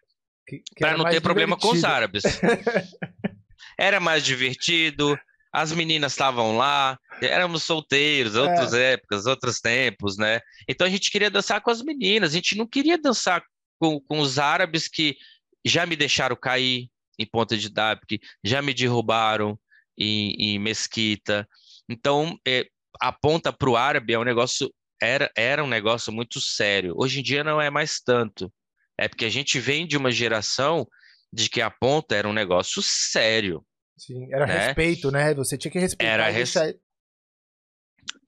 Para 0.78 0.96
não 0.96 1.04
ter 1.04 1.20
problema 1.20 1.56
com 1.56 1.70
os 1.70 1.84
árabes. 1.84 2.22
era 3.78 4.00
mais 4.00 4.24
divertido, 4.24 5.18
as 5.52 5.72
meninas 5.72 6.12
estavam 6.12 6.56
lá, 6.56 6.98
éramos 7.20 7.62
solteiros, 7.62 8.36
é. 8.36 8.40
outras 8.40 8.74
é. 8.74 8.92
épocas, 8.92 9.26
outros 9.26 9.60
tempos, 9.60 10.16
né? 10.16 10.40
Então 10.68 10.86
a 10.86 10.90
gente 10.90 11.10
queria 11.10 11.30
dançar 11.30 11.60
com 11.60 11.70
as 11.70 11.82
meninas, 11.82 12.30
a 12.30 12.34
gente 12.34 12.56
não 12.56 12.66
queria 12.66 12.98
dançar 12.98 13.42
com, 13.78 14.00
com 14.00 14.20
os 14.20 14.38
árabes 14.38 14.88
que 14.88 15.16
já 15.64 15.84
me 15.84 15.96
deixaram 15.96 16.36
cair 16.36 16.88
em 17.18 17.26
Ponta 17.26 17.56
de 17.56 17.70
Dab, 17.70 18.00
que 18.06 18.20
já 18.44 18.60
me 18.60 18.74
derrubaram 18.74 19.58
em, 19.98 20.32
em 20.38 20.58
Mesquita. 20.58 21.48
Então, 21.88 22.38
é, 22.46 22.66
a 23.00 23.12
ponta 23.12 23.52
para 23.52 23.70
o 23.70 23.76
árabe 23.76 24.12
é 24.12 24.18
um 24.18 24.24
negócio, 24.24 24.72
era, 25.00 25.30
era 25.36 25.64
um 25.64 25.68
negócio 25.68 26.12
muito 26.12 26.40
sério. 26.40 26.94
Hoje 26.96 27.20
em 27.20 27.22
dia 27.22 27.42
não 27.42 27.60
é 27.60 27.70
mais 27.70 28.00
tanto. 28.00 28.52
É 28.98 29.08
porque 29.08 29.24
a 29.24 29.30
gente 29.30 29.58
vem 29.58 29.86
de 29.86 29.96
uma 29.96 30.10
geração 30.10 30.86
de 31.32 31.48
que 31.48 31.60
a 31.60 31.70
ponta 31.70 32.14
era 32.14 32.28
um 32.28 32.32
negócio 32.32 32.82
sério. 32.82 33.64
Sim, 33.96 34.32
era 34.32 34.46
né? 34.46 34.66
respeito, 34.66 35.10
né? 35.10 35.34
Você 35.34 35.56
tinha 35.56 35.70
que 35.70 35.78
respeitar. 35.78 36.12
Era 36.12 36.28
res... 36.28 36.54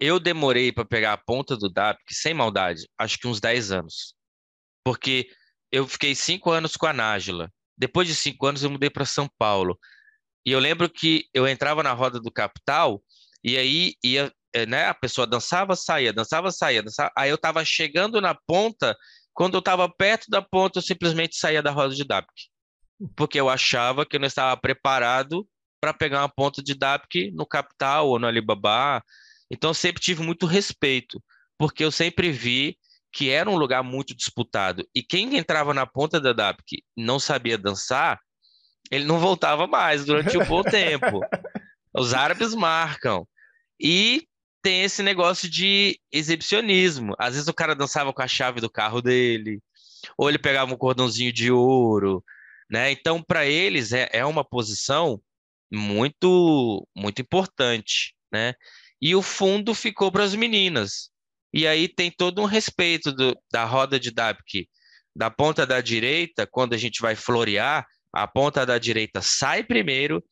Eu 0.01 0.21
demorei 0.21 0.73
para 0.73 0.85
pegar 0.85 1.13
a 1.13 1.19
ponta 1.19 1.57
do 1.57 1.69
DAP, 1.69 1.99
sem 2.11 2.33
maldade, 2.33 2.89
acho 2.99 3.19
que 3.19 3.27
uns 3.27 3.41
10 3.41 3.73
anos. 3.73 4.15
Porque 4.85 5.29
eu 5.73 5.87
fiquei 5.87 6.15
cinco 6.15 6.51
anos 6.51 6.77
com 6.77 6.87
a 6.87 6.93
Nájila. 6.93 7.53
Depois 7.77 8.09
de 8.09 8.15
cinco 8.15 8.47
anos, 8.47 8.63
eu 8.63 8.71
mudei 8.71 8.91
para 8.91 9.05
São 9.05 9.29
Paulo. 9.39 9.79
E 10.47 10.53
eu 10.53 10.59
lembro 10.59 10.89
que 10.89 11.27
eu 11.35 11.47
entrava 11.47 11.83
na 11.83 11.93
roda 11.93 12.19
do 12.21 12.33
Capital 12.33 13.03
e 13.45 13.57
aí 13.57 13.95
ia, 14.03 14.33
eh, 14.55 14.67
né, 14.67 14.87
a 14.87 14.95
pessoa 14.95 15.27
dançava, 15.27 15.77
saía, 15.77 16.13
dançava, 16.13 16.51
saía. 16.51 16.83
Dançava, 16.83 17.13
aí 17.17 17.31
eu 17.31 17.37
estava 17.37 17.65
chegando 17.65 18.21
na 18.21 18.35
ponta 18.35 18.97
quando 19.39 19.55
eu 19.55 19.61
estava 19.61 19.89
perto 19.89 20.29
da 20.29 20.43
ponta, 20.43 20.81
eu 20.81 20.83
simplesmente 20.83 21.37
saía 21.37 21.63
da 21.63 21.71
roda 21.71 21.95
de 21.95 22.03
DAPK, 22.03 22.33
porque 23.15 23.39
eu 23.39 23.49
achava 23.49 24.05
que 24.05 24.17
eu 24.17 24.21
não 24.21 24.27
estava 24.27 24.61
preparado 24.61 25.47
para 25.81 25.95
pegar 25.95 26.23
uma 26.23 26.29
ponta 26.29 26.61
de 26.61 26.75
DAPK 26.75 27.31
no 27.31 27.47
Capital 27.47 28.09
ou 28.09 28.19
no 28.19 28.27
Alibaba. 28.27 29.01
Então, 29.49 29.71
eu 29.71 29.75
sempre 29.75 30.03
tive 30.03 30.25
muito 30.25 30.45
respeito, 30.45 31.23
porque 31.57 31.85
eu 31.85 31.93
sempre 31.93 32.33
vi 32.33 32.77
que 33.13 33.31
era 33.31 33.49
um 33.49 33.57
lugar 33.57 33.85
muito 33.85 34.13
disputado. 34.13 34.85
E 34.93 35.05
quem 35.05 35.37
entrava 35.37 35.73
na 35.73 35.87
ponta 35.87 36.21
da 36.21 36.33
DAPK 36.33 36.83
não 36.97 37.21
sabia 37.21 37.57
dançar, 37.57 38.19
ele 38.91 39.05
não 39.05 39.21
voltava 39.21 39.69
mais 39.69 40.05
durante 40.05 40.37
um 40.37 40.45
bom 40.45 40.65
tempo. 40.67 41.21
Os 41.95 42.13
árabes 42.13 42.57
marcam. 42.57 43.25
E 43.81 44.28
tem 44.63 44.83
esse 44.83 45.03
negócio 45.03 45.49
de 45.49 46.01
exibicionismo. 46.13 47.15
Às 47.19 47.35
vezes 47.35 47.49
o 47.49 47.55
cara 47.55 47.75
dançava 47.75 48.13
com 48.13 48.23
a 48.23 48.29
chave 48.29 48.61
do 48.61 48.71
carro 48.71 49.01
dele, 49.01 49.61
ou 50.17 50.29
ele 50.29 50.39
pegava 50.39 50.73
um 50.73 50.77
cordãozinho 50.77 51.33
de 51.33 51.51
ouro, 51.51 52.25
né? 52.71 52.91
Então, 52.91 53.23
para 53.23 53.47
eles 53.47 53.93
é, 53.93 54.09
é 54.13 54.25
uma 54.25 54.45
posição 54.45 55.21
muito 55.73 56.87
muito 56.97 57.21
importante, 57.23 58.15
né? 58.33 58.55
E 59.01 59.15
o 59.15 59.23
fundo 59.23 59.75
ficou 59.75 60.11
para 60.11 60.25
as 60.25 60.35
meninas. 60.35 61.11
E 61.53 61.67
aí 61.67 61.89
tem 61.89 62.11
todo 62.11 62.43
um 62.43 62.45
respeito 62.47 63.13
do, 63.13 63.37
da 63.51 63.65
roda 63.65 63.99
de 63.99 64.11
Dabke. 64.11 64.69
Da 65.15 65.31
ponta 65.31 65.67
da 65.67 65.81
direita, 65.81 66.47
quando 66.47 66.75
a 66.75 66.77
gente 66.77 67.01
vai 67.01 67.17
florear, 67.17 67.87
a 68.13 68.27
ponta 68.27 68.65
da 68.67 68.79
direita 68.79 69.21
sai 69.23 69.65
primeiro, 69.65 70.23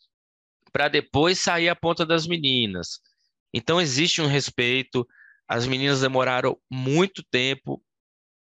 para 0.72 0.88
depois 0.88 1.38
sair 1.38 1.68
a 1.68 1.76
ponta 1.76 2.04
das 2.04 2.26
meninas. 2.26 3.00
Então 3.56 3.80
existe 3.80 4.20
um 4.20 4.26
respeito. 4.26 5.08
as 5.48 5.66
meninas 5.66 6.02
demoraram 6.02 6.60
muito 6.70 7.22
tempo 7.30 7.82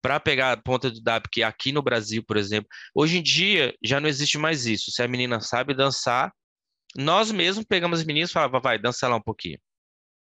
para 0.02 0.20
pegar 0.20 0.52
a 0.52 0.56
ponta 0.56 0.90
do 0.90 1.00
que 1.32 1.42
aqui 1.42 1.72
no 1.72 1.82
Brasil, 1.82 2.22
por 2.22 2.36
exemplo. 2.36 2.68
Hoje 2.94 3.18
em 3.18 3.22
dia 3.22 3.74
já 3.82 3.98
não 3.98 4.08
existe 4.08 4.36
mais 4.36 4.66
isso. 4.66 4.90
Se 4.90 5.02
a 5.02 5.08
menina 5.08 5.40
sabe 5.40 5.72
dançar, 5.72 6.30
nós 6.94 7.32
mesmos 7.32 7.64
pegamos 7.64 8.00
as 8.00 8.04
meninas 8.04 8.28
e 8.28 8.32
falava, 8.34 8.60
vai, 8.60 8.78
dança 8.78 9.08
lá 9.08 9.16
um 9.16 9.22
pouquinho. 9.22 9.58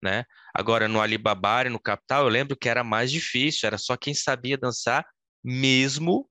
Né? 0.04 0.26
Agora 0.54 0.90
no 0.90 1.00
Alibaba 1.00 1.64
e 1.66 1.70
no 1.70 1.80
Capital, 1.80 2.24
eu 2.24 2.30
lembro 2.30 2.58
que 2.58 2.68
era 2.68 2.84
mais 2.84 3.10
difícil, 3.10 3.68
era 3.68 3.78
só 3.78 3.96
quem 3.96 4.14
sabia 4.14 4.58
dançar 4.58 5.06
mesmo 5.42 6.30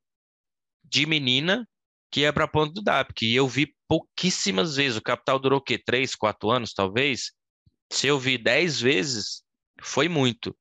de 0.84 1.06
menina 1.06 1.66
que 2.12 2.20
ia 2.20 2.32
para 2.32 2.44
a 2.44 2.48
ponta 2.48 2.74
do 2.74 2.82
DAPC. 2.82 3.24
E 3.24 3.36
eu 3.36 3.48
vi 3.48 3.74
pouquíssimas 3.88 4.76
vezes. 4.76 4.98
O 4.98 5.02
Capital 5.02 5.38
durou 5.38 5.60
o 5.60 5.62
quê? 5.62 5.78
Três, 5.78 6.14
quatro 6.14 6.50
anos, 6.50 6.74
talvez? 6.74 7.32
Se 7.94 8.08
eu 8.08 8.18
vi 8.18 8.36
dez 8.36 8.80
vezes, 8.80 9.44
foi 9.80 10.08
muito. 10.08 10.54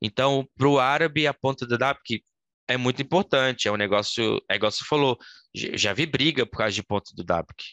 Então, 0.00 0.46
para 0.58 0.68
o 0.68 0.78
árabe, 0.78 1.26
a 1.26 1.32
ponta 1.32 1.66
do 1.66 1.78
DAPC 1.78 2.22
é 2.68 2.76
muito 2.76 3.00
importante. 3.00 3.66
É 3.66 3.72
um 3.72 3.76
negócio, 3.76 4.38
é 4.50 4.56
igual 4.56 4.70
você 4.70 4.84
falou, 4.84 5.16
já 5.54 5.94
vi 5.94 6.04
briga 6.04 6.44
por 6.44 6.58
causa 6.58 6.74
de 6.74 6.82
ponta 6.82 7.12
do 7.16 7.24
DAPC. 7.24 7.64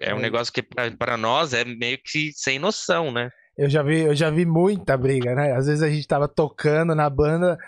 É 0.00 0.14
um 0.14 0.18
é. 0.18 0.22
negócio 0.22 0.50
que 0.50 0.62
para 0.62 1.18
nós 1.18 1.52
é 1.52 1.66
meio 1.66 1.98
que 2.02 2.32
sem 2.32 2.58
noção, 2.58 3.12
né? 3.12 3.28
Eu 3.58 3.68
já 3.68 3.82
vi, 3.82 4.00
eu 4.00 4.14
já 4.14 4.30
vi 4.30 4.46
muita 4.46 4.96
briga, 4.96 5.34
né? 5.34 5.52
Às 5.52 5.66
vezes 5.66 5.82
a 5.82 5.90
gente 5.90 6.08
tava 6.08 6.26
tocando 6.26 6.94
na 6.94 7.10
banda, 7.10 7.58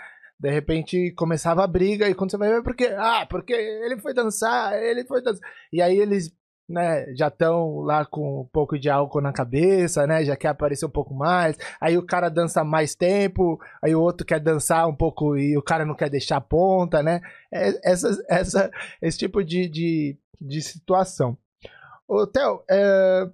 de 0.40 0.51
repente 0.51 1.12
começava 1.12 1.64
a 1.64 1.66
briga 1.66 2.09
e 2.09 2.14
quando 2.14 2.31
você 2.31 2.38
vai 2.38 2.49
ver 2.49 2.62
porque 2.62 2.87
ah, 2.87 3.27
porque 3.29 3.53
ele 3.53 4.01
foi 4.01 4.14
dançar, 4.14 4.73
ele 4.83 5.05
foi 5.05 5.23
dançar. 5.23 5.47
E 5.71 5.83
aí 5.83 5.99
eles 5.99 6.33
né, 6.68 7.14
já 7.14 7.29
estão 7.29 7.81
lá 7.81 8.05
com 8.05 8.40
um 8.40 8.44
pouco 8.44 8.79
de 8.79 8.90
álcool 8.90 9.20
na 9.20 9.33
cabeça, 9.33 10.07
né, 10.07 10.24
já 10.24 10.37
quer 10.37 10.48
aparecer 10.48 10.85
um 10.85 10.90
pouco 10.90 11.14
mais, 11.14 11.57
aí 11.81 11.96
o 11.96 12.05
cara 12.05 12.29
dança 12.29 12.64
mais 12.64 12.94
tempo, 12.94 13.59
aí 13.81 13.94
o 13.94 14.00
outro 14.00 14.26
quer 14.26 14.40
dançar 14.40 14.88
um 14.88 14.94
pouco 14.94 15.37
e 15.37 15.57
o 15.57 15.62
cara 15.62 15.85
não 15.85 15.94
quer 15.94 16.11
deixar 16.11 16.38
a 16.38 16.40
ponta, 16.40 17.02
né, 17.02 17.20
é, 17.52 17.90
essa, 17.90 18.24
essa, 18.29 18.70
esse 19.00 19.18
tipo 19.18 19.44
de, 19.44 19.68
de, 19.68 20.18
de 20.40 20.61
situação. 20.61 21.38
Ô, 22.09 22.26
Theo, 22.26 22.62
é, 22.68 23.31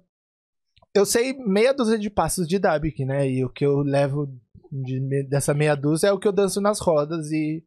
eu 0.93 1.05
sei 1.05 1.33
meia 1.33 1.73
dúzia 1.73 1.97
de 1.97 2.09
passos 2.09 2.47
de 2.47 2.59
Dabik, 2.59 3.03
né, 3.03 3.27
e 3.27 3.43
o 3.43 3.49
que 3.49 3.65
eu 3.65 3.79
levo 3.79 4.29
de, 4.71 5.23
dessa 5.23 5.53
meia 5.53 5.75
dúzia 5.75 6.07
é 6.07 6.11
o 6.11 6.19
que 6.19 6.27
eu 6.27 6.31
danço 6.31 6.61
nas 6.61 6.79
rodas 6.79 7.31
e, 7.31 7.63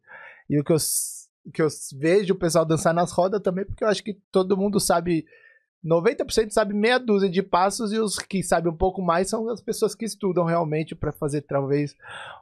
e 0.48 0.61
o 0.61 0.64
que 0.64 0.72
eu, 0.72 0.76
que 1.52 1.61
eu 1.61 1.68
vejo 1.96 2.35
o 2.35 2.38
pessoal 2.38 2.64
dançar 2.64 2.94
nas 2.94 3.11
rodas 3.11 3.40
também, 3.40 3.64
porque 3.64 3.83
eu 3.83 3.88
acho 3.88 4.05
que 4.05 4.14
todo 4.31 4.57
mundo 4.57 4.79
sabe 4.79 5.26
90% 5.85 6.51
sabe 6.51 6.75
meia 6.75 6.99
dúzia 6.99 7.29
de 7.29 7.43
passos 7.43 7.93
e 7.93 7.99
os 7.99 8.19
que 8.19 8.43
sabem 8.43 8.73
um 8.73 8.77
pouco 8.77 9.01
mais 9.01 9.29
são 9.29 9.49
as 9.49 9.61
pessoas 9.61 9.95
que 9.95 10.05
estudam 10.05 10.45
realmente 10.45 10.95
para 10.95 11.12
fazer 11.12 11.43
talvez 11.43 11.95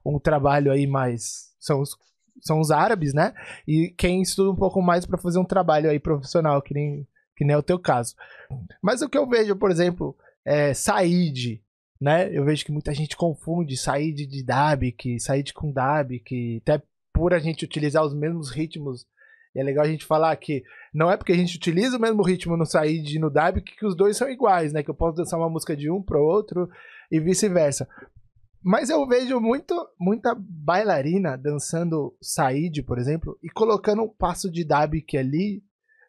um 0.05 0.19
trabalho 0.19 0.73
aí 0.73 0.87
mais 0.87 1.53
são 1.59 1.81
os, 1.81 1.97
são 2.41 2.61
os 2.61 2.71
árabes, 2.71 3.15
né? 3.15 3.35
E 3.67 3.93
quem 3.97 4.23
estuda 4.23 4.51
um 4.51 4.57
pouco 4.57 4.81
mais 4.83 5.07
para 5.07 5.19
fazer 5.19 5.39
um 5.39 5.45
trabalho 5.45 5.91
aí 5.91 5.99
profissional, 5.99 6.61
que 6.63 6.75
nem 6.75 7.07
que 7.37 7.45
nem 7.45 7.55
é 7.55 7.59
o 7.59 7.63
teu 7.63 7.81
caso. 7.81 8.15
Mas 8.81 9.03
o 9.03 9.09
que 9.09 9.19
eu 9.19 9.29
vejo, 9.29 9.57
por 9.57 9.69
exemplo, 9.69 10.17
é 10.45 10.73
Said, 10.73 11.61
né? 12.01 12.31
Eu 12.33 12.45
vejo 12.45 12.65
que 12.65 12.71
muita 12.71 12.95
gente 12.95 13.17
confunde 13.17 13.77
Said 13.77 14.27
de 14.27 14.43
Dabik, 14.45 15.19
Said 15.19 15.53
com 15.53 15.73
Dabik, 15.73 16.63
até 16.63 16.81
por 17.13 17.35
a 17.35 17.41
gente 17.41 17.65
utilizar 17.65 18.05
os 18.05 18.15
mesmos 18.15 18.51
ritmos 18.51 19.07
é 19.57 19.63
legal 19.63 19.85
a 19.85 19.89
gente 19.89 20.05
falar 20.05 20.35
que 20.37 20.65
não 20.95 21.11
é 21.11 21.17
porque 21.17 21.33
a 21.33 21.37
gente 21.37 21.57
utiliza 21.57 21.97
o 21.97 22.01
mesmo 22.01 22.23
ritmo 22.23 22.57
no 22.57 22.65
Said 22.65 23.17
e 23.17 23.19
no 23.19 23.29
Dab 23.29 23.61
que, 23.61 23.75
que 23.77 23.85
os 23.85 23.97
dois 23.97 24.17
são 24.17 24.31
iguais, 24.31 24.73
né? 24.73 24.81
Que 24.81 24.91
eu 24.91 24.95
posso 24.95 25.17
dançar 25.17 25.41
uma 25.41 25.51
música 25.51 25.77
de 25.77 25.91
um 25.91 26.01
para 26.01 26.21
o 26.21 26.25
outro 26.25 26.69
e 27.11 27.19
vice-versa. 27.19 27.89
Mas 28.63 28.89
eu 28.89 29.07
vejo 29.07 29.41
muito, 29.41 29.75
muita 29.99 30.35
bailarina 30.39 31.37
dançando 31.37 32.17
Said, 32.23 32.83
por 32.85 32.99
exemplo, 32.99 33.37
e 33.43 33.51
colocando 33.51 34.03
um 34.03 34.09
passo 34.09 34.49
de 34.51 34.65
Dabik 34.65 35.19
ali 35.19 35.63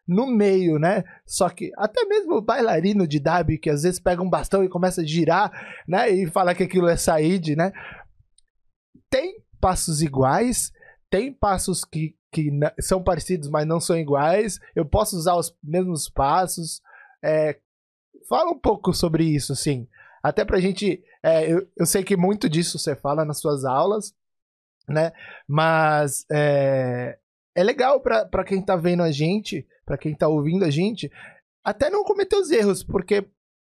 no 0.06 0.26
meio, 0.26 0.78
né? 0.78 1.02
Só 1.26 1.48
que 1.48 1.72
até 1.76 2.04
mesmo 2.04 2.36
o 2.36 2.42
bailarino 2.42 3.08
de 3.08 3.18
Dab, 3.18 3.58
que 3.58 3.68
às 3.68 3.82
vezes 3.82 3.98
pega 3.98 4.22
um 4.22 4.30
bastão 4.30 4.62
e 4.62 4.68
começa 4.68 5.00
a 5.00 5.04
girar, 5.04 5.50
né? 5.88 6.08
E 6.08 6.30
fala 6.30 6.54
que 6.54 6.62
aquilo 6.62 6.88
é 6.88 6.96
Said, 6.96 7.56
né? 7.56 7.72
Tem 9.10 9.34
passos 9.60 10.00
iguais, 10.00 10.70
tem 11.10 11.32
passos 11.32 11.84
que, 11.84 12.14
que 12.32 12.50
são 12.80 13.02
parecidos, 13.02 13.48
mas 13.48 13.66
não 13.66 13.80
são 13.80 13.96
iguais. 13.96 14.58
Eu 14.74 14.84
posso 14.84 15.16
usar 15.16 15.34
os 15.34 15.56
mesmos 15.62 16.08
passos. 16.08 16.82
É, 17.22 17.58
fala 18.28 18.50
um 18.50 18.58
pouco 18.58 18.92
sobre 18.92 19.24
isso, 19.24 19.52
assim. 19.52 19.88
Até 20.22 20.44
pra 20.44 20.60
gente. 20.60 21.02
É, 21.22 21.50
eu, 21.50 21.66
eu 21.76 21.86
sei 21.86 22.04
que 22.04 22.16
muito 22.16 22.48
disso 22.48 22.78
você 22.78 22.94
fala 22.94 23.24
nas 23.24 23.40
suas 23.40 23.64
aulas, 23.64 24.14
né? 24.88 25.12
Mas 25.48 26.24
é, 26.30 27.18
é 27.54 27.64
legal 27.64 28.00
pra 28.00 28.44
quem 28.44 28.62
tá 28.62 28.76
vendo 28.76 29.02
a 29.02 29.10
gente, 29.10 29.66
pra 29.84 29.96
quem 29.98 30.14
tá 30.14 30.28
ouvindo 30.28 30.64
a 30.64 30.70
gente, 30.70 31.10
até 31.64 31.90
não 31.90 32.04
cometer 32.04 32.36
os 32.36 32.50
erros, 32.50 32.84
porque, 32.84 33.26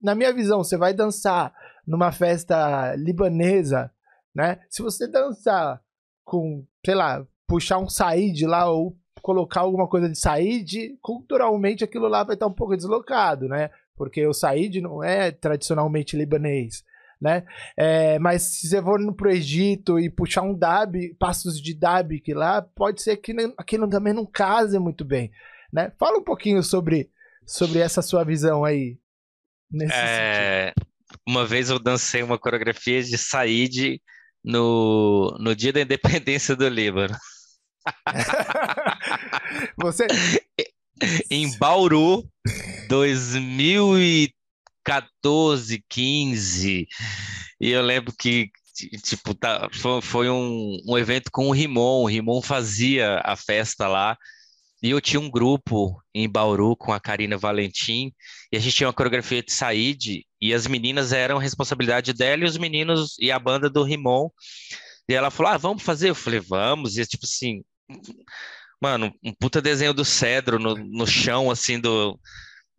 na 0.01 0.15
minha 0.15 0.33
visão, 0.33 0.63
você 0.63 0.77
vai 0.77 0.93
dançar 0.93 1.53
numa 1.85 2.11
festa 2.11 2.95
libanesa, 2.95 3.91
né? 4.33 4.61
Se 4.69 4.81
você 4.81 5.07
dançar 5.07 5.81
com, 6.23 6.65
sei 6.85 6.95
lá, 6.95 7.25
puxar 7.51 7.79
um 7.79 7.89
saíde 7.89 8.45
lá 8.45 8.71
ou 8.71 8.95
colocar 9.21 9.59
alguma 9.59 9.85
coisa 9.85 10.07
de 10.07 10.17
saíde, 10.17 10.97
culturalmente 11.01 11.83
aquilo 11.83 12.07
lá 12.07 12.23
vai 12.23 12.35
estar 12.35 12.47
um 12.47 12.53
pouco 12.53 12.77
deslocado, 12.77 13.49
né? 13.49 13.69
Porque 13.93 14.25
o 14.25 14.33
saíde 14.33 14.79
não 14.79 15.03
é 15.03 15.31
tradicionalmente 15.31 16.15
libanês, 16.15 16.81
né? 17.19 17.43
É, 17.75 18.17
mas 18.19 18.43
se 18.43 18.69
você 18.69 18.81
for 18.81 19.15
pro 19.15 19.29
Egito 19.29 19.99
e 19.99 20.09
puxar 20.09 20.43
um 20.43 20.57
dab, 20.57 20.95
passos 21.19 21.61
de 21.61 21.73
dab 21.73 22.17
que 22.21 22.33
lá, 22.33 22.61
pode 22.61 23.01
ser 23.01 23.17
que 23.17 23.35
aquilo 23.57 23.89
também 23.89 24.13
não 24.13 24.25
case 24.25 24.79
muito 24.79 25.03
bem, 25.03 25.29
né? 25.73 25.91
Fala 25.99 26.19
um 26.19 26.23
pouquinho 26.23 26.63
sobre, 26.63 27.11
sobre 27.45 27.79
essa 27.79 28.01
sua 28.01 28.23
visão 28.23 28.63
aí. 28.63 28.97
É, 29.91 30.73
uma 31.27 31.45
vez 31.45 31.69
eu 31.69 31.77
dancei 31.77 32.23
uma 32.23 32.39
coreografia 32.39 33.03
de 33.03 33.17
Said 33.17 34.01
no, 34.41 35.37
no 35.37 35.53
dia 35.53 35.73
da 35.73 35.81
independência 35.81 36.55
do 36.55 36.69
Líbano. 36.69 37.13
Você. 39.77 40.07
em 41.29 41.57
Bauru, 41.57 42.25
2014, 42.87 45.83
15. 45.89 46.87
E 47.59 47.69
eu 47.69 47.81
lembro 47.81 48.13
que, 48.17 48.49
tipo, 49.03 49.33
tá, 49.33 49.67
foi, 49.73 50.01
foi 50.01 50.29
um, 50.29 50.77
um 50.87 50.97
evento 50.97 51.29
com 51.31 51.47
o 51.47 51.51
Rimon. 51.51 52.03
O 52.03 52.07
Rimon 52.07 52.41
fazia 52.41 53.19
a 53.23 53.35
festa 53.35 53.85
lá. 53.87 54.17
E 54.83 54.89
eu 54.89 54.99
tinha 54.99 55.19
um 55.19 55.29
grupo 55.29 56.01
em 56.13 56.27
Bauru 56.27 56.75
com 56.75 56.91
a 56.91 56.99
Karina 56.99 57.37
Valentim, 57.37 58.11
e 58.51 58.57
a 58.57 58.59
gente 58.59 58.75
tinha 58.75 58.87
uma 58.87 58.93
coreografia 58.93 59.43
de 59.43 59.53
Said, 59.53 60.25
e 60.41 60.55
as 60.55 60.65
meninas 60.65 61.13
eram 61.13 61.37
responsabilidade 61.37 62.13
dela 62.13 62.41
e 62.41 62.47
os 62.47 62.57
meninos 62.57 63.15
e 63.19 63.31
a 63.31 63.37
banda 63.37 63.69
do 63.69 63.83
Rimon. 63.83 64.29
E 65.07 65.13
ela 65.13 65.29
falou: 65.29 65.51
Ah, 65.51 65.57
vamos 65.57 65.83
fazer? 65.83 66.09
Eu 66.09 66.15
falei: 66.15 66.39
Vamos. 66.39 66.97
E 66.97 67.05
tipo 67.05 67.25
assim, 67.25 67.61
mano, 68.81 69.13
um 69.23 69.33
puta 69.33 69.61
desenho 69.61 69.93
do 69.93 70.05
cedro 70.05 70.59
no, 70.59 70.75
no 70.75 71.05
chão, 71.05 71.51
assim, 71.51 71.79
do, 71.79 72.19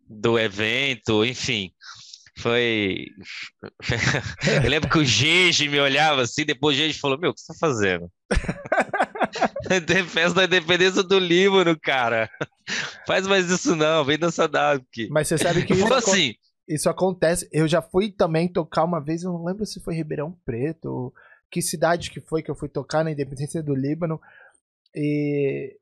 do 0.07 0.37
evento, 0.37 1.25
enfim. 1.25 1.71
Foi. 2.39 3.07
Eu 4.63 4.69
lembro 4.69 4.89
que 4.89 4.97
o 4.97 5.05
Gigi 5.05 5.69
me 5.69 5.79
olhava 5.79 6.23
assim, 6.23 6.43
depois 6.45 6.75
o 6.75 6.79
Gigi 6.79 6.99
falou: 6.99 7.19
Meu, 7.19 7.29
o 7.29 7.33
que 7.33 7.41
você 7.41 7.53
tá 7.53 7.59
fazendo? 7.59 8.09
Festa 10.09 10.35
da 10.35 10.43
independência 10.45 11.03
do 11.03 11.19
Líbano, 11.19 11.77
cara. 11.79 12.29
Faz 13.07 13.27
mais 13.27 13.49
isso 13.49 13.75
não, 13.75 14.03
vem 14.03 14.17
dançar 14.17 14.49
aqui. 14.55 15.07
Mas 15.09 15.27
você 15.27 15.37
sabe 15.37 15.65
que 15.65 15.73
isso, 15.73 15.93
assim, 15.93 16.35
isso 16.67 16.89
acontece. 16.89 17.47
Eu 17.51 17.67
já 17.67 17.81
fui 17.81 18.11
também 18.11 18.47
tocar 18.47 18.83
uma 18.83 18.99
vez, 18.99 19.23
eu 19.23 19.31
não 19.31 19.43
lembro 19.43 19.65
se 19.65 19.79
foi 19.79 19.95
Ribeirão 19.95 20.35
Preto, 20.45 21.13
que 21.51 21.61
cidade 21.61 22.09
que 22.09 22.19
foi 22.21 22.41
que 22.41 22.49
eu 22.49 22.55
fui 22.55 22.69
tocar 22.69 23.03
na 23.03 23.11
independência 23.11 23.61
do 23.61 23.75
Líbano. 23.75 24.19
E 24.95 25.77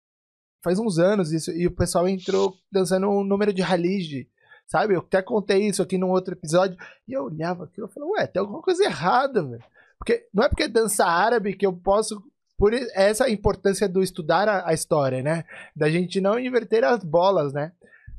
faz 0.63 0.79
uns 0.79 0.99
anos 0.99 1.31
isso, 1.31 1.51
e 1.51 1.65
o 1.65 1.71
pessoal 1.71 2.07
entrou 2.07 2.55
dançando 2.71 3.09
um 3.09 3.23
número 3.23 3.51
de 3.51 3.61
Halid, 3.61 4.29
sabe? 4.67 4.93
Eu 4.95 4.99
até 4.99 5.21
contei 5.21 5.67
isso 5.67 5.81
aqui 5.81 5.97
num 5.97 6.09
outro 6.09 6.33
episódio, 6.33 6.77
e 7.07 7.13
eu 7.13 7.25
olhava 7.25 7.65
aquilo 7.65 7.87
e 7.87 7.93
falei, 7.93 8.09
ué, 8.09 8.27
tem 8.27 8.39
alguma 8.39 8.61
coisa 8.61 8.83
errada, 8.83 9.43
velho. 9.43 9.63
Porque 9.97 10.27
não 10.33 10.43
é 10.43 10.49
porque 10.49 10.63
é 10.63 10.67
dança 10.67 11.05
árabe 11.05 11.55
que 11.55 11.65
eu 11.65 11.73
posso. 11.73 12.23
Por 12.57 12.73
essa 12.73 13.27
importância 13.27 13.89
do 13.89 14.03
estudar 14.03 14.47
a, 14.47 14.69
a 14.69 14.73
história, 14.73 15.23
né? 15.23 15.45
Da 15.75 15.89
gente 15.89 16.21
não 16.21 16.39
inverter 16.39 16.83
as 16.83 17.03
bolas, 17.03 17.53
né? 17.53 17.71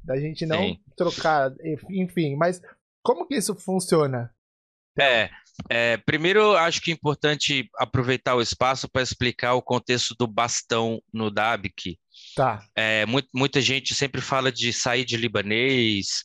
Da 0.03 0.17
gente 0.17 0.45
não 0.45 0.59
Sim. 0.59 0.81
trocar, 0.97 1.53
enfim. 1.89 2.35
Mas 2.37 2.61
como 3.05 3.27
que 3.27 3.37
isso 3.37 3.55
funciona? 3.55 4.33
É, 4.99 5.31
é, 5.69 5.97
primeiro, 5.99 6.57
acho 6.57 6.81
que 6.81 6.91
é 6.91 6.95
importante 6.95 7.69
aproveitar 7.77 8.35
o 8.35 8.43
espaço 8.43 8.89
para 8.89 9.03
explicar 9.03 9.55
o 9.55 9.63
contexto 9.63 10.15
do 10.19 10.27
bastão 10.27 11.01
no 11.13 11.31
DABIC. 11.31 11.99
Tá. 12.35 12.65
É, 12.75 13.07
muito, 13.07 13.29
muita 13.35 13.61
gente 13.61 13.95
sempre 13.95 14.21
fala 14.21 14.51
de 14.51 14.73
sair 14.73 15.05
de 15.05 15.17
libanês, 15.17 16.25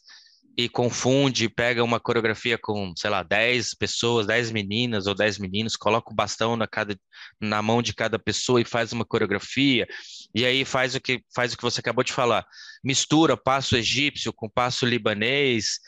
e 0.58 0.68
confunde, 0.68 1.48
pega 1.48 1.84
uma 1.84 2.00
coreografia 2.00 2.58
com, 2.58 2.92
sei 2.98 3.12
lá, 3.12 3.22
10 3.22 3.76
pessoas, 3.76 4.26
10 4.26 4.52
meninas 4.52 5.06
ou 5.06 5.14
10 5.14 5.38
meninos, 5.38 5.76
coloca 5.76 6.12
o 6.12 6.16
bastão 6.16 6.58
na, 6.58 6.66
cada, 6.66 6.98
na 7.40 7.62
mão 7.62 7.80
de 7.80 7.94
cada 7.94 8.18
pessoa 8.18 8.60
e 8.60 8.66
faz 8.66 8.92
uma 8.92 9.06
coreografia, 9.06 9.88
e 10.34 10.44
aí 10.44 10.66
faz 10.66 10.96
o 10.96 11.00
que 11.00 11.22
faz 11.34 11.54
o 11.54 11.58
que 11.58 11.62
você 11.62 11.80
acabou 11.80 12.04
de 12.04 12.12
falar, 12.12 12.44
mistura 12.84 13.38
passo 13.38 13.78
egípcio 13.78 14.34
com 14.34 14.50
passo 14.50 14.84
libanês 14.84 15.80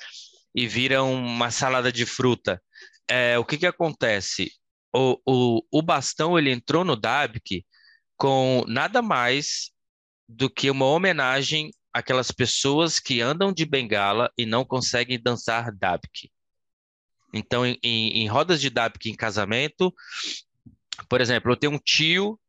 e 0.53 0.67
vira 0.67 1.01
uma 1.01 1.49
salada 1.49 1.91
de 1.91 2.05
fruta. 2.05 2.61
É, 3.09 3.37
o 3.37 3.45
que 3.45 3.57
que 3.57 3.65
acontece? 3.65 4.51
O, 4.93 5.19
o, 5.25 5.61
o 5.71 5.81
bastão 5.81 6.37
ele 6.37 6.51
entrou 6.51 6.83
no 6.85 6.95
Dabk 6.95 7.65
com 8.15 8.63
nada 8.67 9.01
mais 9.01 9.71
do 10.27 10.49
que 10.49 10.69
uma 10.69 10.85
homenagem 10.85 11.71
aquelas 11.93 12.31
pessoas 12.31 12.99
que 12.99 13.21
andam 13.21 13.51
de 13.51 13.65
bengala 13.65 14.31
e 14.37 14.45
não 14.45 14.63
conseguem 14.63 15.19
dançar 15.21 15.71
dabki. 15.71 16.31
Então, 17.33 17.65
em, 17.65 17.77
em, 17.83 18.21
em 18.21 18.27
rodas 18.27 18.61
de 18.61 18.69
dabki 18.69 19.09
em 19.09 19.15
casamento, 19.15 19.93
por 21.07 21.21
exemplo, 21.21 21.51
eu 21.51 21.57
tenho 21.57 21.73
um 21.73 21.79
tio 21.79 22.39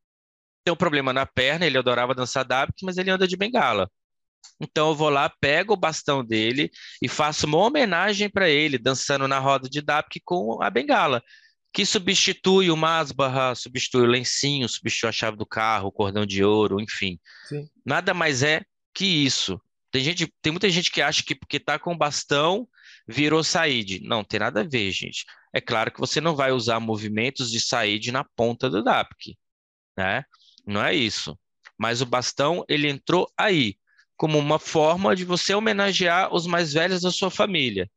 tem 0.62 0.72
um 0.72 0.76
problema 0.76 1.12
na 1.12 1.24
perna, 1.24 1.66
ele 1.66 1.78
adorava 1.78 2.14
dançar 2.14 2.44
dabki, 2.44 2.84
mas 2.84 2.98
ele 2.98 3.10
anda 3.10 3.26
de 3.26 3.36
bengala. 3.36 3.90
Então 4.60 4.90
eu 4.90 4.94
vou 4.94 5.08
lá, 5.08 5.28
pego 5.40 5.72
o 5.72 5.76
bastão 5.76 6.24
dele 6.24 6.70
e 7.00 7.08
faço 7.08 7.46
uma 7.46 7.58
homenagem 7.58 8.28
para 8.28 8.48
ele, 8.48 8.76
dançando 8.76 9.26
na 9.26 9.38
roda 9.38 9.68
de 9.68 9.80
dabki 9.80 10.20
com 10.22 10.62
a 10.62 10.68
bengala, 10.68 11.22
que 11.72 11.86
substitui 11.86 12.70
o 12.70 12.76
masbarra, 12.76 13.54
substitui 13.54 14.02
o 14.02 14.10
lencinho, 14.10 14.68
substitui 14.68 15.08
a 15.08 15.12
chave 15.12 15.36
do 15.36 15.46
carro, 15.46 15.88
o 15.88 15.92
cordão 15.92 16.26
de 16.26 16.44
ouro, 16.44 16.80
enfim. 16.80 17.18
Sim. 17.48 17.68
Nada 17.86 18.12
mais 18.12 18.42
é 18.42 18.62
que 18.92 19.06
isso. 19.06 19.60
Tem 19.90 20.04
gente, 20.04 20.32
tem 20.42 20.52
muita 20.52 20.68
gente 20.68 20.90
que 20.90 21.00
acha 21.00 21.22
que 21.22 21.34
porque 21.34 21.58
tá 21.58 21.78
com 21.78 21.96
bastão 21.96 22.68
virou 23.08 23.42
saíde. 23.42 24.00
Não, 24.02 24.22
tem 24.22 24.40
nada 24.40 24.60
a 24.60 24.64
ver, 24.64 24.90
gente. 24.92 25.24
É 25.52 25.60
claro 25.60 25.90
que 25.90 25.98
você 25.98 26.20
não 26.20 26.36
vai 26.36 26.52
usar 26.52 26.78
movimentos 26.78 27.50
de 27.50 27.60
saíde 27.60 28.12
na 28.12 28.24
ponta 28.36 28.68
do 28.70 28.84
DAPK, 28.84 29.36
né? 29.96 30.24
Não 30.66 30.84
é 30.84 30.94
isso. 30.94 31.36
Mas 31.78 32.00
o 32.00 32.06
bastão, 32.06 32.64
ele 32.68 32.88
entrou 32.88 33.28
aí 33.36 33.76
como 34.20 34.38
uma 34.38 34.58
forma 34.58 35.16
de 35.16 35.24
você 35.24 35.54
homenagear 35.54 36.30
os 36.30 36.46
mais 36.46 36.74
velhos 36.74 37.00
da 37.00 37.10
sua 37.10 37.30
família, 37.30 37.90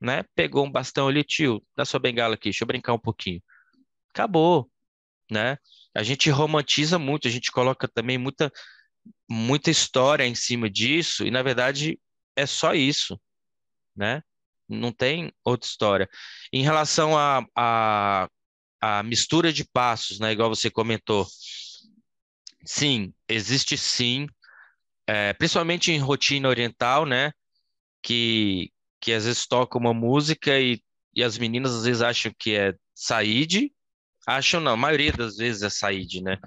né? 0.00 0.24
Pegou 0.34 0.66
um 0.66 0.70
bastão 0.70 1.06
ali, 1.06 1.22
tio, 1.22 1.64
dá 1.76 1.84
sua 1.84 2.00
bengala 2.00 2.34
aqui, 2.34 2.48
deixa 2.48 2.64
eu 2.64 2.66
brincar 2.66 2.92
um 2.92 2.98
pouquinho. 2.98 3.40
Acabou, 4.12 4.68
né? 5.30 5.56
A 5.94 6.02
gente 6.02 6.28
romantiza 6.28 6.98
muito, 6.98 7.28
a 7.28 7.30
gente 7.30 7.52
coloca 7.52 7.86
também 7.86 8.18
muita 8.18 8.50
muita 9.30 9.70
história 9.70 10.26
em 10.26 10.34
cima 10.34 10.68
disso, 10.68 11.24
e 11.24 11.30
na 11.30 11.40
verdade 11.40 12.00
é 12.34 12.46
só 12.46 12.74
isso, 12.74 13.20
né? 13.94 14.24
Não 14.68 14.90
tem 14.90 15.32
outra 15.44 15.68
história. 15.68 16.10
Em 16.52 16.64
relação 16.64 17.16
à 17.16 17.46
a, 17.54 18.28
a, 18.82 18.98
a, 18.98 19.02
mistura 19.04 19.52
de 19.52 19.64
passos, 19.64 20.18
né? 20.18 20.32
Igual 20.32 20.48
você 20.48 20.68
comentou, 20.68 21.28
sim, 22.64 23.14
existe 23.28 23.78
sim, 23.78 24.26
é, 25.10 25.32
principalmente 25.32 25.90
em 25.90 25.98
rotina 25.98 26.48
oriental, 26.48 27.04
né? 27.04 27.32
Que, 28.00 28.70
que 29.00 29.12
às 29.12 29.24
vezes 29.24 29.44
toca 29.44 29.76
uma 29.76 29.92
música 29.92 30.60
e, 30.60 30.80
e 31.12 31.24
as 31.24 31.36
meninas 31.36 31.74
às 31.74 31.84
vezes 31.84 32.00
acham 32.00 32.32
que 32.38 32.54
é 32.54 32.74
saíde, 32.94 33.72
acham 34.24 34.60
não, 34.60 34.72
a 34.72 34.76
maioria 34.76 35.12
das 35.12 35.36
vezes 35.36 35.62
é 35.62 35.68
saíde, 35.68 36.22
né? 36.22 36.38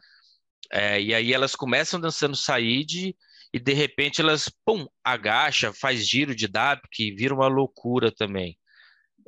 É, 0.72 1.02
e 1.02 1.14
aí 1.14 1.34
elas 1.34 1.58
começam 1.58 2.00
dançando 2.00 2.38
saíde 2.38 3.14
e 3.54 3.60
de 3.60 3.74
repente 3.74 4.22
elas, 4.22 4.50
pum, 4.66 4.88
agacha, 5.04 5.74
faz 5.74 6.08
giro 6.08 6.34
de 6.34 6.48
dab, 6.48 6.82
que 6.90 7.14
vira 7.14 7.36
uma 7.36 7.48
loucura 7.48 8.14
também. 8.16 8.58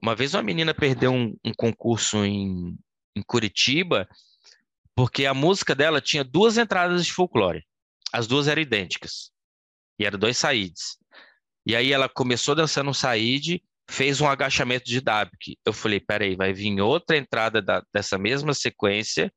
Uma 0.01 0.15
vez 0.15 0.33
uma 0.33 0.43
menina 0.43 0.73
perdeu 0.73 1.11
um, 1.11 1.35
um 1.43 1.53
concurso 1.53 2.23
em, 2.23 2.73
em 3.13 3.21
Curitiba 3.21 4.07
porque 4.95 5.25
a 5.25 5.33
música 5.33 5.75
dela 5.75 5.99
tinha 5.99 6.23
duas 6.23 6.57
entradas 6.57 7.05
de 7.05 7.11
folclore. 7.11 7.65
As 8.11 8.27
duas 8.27 8.47
eram 8.47 8.61
idênticas. 8.61 9.31
E 9.99 10.05
eram 10.05 10.19
dois 10.19 10.37
saídes. 10.37 10.97
E 11.65 11.75
aí 11.75 11.91
ela 11.91 12.07
começou 12.07 12.53
dançando 12.53 12.89
um 12.89 12.93
saíde, 12.93 13.63
fez 13.89 14.21
um 14.21 14.27
agachamento 14.27 14.85
de 14.85 15.01
dabk. 15.01 15.57
Eu 15.65 15.73
falei, 15.73 15.99
peraí, 15.99 16.35
vai 16.35 16.53
vir 16.53 16.79
outra 16.81 17.17
entrada 17.17 17.61
da, 17.61 17.83
dessa 17.93 18.17
mesma 18.17 18.53
sequência 18.53 19.31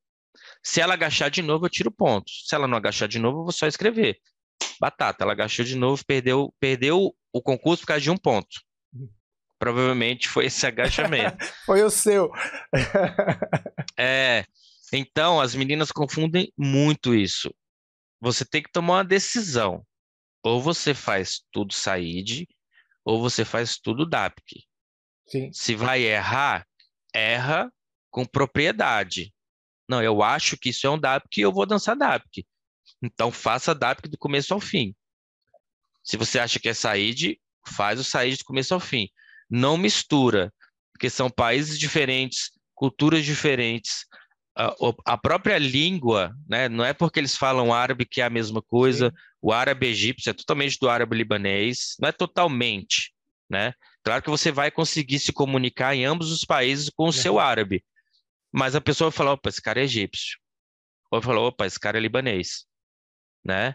se 0.63 0.81
ela 0.81 0.95
agachar 0.95 1.31
de 1.31 1.43
novo, 1.43 1.67
eu 1.67 1.71
tiro 1.71 1.91
ponto. 1.91 2.31
Se 2.31 2.55
ela 2.55 2.69
não 2.69 2.77
agachar 2.77 3.09
de 3.09 3.19
novo, 3.19 3.41
eu 3.41 3.43
vou 3.45 3.53
só 3.53 3.67
escrever. 3.67 4.19
Batata, 4.81 5.25
ela 5.25 5.33
agachou 5.33 5.65
de 5.65 5.77
novo, 5.77 6.05
perdeu, 6.05 6.55
perdeu 6.61 7.15
o 7.33 7.43
concurso 7.43 7.83
por 7.83 7.89
causa 7.89 8.03
de 8.03 8.11
um 8.11 8.17
ponto. 8.17 8.61
Provavelmente 9.59 10.29
foi 10.29 10.47
esse 10.47 10.67
agachamento. 10.67 11.37
foi 11.67 11.83
o 11.83 11.91
seu. 11.91 12.31
é. 13.99 14.45
Então, 14.93 15.41
as 15.41 15.55
meninas 15.55 15.93
confundem 15.93 16.53
muito 16.57 17.15
isso. 17.15 17.53
Você 18.21 18.45
tem 18.45 18.63
que 18.63 18.73
tomar 18.73 18.95
uma 18.95 19.05
decisão. 19.05 19.85
Ou 20.43 20.61
você 20.61 20.95
faz 20.95 21.43
tudo 21.51 21.75
saíde, 21.75 22.49
ou 23.05 23.21
você 23.21 23.45
faz 23.45 23.79
tudo 23.79 24.09
DAPK. 24.09 24.65
Sim. 25.27 25.53
Se 25.53 25.75
vai 25.75 26.03
errar, 26.03 26.67
erra 27.13 27.73
com 28.11 28.25
propriedade. 28.25 29.35
Não, 29.89 30.03
eu 30.03 30.23
acho 30.23 30.57
que 30.57 30.71
isso 30.71 30.87
é 30.87 30.91
um 30.91 30.99
DAPK 30.99 31.39
e 31.39 31.43
eu 31.43 31.53
vou 31.53 31.67
dançar 31.67 31.97
DAPK. 31.97 32.47
Então 33.03 33.31
faça 33.31 33.75
DAPK 33.75 34.09
do 34.09 34.19
começo 34.19 34.55
ao 34.55 34.61
fim. 34.61 34.95
Se 36.03 36.17
você 36.17 36.39
acha 36.39 36.59
que 36.59 36.69
é 36.69 36.75
saíde, 36.75 37.41
faz 37.67 38.01
o 38.01 38.05
saíde 38.05 38.39
do 38.39 38.45
começo 38.45 38.73
ao 38.73 38.81
fim. 38.81 39.09
Não 39.51 39.77
mistura, 39.77 40.53
porque 40.93 41.11
são 41.11 41.31
países 41.31 41.79
diferentes, 41.79 42.51
culturas 42.75 43.25
diferentes. 43.25 44.07
A, 44.59 44.75
a 45.13 45.17
própria 45.17 45.57
língua, 45.57 46.35
né, 46.49 46.69
não 46.69 46.85
é 46.85 46.93
porque 46.93 47.21
eles 47.21 47.37
falam 47.37 47.73
árabe 47.73 48.05
que 48.05 48.21
é 48.21 48.25
a 48.25 48.31
mesma 48.31 48.61
coisa. 48.61 49.11
Sim. 49.11 49.17
O 49.41 49.53
árabe 49.53 49.87
egípcio 49.87 50.31
é 50.31 50.33
totalmente 50.33 50.77
do 50.81 50.91
árabe 50.91 51.17
libanês, 51.17 51.95
não 52.01 52.09
é 52.09 52.13
totalmente, 52.13 53.15
né? 53.49 53.73
Claro 54.03 54.23
que 54.23 54.31
você 54.31 54.51
vai 54.51 54.71
conseguir 54.71 55.21
se 55.21 55.33
comunicar 55.33 55.95
em 55.95 56.05
ambos 56.05 56.33
os 56.33 56.45
países 56.45 56.91
com 56.91 57.07
o 57.07 57.13
seu 57.13 57.39
árabe, 57.39 57.85
mas 58.51 58.75
a 58.75 58.81
pessoa 58.81 59.11
vai 59.11 59.17
falar, 59.17 59.33
opa, 59.35 59.49
esse 59.49 59.63
cara 59.63 59.81
é 59.81 59.85
egípcio. 59.85 60.39
Ou 61.11 61.21
vai 61.21 61.27
falar, 61.27 61.47
opa, 61.47 61.67
esse 61.67 61.79
cara 61.79 61.99
é 61.99 62.01
libanês. 62.01 62.67
Né? 63.45 63.75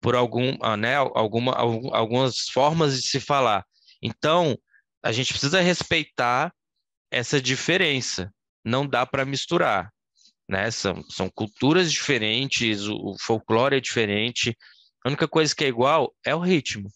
Por 0.00 0.14
algum, 0.14 0.58
ah, 0.60 0.76
né, 0.76 0.96
alguma, 0.96 1.54
algumas 1.54 2.48
formas 2.48 3.00
de 3.00 3.08
se 3.08 3.20
falar. 3.20 3.64
Então, 4.02 4.58
a 5.02 5.12
gente 5.12 5.32
precisa 5.32 5.60
respeitar 5.60 6.52
essa 7.10 7.40
diferença. 7.40 8.32
Não 8.64 8.86
dá 8.86 9.06
para 9.06 9.24
misturar. 9.24 9.90
Né? 10.50 10.70
São, 10.70 11.02
são 11.08 11.30
culturas 11.30 11.92
diferentes, 11.92 12.88
o, 12.88 12.96
o 12.96 13.16
folclore 13.20 13.76
é 13.76 13.80
diferente. 13.80 14.56
A 15.04 15.08
única 15.08 15.28
coisa 15.28 15.54
que 15.54 15.64
é 15.64 15.68
igual 15.68 16.12
é 16.24 16.34
o 16.34 16.40
ritmo. 16.40 16.90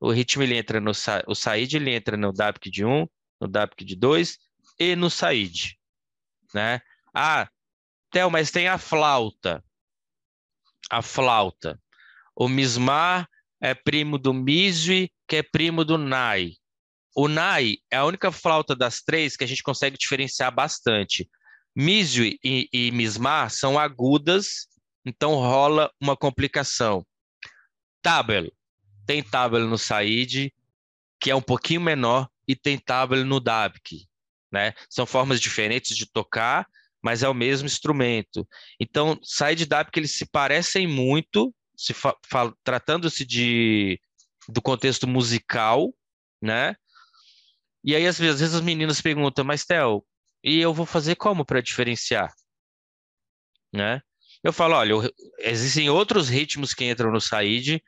O 0.00 0.12
ritmo 0.12 0.42
ele 0.42 0.56
entra 0.56 0.80
no 0.80 0.92
o 1.26 1.34
Said 1.34 1.74
ele 1.74 1.94
entra 1.94 2.16
no 2.16 2.32
Dabk 2.32 2.70
de 2.70 2.84
1, 2.84 3.06
no 3.40 3.48
Dabk 3.48 3.84
de 3.84 3.96
2 3.96 4.38
e 4.78 4.94
no 4.94 5.10
Said 5.10 5.76
né? 6.54 6.80
Ah, 7.12 7.48
Theo, 8.10 8.30
mas 8.30 8.50
tem 8.50 8.68
a 8.68 8.78
flauta. 8.78 9.62
A 10.88 11.02
flauta. 11.02 11.80
O 12.36 12.48
Mismar 12.48 13.28
é 13.60 13.74
primo 13.74 14.18
do 14.18 14.32
Misui, 14.32 15.10
que 15.26 15.36
é 15.36 15.42
primo 15.42 15.84
do 15.84 15.98
Nai. 15.98 16.52
O 17.16 17.28
Nai 17.28 17.76
é 17.90 17.96
a 17.96 18.04
única 18.04 18.30
flauta 18.30 18.74
das 18.74 19.00
três 19.00 19.36
que 19.36 19.44
a 19.44 19.46
gente 19.46 19.62
consegue 19.62 19.98
diferenciar 19.98 20.54
bastante. 20.54 21.28
Misui 21.74 22.38
e, 22.44 22.68
e 22.72 22.90
Mismar 22.92 23.50
são 23.50 23.78
agudas, 23.78 24.68
então 25.04 25.34
rola 25.34 25.90
uma 26.00 26.16
complicação. 26.16 27.04
Tabel. 28.02 28.52
Tem 29.06 29.22
tabel 29.22 29.66
no 29.66 29.76
Said, 29.76 30.52
que 31.20 31.30
é 31.30 31.34
um 31.34 31.42
pouquinho 31.42 31.80
menor, 31.80 32.28
e 32.46 32.54
tem 32.54 32.78
tabel 32.78 33.24
no 33.24 33.40
Dabki 33.40 34.08
né? 34.54 34.72
São 34.88 35.04
formas 35.04 35.40
diferentes 35.40 35.96
de 35.96 36.06
tocar, 36.06 36.66
mas 37.02 37.24
é 37.24 37.28
o 37.28 37.34
mesmo 37.34 37.66
instrumento. 37.66 38.48
Então, 38.78 39.18
side 39.20 39.66
dub 39.66 39.90
que 39.90 39.98
eles 39.98 40.16
se 40.16 40.24
parecem 40.24 40.86
muito, 40.86 41.52
se 41.76 41.92
tratando-se 42.62 43.26
de 43.26 44.00
do 44.48 44.62
contexto 44.62 45.08
musical, 45.08 45.92
né? 46.40 46.76
E 47.82 47.96
aí 47.96 48.06
às 48.06 48.18
vezes, 48.18 48.54
as 48.54 48.60
meninas 48.60 49.00
perguntam, 49.00 49.44
mas 49.44 49.64
Theo, 49.64 50.06
e 50.44 50.60
eu 50.60 50.74
vou 50.74 50.84
fazer 50.84 51.16
como 51.16 51.44
para 51.44 51.62
diferenciar, 51.62 52.32
né? 53.72 54.02
Eu 54.42 54.52
falo, 54.52 54.74
olha, 54.74 54.94
existem 55.38 55.88
outros 55.88 56.28
ritmos 56.28 56.74
que 56.74 56.84
entram 56.84 57.10
no 57.10 57.20
said, 57.20 57.82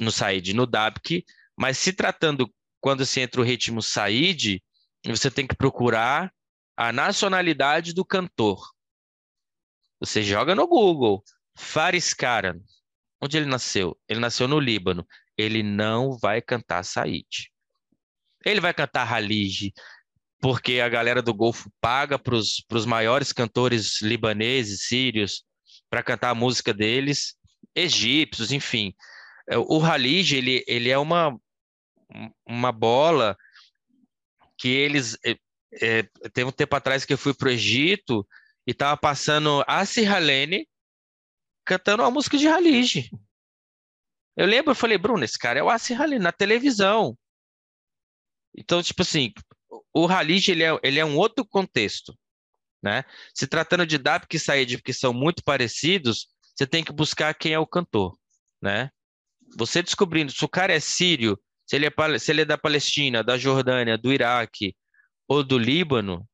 no 0.00 0.10
said, 0.10 0.52
no 0.52 0.66
dabk, 0.66 1.24
mas 1.56 1.78
se 1.78 1.92
tratando 1.92 2.52
quando 2.80 3.06
se 3.06 3.20
entra 3.20 3.40
o 3.40 3.44
ritmo 3.44 3.80
said, 3.80 4.60
você 5.06 5.30
tem 5.30 5.46
que 5.46 5.54
procurar 5.54 6.32
a 6.76 6.92
nacionalidade 6.92 7.94
do 7.94 8.04
cantor. 8.04 8.60
Você 10.00 10.22
joga 10.22 10.54
no 10.54 10.66
Google, 10.66 11.22
Faris 11.54 12.12
Karan. 12.12 12.58
Onde 13.20 13.36
ele 13.36 13.46
nasceu? 13.46 13.98
Ele 14.08 14.18
nasceu 14.18 14.48
no 14.48 14.58
Líbano. 14.58 15.06
Ele 15.36 15.62
não 15.62 16.16
vai 16.18 16.40
cantar 16.40 16.82
Said. 16.82 17.50
Ele 18.44 18.60
vai 18.60 18.72
cantar 18.72 19.04
Halij, 19.04 19.72
porque 20.40 20.80
a 20.80 20.88
galera 20.88 21.20
do 21.20 21.34
Golfo 21.34 21.70
paga 21.80 22.18
para 22.18 22.34
os 22.34 22.86
maiores 22.86 23.32
cantores 23.32 24.00
libaneses, 24.00 24.86
sírios, 24.86 25.44
para 25.88 26.02
cantar 26.02 26.30
a 26.30 26.34
música 26.34 26.72
deles, 26.72 27.36
egípcios, 27.74 28.50
enfim. 28.50 28.94
É, 29.48 29.58
o 29.58 29.80
Halij, 29.84 30.34
ele, 30.34 30.64
ele 30.66 30.88
é 30.88 30.98
uma, 30.98 31.38
uma 32.46 32.72
bola 32.72 33.36
que 34.56 34.68
eles... 34.68 35.18
É, 35.24 35.36
é, 35.80 36.44
um 36.44 36.50
tempo 36.50 36.74
atrás 36.74 37.04
que 37.04 37.12
eu 37.12 37.18
fui 37.18 37.32
para 37.32 37.48
o 37.48 37.52
Egito 37.52 38.26
e 38.66 38.72
estava 38.72 38.96
passando 38.96 39.62
a 39.68 39.82
Halene 39.82 40.68
cantando 41.64 42.02
uma 42.02 42.10
música 42.10 42.36
de 42.36 42.48
Halij. 42.48 43.08
Eu 44.36 44.46
lembro, 44.46 44.72
eu 44.72 44.76
falei, 44.76 44.98
Bruno, 44.98 45.24
esse 45.24 45.38
cara 45.38 45.58
é 45.58 45.62
o 45.62 45.70
Assi 45.70 45.94
Halene 45.94 46.22
na 46.22 46.32
televisão. 46.32 47.16
Então, 48.56 48.82
tipo 48.82 49.02
assim, 49.02 49.32
o 49.94 50.06
Halij, 50.06 50.50
ele 50.50 50.64
é, 50.64 50.78
ele 50.82 50.98
é 50.98 51.04
um 51.04 51.16
outro 51.16 51.44
contexto, 51.44 52.16
né? 52.82 53.04
Se 53.34 53.46
tratando 53.46 53.86
de 53.86 53.98
Dap 53.98 54.26
e 54.32 54.38
Said, 54.38 54.82
que 54.82 54.92
são 54.92 55.12
muito 55.12 55.42
parecidos, 55.44 56.28
você 56.54 56.66
tem 56.66 56.84
que 56.84 56.92
buscar 56.92 57.34
quem 57.34 57.52
é 57.52 57.58
o 57.58 57.66
cantor, 57.66 58.16
né? 58.60 58.90
Você 59.56 59.82
descobrindo 59.82 60.32
se 60.32 60.44
o 60.44 60.48
cara 60.48 60.72
é 60.72 60.80
sírio, 60.80 61.38
se 61.66 61.76
ele 61.76 61.86
é, 61.86 62.18
se 62.18 62.30
ele 62.30 62.42
é 62.42 62.44
da 62.44 62.58
Palestina, 62.58 63.22
da 63.22 63.38
Jordânia, 63.38 63.96
do 63.96 64.12
Iraque 64.12 64.74
ou 65.28 65.42
do 65.42 65.58
Líbano, 65.58 66.26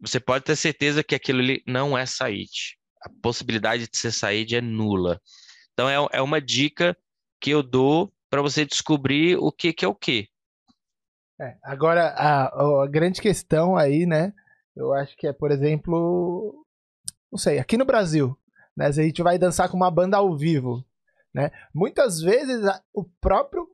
você 0.00 0.20
pode 0.20 0.44
ter 0.44 0.56
certeza 0.56 1.02
que 1.02 1.14
aquilo 1.14 1.40
ali 1.40 1.62
não 1.66 1.96
é 1.96 2.04
Said. 2.04 2.76
A 3.02 3.10
possibilidade 3.22 3.88
de 3.88 3.96
ser 3.96 4.12
Said 4.12 4.54
é 4.54 4.60
nula. 4.60 5.20
Então 5.72 5.88
é, 5.88 6.18
é 6.18 6.22
uma 6.22 6.40
dica 6.40 6.96
que 7.40 7.50
eu 7.50 7.62
dou 7.62 8.12
para 8.28 8.42
você 8.42 8.64
descobrir 8.64 9.36
o 9.36 9.52
que, 9.52 9.72
que 9.72 9.84
é 9.84 9.88
o 9.88 9.94
que. 9.94 10.28
É, 11.40 11.56
agora, 11.62 12.08
a, 12.16 12.46
a 12.82 12.86
grande 12.86 13.20
questão 13.20 13.76
aí, 13.76 14.06
né? 14.06 14.32
Eu 14.74 14.92
acho 14.94 15.16
que 15.16 15.26
é, 15.26 15.32
por 15.32 15.50
exemplo, 15.50 16.64
não 17.30 17.38
sei, 17.38 17.58
aqui 17.58 17.76
no 17.76 17.84
Brasil, 17.84 18.36
né? 18.76 18.90
Se 18.92 19.00
a 19.00 19.04
gente 19.04 19.22
vai 19.22 19.38
dançar 19.38 19.68
com 19.68 19.76
uma 19.76 19.90
banda 19.90 20.16
ao 20.16 20.36
vivo, 20.36 20.84
né? 21.34 21.50
Muitas 21.74 22.20
vezes 22.20 22.62
o 22.92 23.04
próprio 23.20 23.66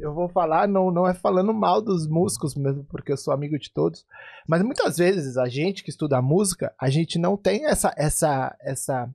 eu 0.00 0.14
vou 0.14 0.28
falar, 0.28 0.68
não, 0.68 0.90
não 0.92 1.06
é 1.06 1.12
falando 1.12 1.52
mal 1.52 1.82
dos 1.82 2.06
músicos 2.06 2.54
mesmo, 2.54 2.84
porque 2.84 3.10
eu 3.10 3.16
sou 3.16 3.34
amigo 3.34 3.58
de 3.58 3.72
todos, 3.72 4.06
mas 4.48 4.62
muitas 4.62 4.98
vezes 4.98 5.36
a 5.36 5.48
gente 5.48 5.82
que 5.82 5.90
estuda 5.90 6.22
música, 6.22 6.72
a 6.80 6.88
gente 6.88 7.18
não 7.18 7.36
tem 7.36 7.66
essa 7.66 7.92
essa 7.96 8.56
essa 8.60 9.12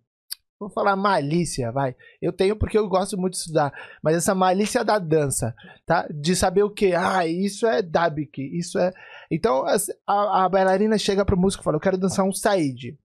Vou 0.59 0.69
falar 0.69 0.97
malícia, 0.97 1.71
vai. 1.71 1.95
Eu 2.21 2.33
tenho 2.33 2.53
porque 2.53 2.77
eu 2.77 2.87
gosto 2.89 3.17
muito 3.17 3.33
de 3.33 3.39
estudar. 3.39 3.73
Mas 4.03 4.17
essa 4.17 4.35
malícia 4.35 4.83
da 4.83 4.99
dança, 4.99 5.55
tá? 5.85 6.05
De 6.11 6.35
saber 6.35 6.63
o 6.63 6.69
que? 6.69 6.93
Ah, 6.93 7.25
isso 7.25 7.65
é 7.65 7.81
Dabik, 7.81 8.41
isso 8.41 8.77
é. 8.77 8.91
Então 9.31 9.63
a, 10.05 10.43
a 10.45 10.49
bailarina 10.49 10.97
chega 10.97 11.23
pro 11.23 11.39
músico 11.39 11.63
e 11.63 11.65
fala: 11.65 11.77
Eu 11.77 11.81
quero 11.81 11.97
dançar 11.97 12.25
um 12.25 12.33
Said. 12.33 12.99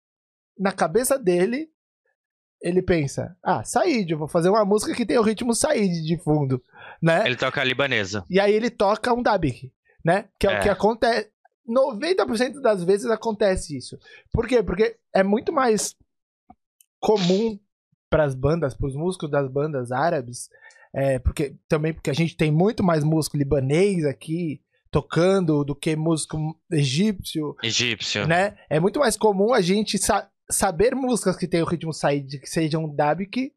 Na 0.57 0.71
cabeça 0.71 1.19
dele, 1.19 1.69
ele 2.63 2.83
pensa: 2.83 3.37
Ah, 3.43 3.65
Said, 3.65 4.13
eu 4.13 4.19
vou 4.19 4.29
fazer 4.29 4.49
uma 4.49 4.65
música 4.65 4.95
que 4.95 5.05
tem 5.05 5.19
o 5.19 5.23
ritmo 5.23 5.53
Said 5.53 6.05
de 6.05 6.19
fundo, 6.23 6.63
né? 7.03 7.27
Ele 7.27 7.37
toca 7.37 7.61
a 7.61 7.65
libanesa. 7.65 8.25
E 8.31 8.39
aí 8.39 8.55
ele 8.55 8.71
toca 8.71 9.13
um 9.13 9.23
Dabik, 9.23 9.73
né? 10.05 10.29
Que 10.39 10.47
é, 10.47 10.53
é. 10.53 10.59
o 10.59 10.63
que 10.63 10.69
acontece. 10.69 11.29
90% 11.69 12.61
das 12.61 12.83
vezes 12.83 13.11
acontece 13.11 13.77
isso. 13.77 13.99
Por 14.33 14.47
quê? 14.47 14.63
Porque 14.63 14.97
é 15.15 15.23
muito 15.23 15.53
mais 15.53 15.97
comum 17.01 17.59
para 18.09 18.25
as 18.25 18.35
bandas, 18.35 18.75
para 18.75 18.87
os 18.87 18.95
músicos 18.95 19.31
das 19.31 19.49
bandas 19.49 19.91
árabes, 19.91 20.49
é, 20.93 21.19
porque 21.19 21.57
também 21.69 21.95
porque 21.95 22.11
a 22.11 22.15
gente 22.15 22.37
tem 22.37 22.51
muito 22.51 22.83
mais 22.83 23.05
músico 23.05 23.37
libanês 23.37 24.05
aqui 24.05 24.61
tocando 24.91 25.65
do 25.65 25.75
que 25.75 25.95
músico 25.95 26.37
egípcio. 26.71 27.57
Egípcio. 27.63 28.27
Né? 28.27 28.57
É 28.69 28.81
muito 28.81 28.99
mais 28.99 29.17
comum 29.17 29.55
a 29.55 29.61
gente 29.61 29.99
sa 29.99 30.29
saber 30.51 30.97
músicas 30.97 31.37
que 31.37 31.47
tem 31.47 31.63
o 31.63 31.65
ritmo 31.65 31.93
saído 31.93 32.41
que 32.41 32.47
sejam 32.49 32.93
dabik, 32.93 33.53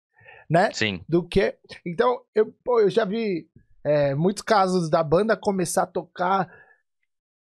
né? 0.47 0.69
Sim. 0.71 1.01
Do 1.09 1.27
que. 1.27 1.55
Então, 1.83 2.21
eu, 2.35 2.53
pô, 2.63 2.81
eu 2.81 2.89
já 2.91 3.03
vi 3.03 3.47
é, 3.83 4.13
muitos 4.13 4.43
casos 4.43 4.91
da 4.91 5.03
banda 5.03 5.35
começar 5.35 5.83
a 5.83 5.87
tocar 5.87 6.47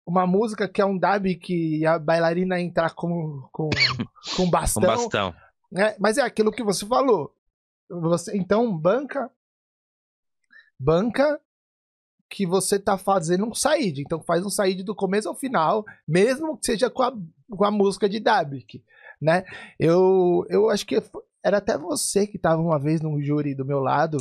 uma 0.06 0.28
música 0.28 0.68
que 0.68 0.82
é 0.82 0.86
um 0.86 0.98
dab 0.98 1.34
que 1.36 1.86
a 1.86 1.98
bailarina 1.98 2.60
entrar 2.60 2.94
com, 2.94 3.48
com, 3.52 3.70
com 4.36 4.50
bastão. 4.50 4.82
com 4.82 4.88
bastão. 4.88 5.36
É, 5.76 5.96
mas 6.00 6.18
é 6.18 6.22
aquilo 6.22 6.52
que 6.52 6.64
você 6.64 6.86
falou. 6.86 7.34
Você, 7.90 8.36
então, 8.36 8.76
banca. 8.76 9.30
Banca 10.80 11.40
que 12.30 12.46
você 12.46 12.78
tá 12.80 12.98
fazendo 12.98 13.46
um 13.46 13.54
saíde. 13.54 14.02
Então 14.02 14.22
faz 14.22 14.46
um 14.46 14.50
saíde 14.50 14.84
do 14.84 14.96
começo 14.96 15.28
ao 15.28 15.36
final, 15.36 15.84
mesmo 16.08 16.58
que 16.58 16.66
seja 16.68 16.90
com 16.90 17.02
a, 17.02 17.12
com 17.50 17.66
a 17.66 17.72
música 17.72 18.08
de 18.08 18.20
Dabik, 18.20 18.84
né? 19.20 19.44
Eu, 19.80 20.46
eu 20.50 20.70
acho 20.70 20.86
que 20.86 21.02
era 21.44 21.58
até 21.58 21.78
você 21.78 22.28
que 22.28 22.38
tava 22.38 22.62
uma 22.62 22.80
vez 22.80 23.02
num 23.02 23.20
júri 23.22 23.56
do 23.56 23.66
meu 23.66 23.80
lado 23.80 24.18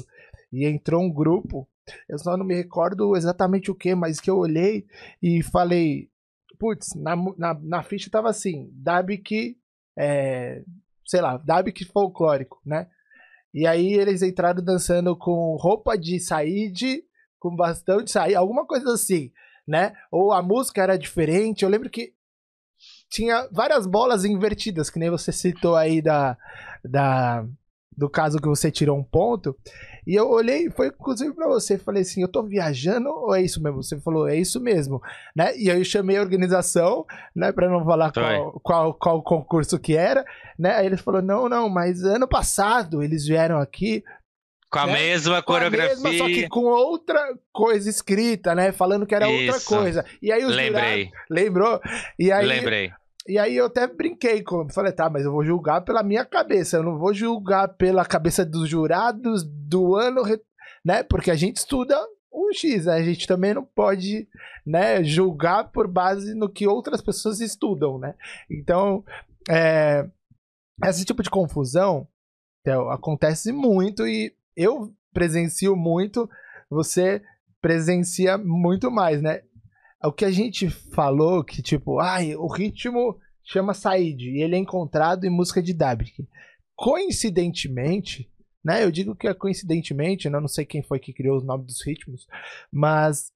e 0.51 0.65
entrou 0.65 1.03
um 1.03 1.13
grupo. 1.13 1.69
Eu 2.09 2.19
só 2.19 2.37
não 2.37 2.47
me 2.47 2.55
recordo 2.55 3.15
exatamente 3.15 3.71
o 3.71 3.75
que, 3.75 3.95
mas 3.95 4.21
que 4.21 4.31
eu 4.31 4.39
olhei 4.39 4.87
e 5.23 5.43
falei, 5.43 6.11
putz, 6.59 6.95
na, 6.95 7.15
na, 7.37 7.55
na 7.55 7.83
ficha 7.83 8.11
tava 8.11 8.31
assim, 8.31 8.71
Dabik 8.73 9.59
é, 9.97 10.63
sei 11.09 11.23
lá, 11.23 11.39
Dabik 11.39 11.87
folclórico, 11.87 12.61
né? 12.65 12.87
E 13.53 13.67
aí 13.67 13.95
eles 13.95 14.21
entraram 14.23 14.63
dançando 14.63 15.17
com 15.17 15.57
roupa 15.57 15.97
de 15.97 16.21
saíde, 16.21 17.03
com 17.39 17.57
bastão 17.57 18.03
de 18.03 18.11
saíde, 18.11 18.37
alguma 18.37 18.67
coisa 18.67 18.93
assim, 18.93 19.33
né? 19.67 19.95
Ou 20.13 20.33
a 20.33 20.43
música 20.43 20.83
era 20.83 20.99
diferente. 20.99 21.65
Eu 21.65 21.71
lembro 21.71 21.89
que 21.89 22.13
tinha 23.09 23.49
várias 23.51 23.87
bolas 23.87 24.27
invertidas, 24.27 24.91
que 24.91 24.99
nem 24.99 25.09
você 25.09 25.33
citou 25.33 25.75
aí 25.77 26.03
da, 26.03 26.37
da 26.85 27.45
do 27.97 28.09
caso 28.09 28.39
que 28.39 28.47
você 28.47 28.71
tirou 28.71 28.99
um 28.99 29.03
ponto. 29.03 29.57
E 30.09 30.15
eu 30.15 30.27
olhei, 30.27 30.71
foi 30.71 30.87
inclusive 30.87 31.35
para 31.35 31.47
você, 31.47 31.77
falei 31.77 32.01
assim, 32.01 32.23
eu 32.23 32.29
tô 32.29 32.43
viajando 32.43 33.11
ou 33.11 33.35
é 33.35 33.43
isso 33.43 33.63
mesmo? 33.63 33.83
Você 33.83 34.01
falou, 34.01 34.27
é 34.27 34.35
isso 34.35 34.59
mesmo, 34.59 35.03
né? 35.37 35.55
E 35.55 35.71
aí 35.71 35.79
eu 35.79 35.85
chamei 35.85 36.17
a 36.17 36.23
organização, 36.23 37.05
né, 37.37 37.53
para 37.53 37.69
não 37.69 37.85
falar 37.85 38.11
qual, 38.11 38.59
qual, 38.59 38.95
qual 38.95 39.23
concurso 39.23 39.79
que 39.79 39.95
era, 39.95 40.25
né? 40.59 40.77
Aí 40.77 40.87
ele 40.87 40.97
falou, 40.97 41.21
não, 41.21 41.47
não, 41.47 41.69
mas 41.69 42.03
ano 42.05 42.27
passado 42.27 43.03
eles 43.03 43.27
vieram 43.27 43.59
aqui 43.59 44.03
com 44.71 44.79
a 44.79 44.87
né? 44.87 44.93
mesma 44.95 45.43
com 45.43 45.53
coreografia. 45.53 45.93
A 45.93 46.01
mesma, 46.01 46.19
só 46.19 46.25
que 46.25 46.49
com 46.49 46.65
outra 46.65 47.21
coisa 47.53 47.91
escrita, 47.91 48.55
né? 48.55 48.73
Falando 48.73 49.07
que 49.07 49.15
era 49.15 49.31
Isso. 49.31 49.53
outra 49.53 49.67
coisa. 49.67 50.07
E 50.23 50.33
aí 50.33 50.43
os 50.43 50.57
Lembrei. 50.57 51.05
Jurados, 51.05 51.29
lembrou? 51.31 51.81
E 52.19 52.33
aí, 52.33 52.47
Lembrei. 52.47 52.93
E 53.29 53.39
aí 53.39 53.57
eu 53.57 53.67
até 53.67 53.87
brinquei 53.87 54.43
com. 54.43 54.69
Falei, 54.71 54.91
tá, 54.91 55.11
mas 55.11 55.25
eu 55.25 55.33
vou 55.33 55.45
julgar 55.45 55.83
pela 55.83 56.03
minha 56.03 56.25
cabeça. 56.25 56.79
Eu 56.79 56.83
não 56.83 56.99
vou 56.99 57.13
julgar 57.13 57.69
pela 57.69 58.05
cabeça 58.05 58.45
dos 58.45 58.69
jurados 58.69 59.45
do 59.45 59.95
ano, 59.95 60.23
né? 60.85 61.03
Porque 61.03 61.31
a 61.31 61.37
gente 61.37 61.59
estuda 61.59 61.95
um 62.33 62.53
X, 62.53 62.87
né? 62.87 62.95
A 62.95 63.03
gente 63.03 63.27
também 63.27 63.53
não 63.53 63.65
pode, 63.65 64.27
né, 64.67 65.05
julgar 65.05 65.71
por 65.71 65.87
base 65.87 66.35
no 66.35 66.49
que 66.49 66.67
outras 66.67 67.03
pessoas 67.03 67.41
estudam, 67.41 67.99
né? 67.99 68.15
Então, 68.51 69.05
é, 69.51 70.09
esse 70.87 71.05
tipo 71.05 71.23
de 71.23 71.31
confusão 71.31 72.09
então, 72.69 72.91
acontece 72.91 73.53
muito 73.53 74.07
e 74.07 74.35
eu 74.57 74.93
presencio 75.13 75.75
muito, 75.75 76.29
você 76.69 77.23
presencia 77.61 78.37
muito 78.37 78.91
mais, 78.91 79.23
né? 79.23 79.43
O 80.03 80.13
que 80.13 80.25
a 80.25 80.31
gente 80.31 80.71
falou 80.71 81.43
que, 81.43 81.63
tipo, 81.63 81.99
ai, 81.99 82.35
o 82.37 82.47
ritmo 82.47 83.19
chama 83.45 83.75
Said 83.75 84.23
e 84.23 84.43
ele 84.43 84.55
é 84.55 84.59
encontrado 84.59 85.25
em 85.25 85.31
música 85.31 85.63
de 85.63 85.73
Dabik. 85.73 86.27
Coincidentemente, 86.77 88.31
né? 88.65 88.85
Eu 88.85 88.91
digo 88.91 89.15
que 89.17 89.27
é 89.27 89.35
coincidentemente, 89.35 90.29
né, 90.29 90.39
não 90.39 90.49
sei 90.49 90.65
quem 90.65 90.83
foi 90.83 90.99
que 90.99 91.13
criou 91.13 91.37
os 91.37 91.45
nomes 91.45 91.67
dos 91.67 91.85
ritmos, 91.85 92.27
mas 92.71 93.33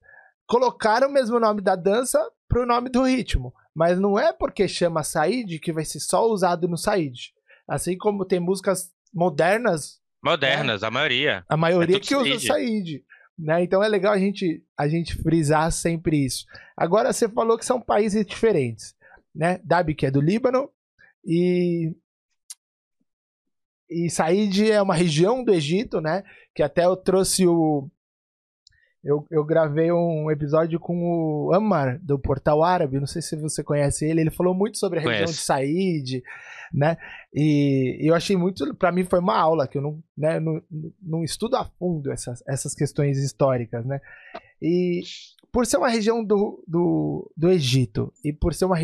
colocaram 0.47 1.09
o 1.09 1.11
mesmo 1.11 1.39
nome 1.39 1.61
da 1.61 1.75
dança 1.75 2.19
pro 2.47 2.65
nome 2.65 2.89
do 2.89 3.03
ritmo. 3.03 3.53
Mas 3.75 3.99
não 3.99 4.19
é 4.19 4.31
porque 4.31 4.67
chama 4.67 5.03
Said 5.03 5.59
que 5.59 5.73
vai 5.73 5.83
ser 5.83 5.99
só 5.99 6.27
usado 6.27 6.67
no 6.67 6.77
Said. 6.77 7.33
Assim 7.67 7.97
como 7.97 8.25
tem 8.25 8.39
músicas 8.39 8.91
modernas. 9.13 9.99
Modernas, 10.23 10.81
né? 10.81 10.87
a 10.87 10.91
maioria. 10.91 11.43
A 11.49 11.57
maioria 11.57 11.97
é 11.97 11.99
que 11.99 12.15
usa 12.15 12.39
Said. 12.39 13.03
Né? 13.37 13.63
Então 13.63 13.83
é 13.83 13.87
legal 13.87 14.13
a 14.13 14.19
gente, 14.19 14.63
a 14.77 14.87
gente 14.87 15.15
frisar 15.15 15.71
sempre 15.71 16.25
isso. 16.25 16.45
Agora 16.77 17.11
você 17.11 17.27
falou 17.27 17.57
que 17.57 17.65
são 17.65 17.81
países 17.81 18.25
diferentes. 18.25 18.95
Né? 19.33 19.59
Dabi, 19.63 19.95
que 19.95 20.05
é 20.05 20.11
do 20.11 20.21
Líbano, 20.21 20.69
e, 21.25 21.95
e 23.89 24.09
Said 24.09 24.71
é 24.71 24.81
uma 24.81 24.95
região 24.95 25.43
do 25.43 25.53
Egito, 25.53 26.01
né? 26.01 26.23
Que 26.53 26.61
até 26.61 26.85
eu 26.85 26.95
trouxe 26.95 27.47
o. 27.47 27.89
Eu, 29.03 29.25
eu 29.29 29.43
gravei 29.43 29.91
um 29.91 30.31
episódio 30.31 30.79
com 30.79 31.47
o 31.47 31.53
Ammar, 31.53 31.99
do 32.01 32.17
Portal 32.17 32.63
Árabe, 32.63 33.01
não 33.01 33.07
sei 33.07 33.21
se 33.21 33.35
você 33.35 33.61
conhece 33.61 34.05
ele, 34.05 34.21
ele 34.21 34.31
falou 34.31 34.53
muito 34.53 34.77
sobre 34.77 34.99
a 34.99 35.01
região 35.01 35.25
de 35.25 35.33
Said, 35.33 36.23
né? 36.73 36.97
E, 37.33 37.99
e 38.01 38.07
eu 38.07 38.15
achei 38.15 38.35
muito, 38.35 38.73
para 38.75 38.91
mim 38.91 39.03
foi 39.03 39.19
uma 39.19 39.37
aula, 39.37 39.67
que 39.67 39.77
eu 39.77 39.81
não, 39.81 40.03
né, 40.17 40.39
não, 40.39 40.61
não 41.01 41.23
estudo 41.23 41.55
a 41.55 41.65
fundo 41.65 42.11
essas, 42.11 42.43
essas 42.47 42.73
questões 42.73 43.17
históricas, 43.17 43.85
né? 43.85 44.01
E 44.61 45.03
por 45.51 45.65
ser 45.65 45.77
uma 45.77 45.89
região 45.89 46.23
do, 46.23 46.63
do, 46.67 47.31
do 47.37 47.49
Egito 47.49 48.11
e 48.23 48.33
por 48.33 48.53
ser, 48.53 48.65
uma, 48.65 48.77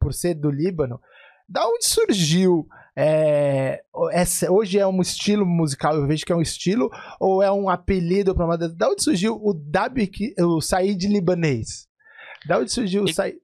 por 0.00 0.12
ser 0.12 0.34
do 0.34 0.50
Líbano, 0.50 1.00
da 1.48 1.66
onde 1.68 1.86
surgiu 1.86 2.66
é, 2.98 3.82
essa, 4.10 4.50
hoje 4.50 4.78
é 4.78 4.86
um 4.86 5.02
estilo 5.02 5.44
musical, 5.44 5.94
eu 5.94 6.06
vejo 6.06 6.24
que 6.24 6.32
é 6.32 6.36
um 6.36 6.40
estilo, 6.40 6.90
ou 7.20 7.42
é 7.42 7.52
um 7.52 7.68
apelido 7.68 8.34
para 8.34 8.46
uma. 8.46 8.56
Da 8.56 8.88
onde 8.88 9.02
surgiu 9.02 9.38
o 9.40 9.52
Dabi, 9.52 10.10
o 10.40 10.62
Said 10.62 11.06
libanês? 11.06 11.86
Da 12.48 12.58
onde 12.58 12.72
surgiu 12.72 13.04
o 13.04 13.12
Said? 13.12 13.36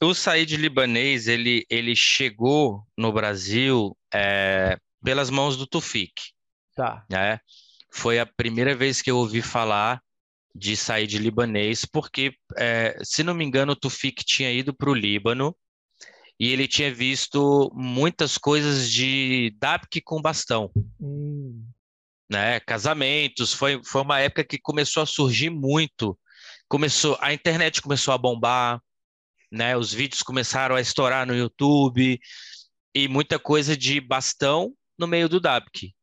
O 0.00 0.14
Said 0.14 0.56
libanês, 0.56 1.26
ele, 1.26 1.66
ele 1.68 1.96
chegou 1.96 2.86
no 2.96 3.12
Brasil 3.12 3.96
é, 4.14 4.78
pelas 5.02 5.28
mãos 5.28 5.56
do 5.56 5.66
Tufik. 5.66 6.14
Tá. 6.76 7.04
Né? 7.10 7.40
Foi 7.90 8.20
a 8.20 8.26
primeira 8.26 8.76
vez 8.76 9.02
que 9.02 9.10
eu 9.10 9.16
ouvi 9.16 9.42
falar 9.42 10.00
de 10.54 10.76
Said 10.76 11.18
libanês, 11.18 11.84
porque, 11.84 12.32
é, 12.56 12.96
se 13.02 13.24
não 13.24 13.34
me 13.34 13.44
engano, 13.44 13.72
o 13.72 13.76
Tufik 13.76 14.24
tinha 14.24 14.52
ido 14.52 14.72
para 14.72 14.90
o 14.90 14.94
Líbano 14.94 15.54
e 16.38 16.52
ele 16.52 16.68
tinha 16.68 16.94
visto 16.94 17.68
muitas 17.74 18.38
coisas 18.38 18.88
de 18.90 19.52
Dabk 19.58 20.00
com 20.02 20.22
bastão. 20.22 20.70
Hum. 21.00 21.66
Né? 22.30 22.60
Casamentos, 22.60 23.52
foi, 23.52 23.82
foi 23.82 24.02
uma 24.02 24.20
época 24.20 24.44
que 24.44 24.58
começou 24.58 25.02
a 25.02 25.06
surgir 25.06 25.50
muito. 25.50 26.16
Começou, 26.68 27.18
a 27.20 27.32
internet 27.32 27.82
começou 27.82 28.14
a 28.14 28.18
bombar, 28.18 28.80
né? 29.50 29.76
Os 29.76 29.92
vídeos 29.92 30.22
começaram 30.22 30.74
a 30.74 30.80
estourar 30.80 31.26
no 31.26 31.34
YouTube 31.34 32.18
e 32.94 33.08
muita 33.08 33.38
coisa 33.38 33.76
de 33.76 34.00
bastão 34.00 34.74
no 34.98 35.06
meio 35.06 35.28
do 35.28 35.40
Dabk. 35.40 35.94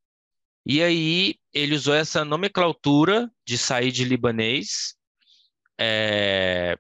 E 0.66 0.82
aí 0.82 1.36
ele 1.54 1.76
usou 1.76 1.94
essa 1.94 2.26
nomenclatura 2.26 3.32
de 3.46 3.58
sair 3.58 3.92
de 3.92 4.04
libanês 4.04 4.96
é... 5.80 6.78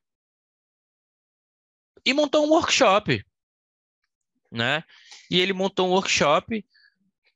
e 2.06 2.14
montou 2.14 2.46
um 2.46 2.50
workshop 2.50 3.24
né? 4.56 4.84
E 5.30 5.40
ele 5.40 5.54
montou 5.54 5.88
um 5.88 5.92
workshop 5.92 6.66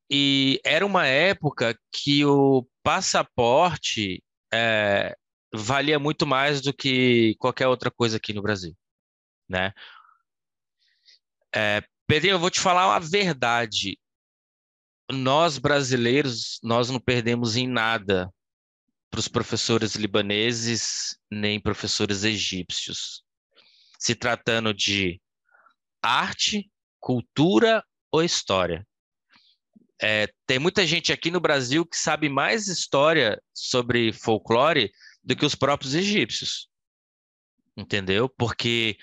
e 0.10 0.60
era 0.64 0.86
uma 0.86 1.06
época 1.06 1.78
que 1.92 2.26
o 2.26 2.66
passaporte 2.82 4.24
é, 4.52 5.16
valia 5.54 6.00
muito 6.00 6.26
mais 6.26 6.62
do 6.62 6.74
que 6.74 7.36
qualquer 7.38 7.68
outra 7.68 7.92
coisa 7.92 8.18
aqui 8.18 8.34
no 8.34 8.42
Brasil, 8.42 8.76
né? 9.50 9.74
É, 11.54 11.84
Pedrinho, 12.08 12.36
eu 12.36 12.40
vou 12.40 12.50
te 12.50 12.60
falar 12.60 12.88
uma 12.88 13.00
verdade. 13.00 14.00
Nós 15.12 15.58
brasileiros, 15.58 16.60
nós 16.64 16.90
não 16.90 17.00
perdemos 17.00 17.56
em 17.56 17.68
nada 17.68 18.32
para 19.10 19.20
os 19.20 19.28
professores 19.28 19.96
libaneses 19.96 21.18
nem 21.32 21.60
professores 21.60 22.24
egípcios. 22.24 23.24
Se 23.98 24.16
tratando 24.16 24.74
de 24.74 25.20
arte 26.02 26.70
cultura 27.00 27.84
ou 28.12 28.24
história? 28.24 28.86
É, 30.02 30.28
tem 30.46 30.60
muita 30.60 30.88
gente 30.88 31.12
aqui 31.12 31.30
no 31.30 31.42
Brasil 31.42 31.86
que 31.86 31.98
sabe 31.98 32.30
mais 32.30 32.68
história 32.68 33.42
sobre 33.54 34.14
folclore 34.14 34.92
do 35.24 35.36
que 35.36 35.46
os 35.46 35.56
próprios 35.56 35.94
egípcios. 35.94 36.70
Entendeu? 37.76 38.30
Porque 38.30 38.98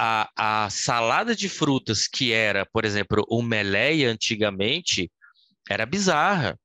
a, 0.00 0.64
a 0.64 0.70
salada 0.70 1.36
de 1.36 1.48
frutas 1.48 2.06
que 2.06 2.32
era, 2.32 2.64
por 2.64 2.84
exemplo, 2.84 3.24
o 3.28 3.42
meleia 3.42 4.10
antigamente, 4.10 5.10
era 5.68 5.84
bizarra. 5.84 6.58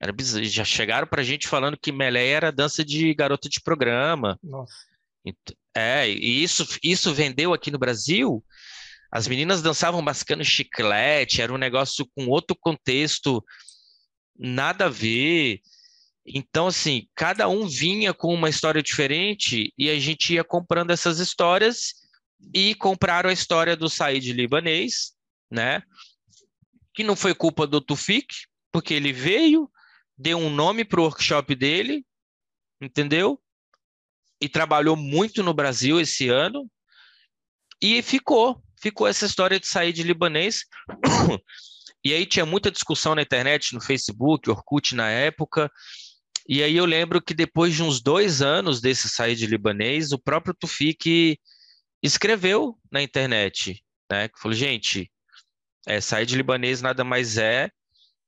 Era. 0.00 0.12
Já 0.42 0.64
chegaram 0.64 1.06
para 1.06 1.22
a 1.22 1.24
gente 1.24 1.46
falando 1.46 1.78
que 1.78 1.92
meleia 1.92 2.36
era 2.36 2.52
dança 2.52 2.84
de 2.84 3.14
garota 3.14 3.48
de 3.48 3.60
programa. 3.60 4.38
Nossa. 4.42 4.74
É, 5.74 6.08
e 6.08 6.42
isso, 6.42 6.66
isso 6.82 7.12
vendeu 7.12 7.52
aqui 7.52 7.70
no 7.70 7.78
Brasil 7.78 8.44
as 9.10 9.28
meninas 9.28 9.62
dançavam 9.62 10.02
mascando 10.02 10.44
chiclete, 10.44 11.40
era 11.40 11.52
um 11.52 11.58
negócio 11.58 12.06
com 12.14 12.26
outro 12.26 12.56
contexto, 12.58 13.42
nada 14.38 14.86
a 14.86 14.90
ver. 14.90 15.60
Então, 16.26 16.66
assim, 16.66 17.08
cada 17.14 17.48
um 17.48 17.66
vinha 17.66 18.12
com 18.12 18.34
uma 18.34 18.50
história 18.50 18.82
diferente 18.82 19.72
e 19.78 19.88
a 19.88 19.98
gente 19.98 20.34
ia 20.34 20.44
comprando 20.44 20.90
essas 20.90 21.18
histórias 21.18 21.94
e 22.54 22.74
compraram 22.74 23.30
a 23.30 23.32
história 23.32 23.76
do 23.76 23.88
Said 23.88 24.32
libanês, 24.32 25.12
né? 25.50 25.82
Que 26.94 27.04
não 27.04 27.16
foi 27.16 27.34
culpa 27.34 27.66
do 27.66 27.80
Tufik, 27.80 28.34
porque 28.72 28.94
ele 28.94 29.12
veio, 29.12 29.70
deu 30.16 30.38
um 30.38 30.50
nome 30.50 30.84
para 30.84 31.00
o 31.00 31.04
workshop 31.04 31.54
dele, 31.54 32.04
entendeu? 32.80 33.40
E 34.40 34.48
trabalhou 34.48 34.96
muito 34.96 35.42
no 35.42 35.54
Brasil 35.54 36.00
esse 36.00 36.28
ano 36.28 36.70
e 37.80 38.02
ficou 38.02 38.62
ficou 38.78 39.06
essa 39.06 39.26
história 39.26 39.58
de 39.58 39.66
sair 39.66 39.92
de 39.92 40.02
libanês. 40.02 40.64
e 42.04 42.12
aí 42.12 42.26
tinha 42.26 42.46
muita 42.46 42.70
discussão 42.70 43.14
na 43.14 43.22
internet, 43.22 43.74
no 43.74 43.80
Facebook, 43.80 44.48
Orkut 44.48 44.94
na 44.94 45.08
época. 45.08 45.70
E 46.48 46.62
aí 46.62 46.76
eu 46.76 46.84
lembro 46.84 47.20
que 47.20 47.34
depois 47.34 47.74
de 47.74 47.82
uns 47.82 48.00
dois 48.00 48.40
anos 48.40 48.80
desse 48.80 49.08
sair 49.08 49.34
de 49.34 49.46
libanês, 49.46 50.12
o 50.12 50.18
próprio 50.18 50.54
Tufik 50.54 51.38
escreveu 52.06 52.78
na 52.90 53.02
internet, 53.02 53.82
né? 54.10 54.28
Que 54.28 54.38
falou, 54.38 54.56
gente, 54.56 55.10
é, 55.86 56.00
sair 56.00 56.26
de 56.26 56.36
libanês 56.36 56.82
nada 56.82 57.04
mais 57.04 57.38
é 57.38 57.70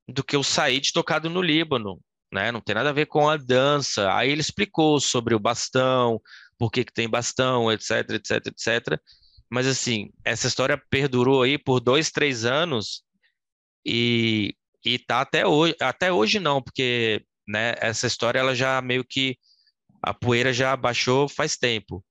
do 0.06 0.24
que 0.24 0.36
o 0.36 0.42
sair 0.42 0.80
de 0.80 0.92
tocado 0.92 1.28
no 1.28 1.42
Líbano, 1.42 2.00
né? 2.32 2.50
Não 2.52 2.60
tem 2.60 2.74
nada 2.74 2.90
a 2.90 2.94
ver 2.94 3.06
com 3.06 3.28
a 3.28 3.36
dança. 3.36 4.12
Aí 4.14 4.30
ele 4.30 4.40
explicou 4.40 5.00
sobre 5.00 5.34
o 5.34 5.38
bastão, 5.38 6.20
por 6.58 6.70
que, 6.70 6.84
que 6.84 6.92
tem 6.92 7.08
bastão, 7.08 7.70
etc, 7.70 8.10
etc, 8.10 8.46
etc. 8.46 9.00
Mas 9.50 9.66
assim, 9.66 10.10
essa 10.24 10.46
história 10.46 10.80
perdurou 10.90 11.42
aí 11.42 11.58
por 11.58 11.80
dois, 11.80 12.10
três 12.10 12.44
anos 12.44 13.02
e, 13.84 14.54
e 14.84 14.98
tá 14.98 15.20
até 15.20 15.46
hoje. 15.46 15.74
Até 15.80 16.12
hoje 16.12 16.38
não, 16.38 16.62
porque 16.62 17.24
né, 17.46 17.74
essa 17.80 18.06
história 18.06 18.38
ela 18.38 18.54
já 18.54 18.80
meio 18.82 19.04
que 19.04 19.38
a 20.02 20.12
poeira 20.14 20.52
já 20.52 20.76
baixou 20.76 21.28
faz 21.28 21.56
tempo, 21.56 22.04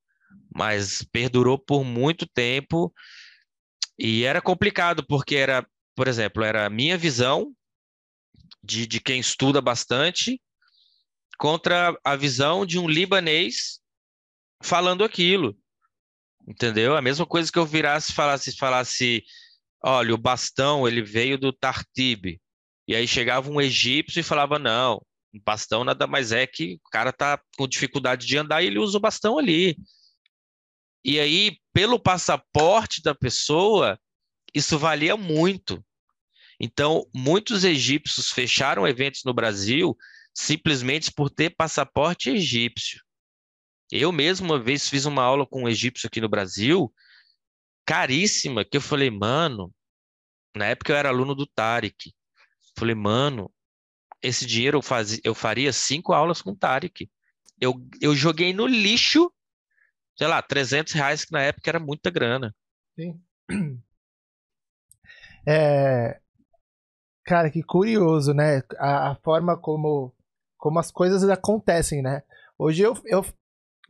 mas 0.58 1.04
perdurou 1.12 1.60
por 1.60 1.84
muito 1.84 2.26
tempo 2.26 2.92
e 3.98 4.24
era 4.24 4.42
complicado 4.42 5.06
porque 5.06 5.36
era, 5.36 5.64
por 5.96 6.08
exemplo, 6.08 6.44
era 6.44 6.66
a 6.66 6.70
minha 6.70 6.98
visão 6.98 7.54
de, 8.64 8.88
de 8.88 9.00
quem 9.00 9.20
estuda 9.20 9.62
bastante 9.62 10.42
contra 11.38 11.96
a 12.04 12.16
visão 12.16 12.66
de 12.66 12.80
um 12.80 12.88
libanês 12.88 13.80
falando 14.64 15.04
aquilo. 15.04 15.56
Entendeu? 16.48 16.98
A 16.98 17.02
mesma 17.04 17.26
coisa 17.26 17.52
que 17.52 17.60
eu 17.60 17.66
virasse 17.66 18.12
falasse, 18.12 18.58
falasse, 18.58 19.24
olha, 19.84 20.16
o 20.16 20.18
bastão 20.18 20.88
ele 20.88 21.04
veio 21.04 21.38
do 21.38 21.54
Tartib. 21.54 22.40
E 22.88 22.96
aí 22.96 23.08
chegava 23.08 23.52
um 23.52 23.62
egípcio 23.62 24.22
e 24.22 24.24
falava, 24.24 24.58
não, 24.58 25.00
bastão 25.46 25.84
nada 25.84 26.08
mais 26.08 26.32
é 26.32 26.48
que 26.48 26.80
o 26.84 26.90
cara 26.90 27.14
tá 27.14 27.40
com 27.56 27.68
dificuldade 27.68 28.26
de 28.26 28.38
andar 28.38 28.64
e 28.64 28.68
ele 28.68 28.80
usa 28.80 28.98
o 28.98 29.02
bastão 29.02 29.38
ali. 29.38 29.78
E 31.04 31.20
aí, 31.20 31.58
pelo 31.74 32.00
passaporte 32.00 33.02
da 33.02 33.16
pessoa, 33.16 34.00
isso 34.54 34.78
valia 34.78 35.16
muito. 35.16 35.84
Então, 36.60 37.08
muitos 37.14 37.64
egípcios 37.64 38.32
fecharam 38.32 38.88
eventos 38.88 39.22
no 39.24 39.34
Brasil 39.34 39.96
simplesmente 40.34 41.12
por 41.12 41.32
ter 41.32 41.50
passaporte 41.50 42.30
egípcio. 42.30 43.02
Eu 43.92 44.12
mesmo 44.12 44.46
uma 44.46 44.60
vez 44.60 44.88
fiz 44.88 45.06
uma 45.06 45.24
aula 45.24 45.48
com 45.48 45.64
um 45.64 45.70
egípcio 45.70 46.08
aqui 46.08 46.22
no 46.22 46.30
Brasil, 46.30 46.94
caríssima, 47.86 48.64
que 48.64 48.78
eu 48.78 48.82
falei, 48.82 49.10
mano, 49.10 49.74
na 50.56 50.66
época 50.66 50.92
eu 50.92 50.98
era 50.98 51.10
aluno 51.10 51.34
do 51.34 51.48
Tarek. 51.48 52.14
Falei, 52.78 52.94
mano, 52.94 53.52
esse 54.22 54.46
dinheiro 54.46 54.80
eu, 54.80 55.20
eu 55.24 55.34
faria 55.34 55.74
cinco 55.74 56.14
aulas 56.14 56.42
com 56.42 56.52
o 56.52 56.56
Tarek. 56.56 57.10
Eu, 57.60 57.74
eu 58.00 58.16
joguei 58.16 58.54
no 58.54 58.68
lixo, 58.68 59.32
sei 60.18 60.28
lá, 60.28 60.42
300 60.42 60.94
reais, 60.94 61.24
que 61.24 61.32
na 61.32 61.42
época 61.42 61.70
era 61.70 61.80
muita 61.80 62.10
grana. 62.10 62.54
Sim. 62.96 63.22
É... 65.50 66.20
Cara, 67.24 67.50
que 67.50 67.64
curioso, 67.64 68.34
né? 68.34 68.62
A, 68.78 69.12
a, 69.12 69.16
forma 69.16 69.56
como, 69.56 70.14
como 70.58 70.78
as 70.78 70.92
coisas 70.92 71.24
acontecem, 71.30 72.02
né? 72.02 72.22
Hoje 72.60 72.82
eu, 72.82 72.94
eu 73.06 73.24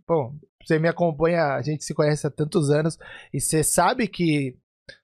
Bom, 0.07 0.33
você 0.63 0.79
me 0.79 0.87
acompanha, 0.87 1.55
a 1.55 1.61
gente 1.61 1.83
se 1.83 1.93
conhece 1.93 2.25
há 2.25 2.29
tantos 2.29 2.69
anos 2.69 2.97
e 3.33 3.41
você 3.41 3.61
sabe 3.61 4.07
que 4.07 4.57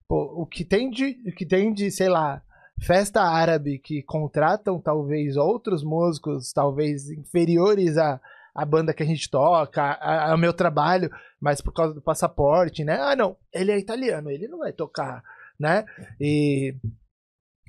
pô, 0.08 0.42
o 0.42 0.46
que 0.46 0.64
tem 0.64 0.90
de, 0.90 1.22
o 1.28 1.36
que 1.36 1.46
tem 1.46 1.74
de, 1.74 1.92
sei 1.92 2.08
lá, 2.08 2.42
festa 2.82 3.22
árabe 3.22 3.80
que 3.80 4.02
contratam 4.04 4.80
talvez 4.80 5.36
outros 5.36 5.84
músicos, 5.84 6.54
talvez 6.54 7.10
inferiores 7.10 7.98
à, 7.98 8.22
à 8.54 8.66
banda 8.66 8.94
que 8.94 9.04
a 9.04 9.06
gente 9.06 9.30
toca, 9.30 9.94
ao 9.94 10.38
meu 10.38 10.54
trabalho, 10.54 11.10
mas 11.40 11.62
por 11.62 11.74
causa 11.74 11.94
do 11.94 12.02
passaporte, 12.02 12.84
né? 12.84 13.00
Ah, 13.00 13.16
não, 13.16 13.36
ele 13.52 13.72
é 13.72 13.80
italiano, 13.80 14.30
ele 14.30 14.48
não 14.48 14.60
vai 14.60 14.72
tocar, 14.72 15.24
né? 15.60 15.86
E, 16.20 16.76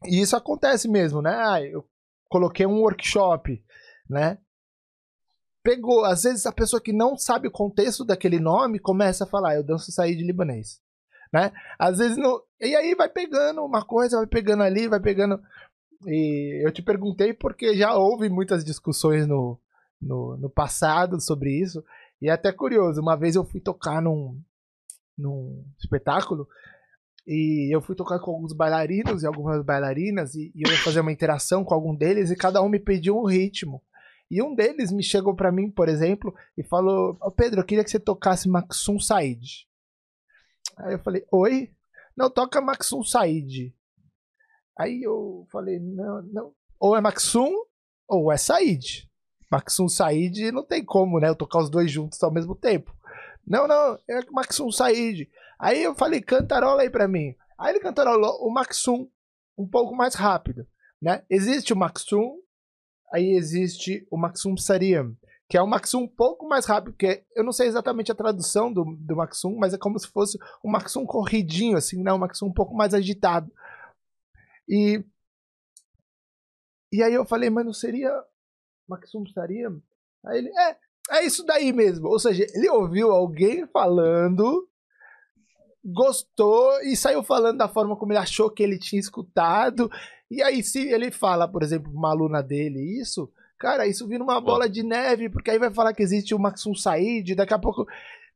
e 0.05 0.21
isso 0.21 0.37
acontece 0.37 0.89
mesmo, 0.89 1.23
né? 1.23 1.35
Ah, 1.35 1.63
eu 1.63 1.85
coloquei 2.29 2.67
um 2.67 2.81
workshop, 2.81 3.63
né? 4.09 4.39
pegou. 5.65 6.05
Às 6.05 6.23
vezes 6.23 6.45
a 6.45 6.53
pessoa 6.53 6.81
que 6.81 6.93
não 6.93 7.17
sabe 7.17 7.49
o 7.49 7.53
contexto 7.53 8.05
daquele 8.05 8.39
nome 8.39 8.79
começa 8.79 9.25
a 9.25 9.27
falar, 9.27 9.53
ah, 9.53 9.55
eu 9.57 9.65
danço 9.65 9.91
sair 9.91 10.15
de 10.15 10.23
libanês. 10.23 10.81
Né? 11.33 11.51
Às 11.79 11.99
vezes 11.99 12.17
não. 12.17 12.41
E 12.61 12.77
aí 12.77 12.95
vai 12.95 13.09
pegando 13.09 13.65
uma 13.65 13.85
coisa, 13.85 14.19
vai 14.19 14.27
pegando 14.27 14.63
ali, 14.63 14.87
vai 14.87 15.01
pegando. 15.01 15.41
E 16.07 16.63
eu 16.65 16.71
te 16.71 16.83
perguntei 16.83 17.33
porque 17.33 17.75
já 17.75 17.97
houve 17.97 18.29
muitas 18.29 18.63
discussões 18.63 19.27
no, 19.27 19.59
no, 20.01 20.37
no 20.37 20.51
passado 20.51 21.21
sobre 21.21 21.51
isso. 21.51 21.85
E 22.21 22.29
é 22.29 22.33
até 22.33 22.53
curioso, 22.53 23.01
uma 23.01 23.17
vez 23.17 23.37
eu 23.37 23.45
fui 23.45 23.61
tocar 23.61 24.01
num, 24.01 24.41
num 25.17 25.65
espetáculo 25.79 26.49
e 27.27 27.75
eu 27.75 27.81
fui 27.81 27.95
tocar 27.95 28.19
com 28.19 28.33
alguns 28.33 28.53
bailarinos 28.53 29.23
e 29.23 29.27
algumas 29.27 29.65
bailarinas 29.65 30.35
e, 30.35 30.53
e 30.55 30.63
eu 30.67 30.71
ia 30.71 30.79
fazer 30.79 31.01
uma 31.01 31.13
interação 31.13 31.65
com 31.65 31.75
algum 31.75 31.95
deles 31.95 32.31
e 32.31 32.37
cada 32.37 32.63
um 32.63 32.69
me 32.69 32.79
pediu 32.79 33.17
um 33.17 33.25
ritmo. 33.25 33.83
E 34.31 34.43
um 34.43 34.55
deles 34.55 34.91
me 34.91 35.03
chegou 35.03 35.35
para 35.35 35.53
mim, 35.53 35.71
por 35.71 35.89
exemplo, 35.89 36.35
e 36.57 36.63
falou: 36.63 37.17
oh, 37.21 37.31
Pedro, 37.31 37.61
eu 37.61 37.65
queria 37.65 37.85
que 37.85 37.91
você 37.91 38.01
tocasse 38.01 38.49
Maxum 38.49 38.99
Said. 38.99 39.67
Aí 40.79 40.95
eu 40.95 40.99
falei: 40.99 41.25
Oi? 41.31 41.71
Não, 42.17 42.31
toca 42.31 42.61
Maxum 42.61 43.03
Said. 43.03 43.75
Aí 44.79 45.03
eu 45.03 45.47
falei: 45.53 45.79
Não, 45.79 46.23
não. 46.23 46.55
Ou 46.81 46.97
é 46.97 47.01
Maxum 47.01 47.53
ou 48.09 48.33
é 48.33 48.37
Said. 48.37 49.09
Maxum 49.55 49.89
Said 49.89 50.51
não 50.51 50.65
tem 50.65 50.85
como, 50.85 51.21
né? 51.21 51.29
Eu 51.29 51.37
tocar 51.37 51.61
os 51.61 51.71
dois 51.71 51.91
juntos 51.91 52.21
ao 52.23 52.33
mesmo 52.33 52.57
tempo. 52.57 52.93
Não, 53.47 53.69
não, 53.69 53.99
é 54.09 54.21
Maxum 54.31 54.71
Said. 54.71 55.31
Aí 55.59 55.83
eu 55.83 55.95
falei, 55.95 56.21
cantarola 56.21 56.83
aí 56.83 56.91
pra 56.91 57.07
mim. 57.07 57.37
Aí 57.59 57.73
ele 57.73 57.81
cantarolou 57.81 58.45
o 58.45 58.53
Maxum 58.53 59.09
um 59.57 59.67
pouco 59.67 59.95
mais 59.95 60.15
rápido, 60.15 60.67
né? 61.01 61.23
Existe 61.31 61.73
o 61.73 61.77
Maxum, 61.77 62.39
aí 63.13 63.37
existe 63.37 64.07
o 64.11 64.17
Maxum 64.17 64.57
Sariam, 64.57 65.17
que 65.49 65.57
é 65.57 65.63
o 65.63 65.67
Maxum 65.67 66.03
um 66.03 66.09
pouco 66.09 66.49
mais 66.49 66.67
rápido, 66.67 66.97
que 66.97 67.23
eu 67.37 67.45
não 67.45 67.53
sei 67.53 67.69
exatamente 67.69 68.11
a 68.11 68.15
tradução 68.15 68.73
do, 68.73 68.85
do 68.99 69.15
Maxum, 69.15 69.57
mas 69.57 69.73
é 69.73 69.79
como 69.79 69.99
se 70.01 70.09
fosse 70.09 70.37
um 70.65 70.71
Maxum 70.71 71.07
corridinho, 71.07 71.77
assim, 71.77 72.03
né? 72.03 72.13
Um 72.13 72.19
Maxum 72.19 72.47
um 72.47 72.53
pouco 72.53 72.75
mais 72.75 72.93
agitado. 72.93 73.53
E 74.69 75.05
e 76.91 77.03
aí 77.03 77.13
eu 77.13 77.25
falei, 77.25 77.51
mas 77.51 77.65
não 77.65 77.73
seria 77.73 78.11
Maxum 78.89 79.27
Sariam? 79.27 79.83
Aí 80.25 80.39
ele, 80.39 80.49
é, 80.59 80.77
é 81.11 81.27
isso 81.27 81.45
daí 81.45 81.73
mesmo. 81.73 82.09
Ou 82.09 82.19
seja, 82.19 82.47
ele 82.55 82.69
ouviu 82.69 83.11
alguém 83.11 83.67
falando, 83.67 84.69
gostou 85.85 86.81
e 86.83 86.97
saiu 86.97 87.23
falando 87.23 87.59
da 87.59 87.69
forma 87.69 87.97
como 87.97 88.13
ele 88.13 88.19
achou 88.19 88.51
que 88.51 88.63
ele 88.63 88.79
tinha 88.79 89.01
escutado. 89.01 89.91
E 90.31 90.43
aí, 90.43 90.63
se 90.63 90.89
ele 90.89 91.11
fala, 91.11 91.47
por 91.47 91.63
exemplo, 91.63 91.93
uma 91.93 92.11
aluna 92.11 92.43
dele 92.43 92.81
isso, 93.01 93.31
cara, 93.59 93.87
isso 93.87 94.07
vira 94.09 94.23
uma 94.23 94.41
bola 94.41 94.69
de 94.69 94.83
neve, 94.83 95.29
porque 95.29 95.51
aí 95.51 95.59
vai 95.59 95.73
falar 95.73 95.93
que 95.93 96.03
existe 96.03 96.35
o 96.35 96.39
Maxum 96.39 96.75
Said, 96.75 97.35
daqui 97.35 97.55
a 97.55 97.59
pouco 97.59 97.87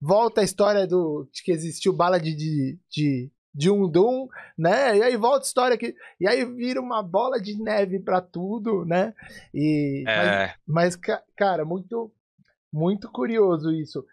volta 0.01 0.41
a 0.41 0.45
história 0.45 0.87
do, 0.87 1.29
de 1.33 1.43
que 1.43 1.51
existiu 1.51 1.93
bala 1.93 2.21
de, 2.21 2.35
de, 2.35 2.79
de, 2.89 3.31
de 3.55 3.71
um 3.71 3.89
Doom, 3.89 4.29
né? 4.57 4.97
E 4.99 5.03
aí 5.03 5.17
volta 5.17 5.45
a 5.45 5.49
história 5.49 5.79
que. 5.79 5.95
E 6.21 6.27
aí 6.29 6.45
vira 6.45 6.81
uma 6.81 7.03
bola 7.03 7.41
de 7.41 7.61
neve 7.61 7.99
para 7.99 8.21
tudo, 8.21 8.85
né? 8.85 9.15
E, 9.53 10.05
é. 10.07 10.55
mas, 10.67 10.97
mas, 10.97 11.19
cara, 11.37 11.65
muito 11.65 12.13
muito 12.73 13.11
curioso 13.11 13.73
isso. 13.73 14.05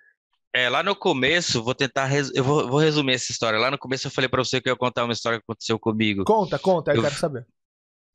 É, 0.54 0.70
lá 0.70 0.82
no 0.82 0.96
começo, 0.96 1.62
vou 1.62 1.76
tentar. 1.76 2.06
Res... 2.06 2.32
Eu 2.34 2.44
vou, 2.44 2.70
vou, 2.70 2.80
resumir 2.80 3.14
essa 3.14 3.32
história. 3.32 3.60
Lá 3.60 3.70
no 3.70 3.78
começo 3.78 4.08
eu 4.08 4.12
falei 4.12 4.30
para 4.30 4.44
você 4.44 4.62
que 4.62 4.70
eu 4.70 4.74
ia 4.74 4.78
contar 4.78 5.04
uma 5.04 5.14
história 5.14 5.38
que 5.38 5.44
aconteceu 5.44 5.78
comigo. 5.78 6.24
Conta, 6.24 6.58
conta, 6.58 6.92
eu, 6.92 6.98
eu 6.98 7.04
quero 7.04 7.16
saber. 7.16 7.46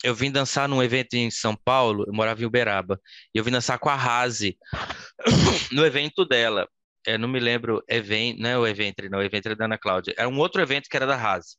Eu 0.03 0.15
vim 0.15 0.31
dançar 0.31 0.67
num 0.67 0.83
evento 0.83 1.13
em 1.15 1.31
São 1.31 1.55
Paulo, 1.55 2.05
eu 2.07 2.15
morava 2.15 2.41
em 2.41 2.47
Uberaba, 2.47 2.99
e 3.35 3.39
eu 3.39 3.45
vim 3.45 3.51
dançar 3.51 3.79
com 3.79 3.91
a 3.91 3.95
Razi 3.95 4.57
no 5.71 5.85
evento 5.85 6.25
dela. 6.25 6.67
Eu 7.07 7.19
não 7.19 7.29
me 7.29 7.41
lembro, 7.41 7.83
evento, 7.89 8.41
não 8.41 8.51
é 8.51 8.59
o 8.59 8.67
evento, 8.67 9.09
não, 9.11 9.19
o 9.19 9.23
evento 9.23 9.47
era 9.47 9.57
da 9.57 9.65
Ana 9.65 9.79
Cláudia. 9.79 10.15
Era 10.17 10.29
um 10.29 10.39
outro 10.39 10.61
evento 10.61 10.89
que 10.89 10.97
era 10.97 11.07
da 11.07 11.17
Razi. 11.17 11.57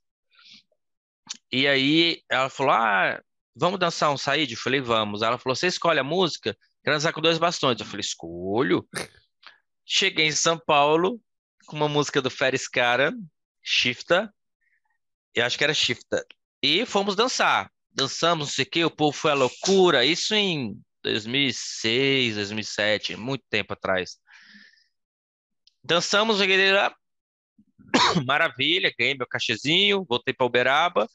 E 1.52 1.68
aí 1.68 2.22
ela 2.30 2.50
falou: 2.50 2.74
Ah, 2.74 3.22
vamos 3.56 3.80
dançar 3.80 4.12
um 4.12 4.18
saíde? 4.18 4.54
Eu 4.54 4.60
falei, 4.60 4.82
vamos. 4.82 5.22
Ela 5.22 5.38
falou: 5.38 5.56
Você 5.56 5.68
escolhe 5.68 6.00
a 6.00 6.04
música? 6.04 6.56
Quero 6.84 6.96
dançar 6.96 7.14
com 7.14 7.22
dois 7.22 7.38
bastões. 7.38 7.80
Eu 7.80 7.86
falei, 7.86 8.02
escolho. 8.02 8.88
Cheguei 9.86 10.28
em 10.28 10.32
São 10.32 10.58
Paulo 10.58 11.20
com 11.66 11.76
uma 11.76 11.88
música 11.88 12.22
do 12.22 12.30
Ferris 12.30 12.68
Cara, 12.68 13.14
Shifta. 13.62 14.34
Eu 15.34 15.46
acho 15.46 15.58
que 15.58 15.64
era 15.64 15.74
Shifta. 15.74 16.26
E 16.62 16.86
fomos 16.86 17.16
dançar. 17.16 17.72
Dançamos, 17.94 18.48
não 18.48 18.54
sei 18.54 18.66
o 18.66 18.70
quê, 18.70 18.86
o 18.86 18.92
povo 18.92 19.16
foi 19.16 19.32
a 19.32 19.36
loucura. 19.36 20.06
Isso 20.06 20.34
em 20.34 20.82
2006, 21.04 22.36
2007, 22.36 23.16
muito 23.16 23.44
tempo 23.50 23.74
atrás. 23.74 24.18
Dançamos, 25.84 26.40
lá. 26.40 26.94
Maravilha, 28.26 28.94
ganhei 28.98 29.16
meu 29.16 29.28
cachezinho, 29.28 30.06
voltei 30.08 30.34
para 30.34 30.46
Uberaba. 30.46 31.08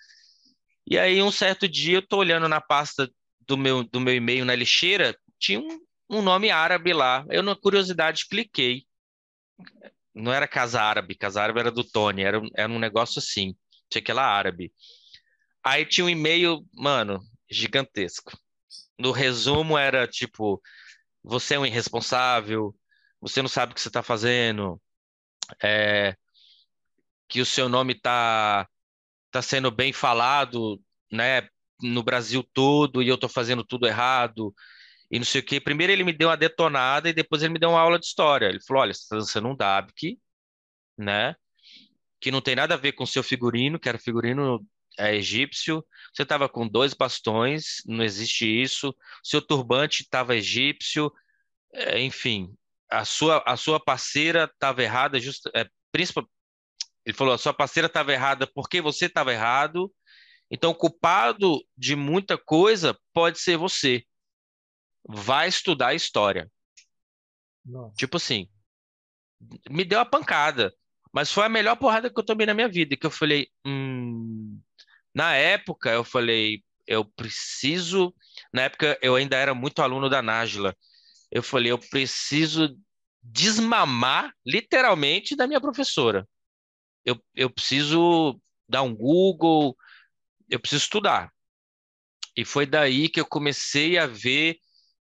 E 0.87 0.99
aí, 0.99 1.23
um 1.23 1.31
certo 1.31 1.69
dia, 1.69 1.99
eu 1.99 2.07
tô 2.07 2.19
olhando 2.19 2.49
na 2.49 2.61
pasta 2.61 3.11
do 3.41 3.57
meu, 3.57 3.85
do 3.85 4.01
meu 4.01 4.15
e-mail 4.15 4.45
na 4.45 4.55
lixeira, 4.55 5.17
tinha 5.39 5.61
um, 5.61 5.81
um 6.11 6.23
nome 6.23 6.51
árabe 6.51 6.93
lá. 6.93 7.25
Eu, 7.31 7.43
na 7.43 7.55
curiosidade, 7.55 8.27
cliquei. 8.29 8.85
Não 10.15 10.33
era 10.33 10.49
Casa 10.49 10.81
Árabe, 10.81 11.15
Casa 11.15 11.43
Árabe 11.43 11.61
era 11.61 11.71
do 11.71 11.85
Tony, 11.85 12.23
era, 12.23 12.41
era 12.55 12.73
um 12.73 12.79
negócio 12.79 13.19
assim. 13.19 13.55
Tinha 13.91 14.01
aquela 14.01 14.25
árabe. 14.25 14.73
Aí 15.63 15.85
tinha 15.85 16.05
um 16.05 16.09
e-mail, 16.09 16.65
mano, 16.73 17.21
gigantesco. 17.51 18.39
No 18.99 19.11
resumo 19.13 19.77
era 19.77 20.07
tipo: 20.07 20.61
você 21.23 21.55
é 21.55 21.59
um 21.59 21.67
irresponsável, 21.67 22.75
você 23.21 23.43
não 23.43 23.49
sabe 23.49 23.73
o 23.73 23.75
que 23.75 23.81
você 23.81 23.89
está 23.89 24.03
fazendo, 24.03 24.81
é, 25.63 26.17
que 27.29 27.41
o 27.41 27.47
seu 27.47 27.69
nome 27.69 27.93
está 27.95 28.69
tá 29.31 29.43
sendo 29.43 29.71
bem 29.71 29.93
falado, 29.93 30.81
né, 31.11 31.49
no 31.81 32.03
Brasil 32.03 32.43
todo 32.43 33.03
e 33.03 33.09
eu 33.09 33.17
estou 33.17 33.29
fazendo 33.29 33.65
tudo 33.65 33.87
errado 33.87 34.55
e 35.11 35.19
não 35.19 35.27
sei 35.27 35.41
o 35.41 35.45
que. 35.45 35.61
Primeiro 35.61 35.93
ele 35.93 36.05
me 36.05 36.13
deu 36.13 36.29
uma 36.29 36.37
detonada 36.37 37.09
e 37.09 37.13
depois 37.13 37.43
ele 37.43 37.53
me 37.53 37.59
deu 37.59 37.71
uma 37.71 37.81
aula 37.81 37.99
de 37.99 38.07
história. 38.07 38.47
Ele 38.47 38.61
falou: 38.61 38.83
olha, 38.83 38.95
você 38.95 39.03
está 39.03 39.17
dançando 39.17 39.49
um 39.49 39.57
dabk, 39.57 40.19
né? 40.99 41.35
Que 42.21 42.31
não 42.31 42.41
tem 42.41 42.57
nada 42.57 42.75
a 42.75 42.79
ver 42.79 42.93
com 42.93 43.05
o 43.05 43.07
seu 43.07 43.23
figurino, 43.23 43.79
que 43.79 43.89
era 43.89 43.99
figurino 43.99 44.67
é, 44.99 45.15
egípcio. 45.17 45.85
Você 46.13 46.23
estava 46.23 46.49
com 46.49 46.69
dois 46.69 46.95
bastões, 46.95 47.83
não 47.87 48.05
existe 48.05 48.47
isso. 48.47 48.95
Seu 49.23 49.43
turbante 49.43 50.03
estava 50.03 50.37
egípcio, 50.37 51.13
é, 51.73 52.01
enfim. 52.01 52.55
A 52.91 53.05
sua, 53.05 53.43
a 53.47 53.57
sua 53.57 53.81
parceira 53.81 54.45
estava 54.45 54.83
errada, 54.83 55.19
just, 55.19 55.47
é, 55.55 55.69
principal, 55.91 56.29
ele 57.05 57.17
falou: 57.17 57.35
a 57.35 57.39
sua 57.39 57.55
parceira 57.55 57.87
estava 57.87 58.13
errada 58.13 58.47
porque 58.53 58.81
você 58.81 59.07
estava 59.07 59.33
errado. 59.33 59.93
Então, 60.51 60.71
o 60.71 60.75
culpado 60.75 61.65
de 61.77 61.97
muita 61.97 62.39
coisa 62.39 62.97
pode 63.13 63.39
ser 63.39 63.57
você 63.57 64.05
vai 65.09 65.49
estudar 65.49 65.95
história. 65.95 66.51
Nossa. 67.65 67.95
Tipo 67.97 68.17
assim, 68.17 68.49
me 69.69 69.85
deu 69.85 70.01
a 70.01 70.05
pancada, 70.05 70.75
mas 71.13 71.33
foi 71.33 71.45
a 71.45 71.49
melhor 71.49 71.77
porrada 71.77 72.11
que 72.13 72.19
eu 72.19 72.25
tomei 72.25 72.47
na 72.47 72.55
minha 72.55 72.69
vida, 72.69 72.97
que 72.97 73.07
eu 73.07 73.11
falei, 73.11 73.49
hum... 73.65 74.61
na 75.15 75.35
época 75.35 75.91
eu 75.91 76.05
falei, 76.05 76.63
eu 76.87 77.05
preciso, 77.05 78.15
na 78.53 78.63
época 78.63 78.99
eu 79.03 79.17
ainda 79.17 79.37
era 79.37 79.55
muito 79.55 79.81
aluno 79.83 80.09
da 80.09 80.23
Nájila, 80.23 80.77
eu 81.37 81.43
falei, 81.43 81.71
eu 81.71 81.79
preciso 81.79 82.75
desmamar 83.23 84.33
literalmente 84.45 85.37
da 85.37 85.47
minha 85.47 85.61
professora. 85.61 86.27
Eu, 87.05 87.23
eu 87.35 87.51
preciso 87.51 88.41
dar 88.67 88.83
um 88.83 88.95
Google, 88.95 89.77
eu 90.49 90.59
preciso 90.59 90.85
estudar. 90.85 91.31
E 92.35 92.43
foi 92.43 92.65
daí 92.65 93.11
que 93.11 93.21
eu 93.21 93.27
comecei 93.27 93.99
a 93.99 94.07
ver 94.07 94.57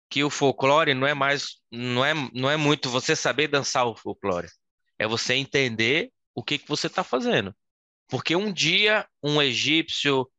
que 0.08 0.22
o 0.22 0.30
folclore 0.30 0.94
não 0.94 1.04
é 1.04 1.14
mais, 1.14 1.56
não 1.68 2.04
é, 2.04 2.14
não 2.32 2.48
é 2.48 2.56
muito 2.56 2.88
você 2.88 3.16
saber 3.16 3.48
dançar 3.48 3.86
o 3.86 3.96
folclore, 3.96 4.48
é 5.00 5.08
você 5.08 5.34
entender 5.34 6.12
o 6.32 6.44
que, 6.44 6.58
que 6.58 6.68
você 6.68 6.86
está 6.86 7.02
fazendo. 7.02 7.52
Porque 8.08 8.36
um 8.36 8.52
dia 8.52 9.04
um 9.20 9.42
egípcio, 9.42 10.30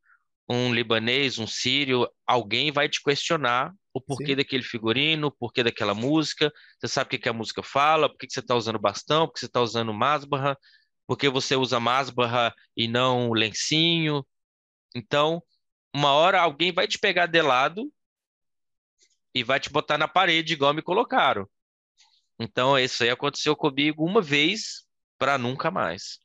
um 0.48 0.74
libanês, 0.74 1.38
um 1.38 1.48
sírio, 1.48 2.10
alguém 2.26 2.72
vai 2.72 2.88
te 2.88 3.04
questionar 3.04 3.74
o 3.94 4.00
porquê 4.00 4.28
Sim. 4.28 4.36
daquele 4.38 4.64
figurino, 4.64 5.28
o 5.28 5.32
porquê 5.32 5.64
daquela 5.64 5.94
música. 5.94 6.52
Você 6.80 6.88
sabe 6.88 7.08
o 7.08 7.10
que, 7.12 7.18
que 7.20 7.30
a 7.30 7.34
música 7.34 7.62
fala, 7.62 8.10
por 8.10 8.18
que, 8.18 8.28
que 8.28 8.34
você 8.34 8.40
está 8.40 8.56
usando 8.56 8.80
bastão, 8.80 9.28
por 9.28 9.34
que 9.34 9.40
você 9.40 9.46
está 9.48 9.62
usando 9.62 9.94
masbarra, 9.94 10.58
por 11.08 11.18
que 11.18 11.30
você 11.30 11.56
usa 11.56 11.80
masbarra 11.80 12.54
e 12.76 12.88
não 12.88 13.32
lencinho. 13.32 14.26
Então, 14.96 15.44
uma 15.94 16.12
hora 16.14 16.40
alguém 16.40 16.72
vai 16.72 16.88
te 16.88 16.98
pegar 16.98 17.26
de 17.26 17.42
lado 17.42 17.92
e 19.34 19.44
vai 19.44 19.60
te 19.60 19.70
botar 19.70 19.98
na 19.98 20.08
parede, 20.08 20.54
igual 20.54 20.74
me 20.74 20.82
colocaram. 20.82 21.48
Então, 22.40 22.78
isso 22.78 23.04
aí 23.04 23.10
aconteceu 23.10 23.56
comigo 23.56 24.06
uma 24.06 24.22
vez 24.22 24.86
para 25.18 25.38
nunca 25.38 25.70
mais. 25.70 26.20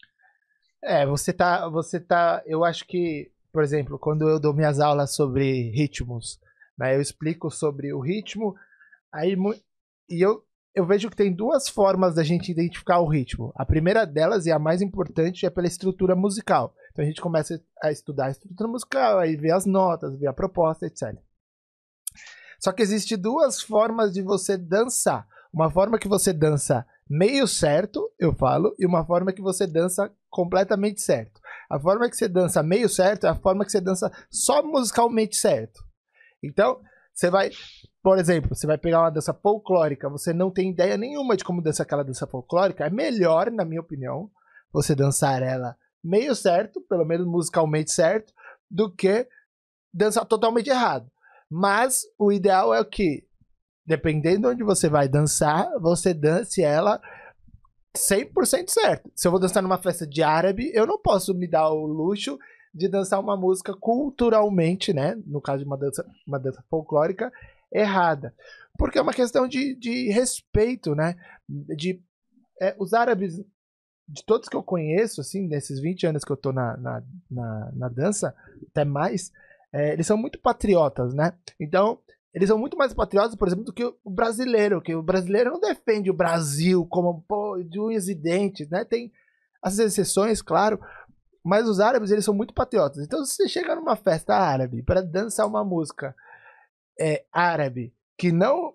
É, 0.82 1.04
você 1.04 1.32
tá, 1.32 1.68
você 1.68 2.00
tá, 2.00 2.42
eu 2.46 2.64
acho 2.64 2.86
que, 2.86 3.30
por 3.52 3.62
exemplo, 3.62 3.98
quando 3.98 4.28
eu 4.28 4.40
dou 4.40 4.54
minhas 4.54 4.80
aulas 4.80 5.14
sobre 5.14 5.70
ritmos, 5.70 6.40
né, 6.78 6.96
eu 6.96 7.00
explico 7.00 7.50
sobre 7.50 7.92
o 7.92 8.00
ritmo, 8.00 8.54
aí 9.12 9.36
e 10.08 10.24
eu 10.24 10.46
eu 10.76 10.84
vejo 10.84 11.08
que 11.08 11.16
tem 11.16 11.32
duas 11.32 11.70
formas 11.70 12.14
da 12.14 12.22
gente 12.22 12.52
identificar 12.52 13.00
o 13.00 13.08
ritmo. 13.08 13.50
A 13.56 13.64
primeira 13.64 14.04
delas, 14.04 14.44
e 14.44 14.52
a 14.52 14.58
mais 14.58 14.82
importante, 14.82 15.46
é 15.46 15.50
pela 15.50 15.66
estrutura 15.66 16.14
musical. 16.14 16.74
Então 16.92 17.02
a 17.02 17.08
gente 17.08 17.18
começa 17.18 17.58
a 17.82 17.90
estudar 17.90 18.26
a 18.26 18.30
estrutura 18.30 18.68
musical, 18.68 19.18
aí 19.18 19.36
vê 19.36 19.50
as 19.50 19.64
notas, 19.64 20.18
vê 20.18 20.26
a 20.26 20.34
proposta, 20.34 20.84
etc. 20.84 21.16
Só 22.60 22.72
que 22.72 22.82
existe 22.82 23.16
duas 23.16 23.62
formas 23.62 24.12
de 24.12 24.20
você 24.20 24.58
dançar. 24.58 25.26
Uma 25.50 25.70
forma 25.70 25.98
que 25.98 26.08
você 26.08 26.30
dança 26.30 26.86
meio 27.08 27.48
certo, 27.48 28.12
eu 28.18 28.34
falo, 28.34 28.74
e 28.78 28.84
uma 28.84 29.02
forma 29.06 29.32
que 29.32 29.40
você 29.40 29.66
dança 29.66 30.12
completamente 30.28 31.00
certo. 31.00 31.40
A 31.70 31.80
forma 31.80 32.10
que 32.10 32.16
você 32.16 32.28
dança 32.28 32.62
meio 32.62 32.88
certo 32.90 33.26
é 33.26 33.30
a 33.30 33.34
forma 33.34 33.64
que 33.64 33.72
você 33.72 33.80
dança 33.80 34.12
só 34.30 34.62
musicalmente 34.62 35.36
certo. 35.36 35.82
Então, 36.42 36.80
você 37.14 37.30
vai, 37.30 37.50
por 38.02 38.18
exemplo, 38.18 38.54
você 38.54 38.66
vai 38.66 38.76
pegar 38.76 39.00
uma 39.00 39.10
dança 39.10 39.32
folclórica, 39.32 40.08
você 40.08 40.32
não 40.32 40.50
tem 40.50 40.70
ideia 40.70 40.96
nenhuma 40.96 41.36
de 41.36 41.44
como 41.44 41.62
dança 41.62 41.82
aquela 41.82 42.04
dança 42.04 42.26
folclórica, 42.26 42.84
é 42.84 42.90
melhor, 42.90 43.50
na 43.50 43.64
minha 43.64 43.80
opinião, 43.80 44.30
você 44.72 44.94
dançar 44.94 45.42
ela 45.42 45.76
meio 46.04 46.34
certo, 46.34 46.80
pelo 46.82 47.04
menos 47.04 47.26
musicalmente 47.26 47.90
certo, 47.90 48.32
do 48.70 48.94
que 48.94 49.26
dançar 49.92 50.24
totalmente 50.26 50.68
errado. 50.68 51.10
Mas 51.50 52.02
o 52.18 52.30
ideal 52.30 52.74
é 52.74 52.80
o 52.80 52.84
que, 52.84 53.26
dependendo 53.84 54.42
de 54.42 54.46
onde 54.48 54.62
você 54.62 54.88
vai 54.88 55.08
dançar, 55.08 55.68
você 55.80 56.12
dance 56.12 56.62
ela 56.62 57.00
100% 57.96 58.68
certo. 58.68 59.10
Se 59.14 59.26
eu 59.26 59.32
vou 59.32 59.40
dançar 59.40 59.62
numa 59.62 59.78
festa 59.78 60.06
de 60.06 60.22
árabe, 60.22 60.70
eu 60.74 60.86
não 60.86 61.00
posso 61.00 61.34
me 61.34 61.48
dar 61.48 61.70
o 61.70 61.86
luxo 61.86 62.38
de 62.76 62.88
dançar 62.88 63.18
uma 63.18 63.36
música 63.36 63.74
culturalmente, 63.74 64.92
né? 64.92 65.16
No 65.26 65.40
caso 65.40 65.62
de 65.62 65.66
uma 65.66 65.78
dança, 65.78 66.06
uma 66.26 66.38
dança 66.38 66.62
folclórica, 66.68 67.32
errada. 67.72 68.34
Porque 68.78 68.98
é 68.98 69.02
uma 69.02 69.14
questão 69.14 69.48
de, 69.48 69.74
de 69.74 70.10
respeito, 70.10 70.94
né? 70.94 71.16
De, 71.48 72.02
é, 72.60 72.76
os 72.78 72.92
árabes, 72.92 73.36
de 74.06 74.24
todos 74.24 74.48
que 74.48 74.56
eu 74.56 74.62
conheço, 74.62 75.22
assim, 75.22 75.48
nesses 75.48 75.80
20 75.80 76.06
anos 76.06 76.24
que 76.24 76.30
eu 76.30 76.36
tô 76.36 76.52
na, 76.52 76.76
na, 76.76 77.02
na, 77.30 77.72
na 77.74 77.88
dança, 77.88 78.34
até 78.70 78.84
mais, 78.84 79.32
é, 79.72 79.94
eles 79.94 80.06
são 80.06 80.18
muito 80.18 80.38
patriotas, 80.38 81.14
né? 81.14 81.32
Então, 81.58 81.98
eles 82.34 82.48
são 82.48 82.58
muito 82.58 82.76
mais 82.76 82.92
patriotas, 82.92 83.34
por 83.34 83.48
exemplo, 83.48 83.64
do 83.64 83.72
que 83.72 83.84
o 84.04 84.10
brasileiro, 84.10 84.82
que 84.82 84.94
o 84.94 85.02
brasileiro 85.02 85.50
não 85.50 85.60
defende 85.60 86.10
o 86.10 86.16
Brasil 86.16 86.86
como 86.86 87.24
pô, 87.26 87.62
de 87.62 87.80
unhas 87.80 88.08
e 88.08 88.14
dentes, 88.14 88.68
né? 88.68 88.84
Tem 88.84 89.10
as 89.62 89.78
exceções, 89.78 90.42
claro, 90.42 90.78
mas 91.46 91.68
os 91.68 91.78
árabes, 91.78 92.10
eles 92.10 92.24
são 92.24 92.34
muito 92.34 92.52
patriotas. 92.52 93.04
Então, 93.04 93.24
se 93.24 93.36
você 93.36 93.48
chega 93.48 93.76
numa 93.76 93.94
festa 93.94 94.34
árabe 94.34 94.82
para 94.82 95.00
dançar 95.00 95.46
uma 95.46 95.64
música 95.64 96.12
é, 96.98 97.24
árabe 97.32 97.94
que 98.18 98.32
não 98.32 98.74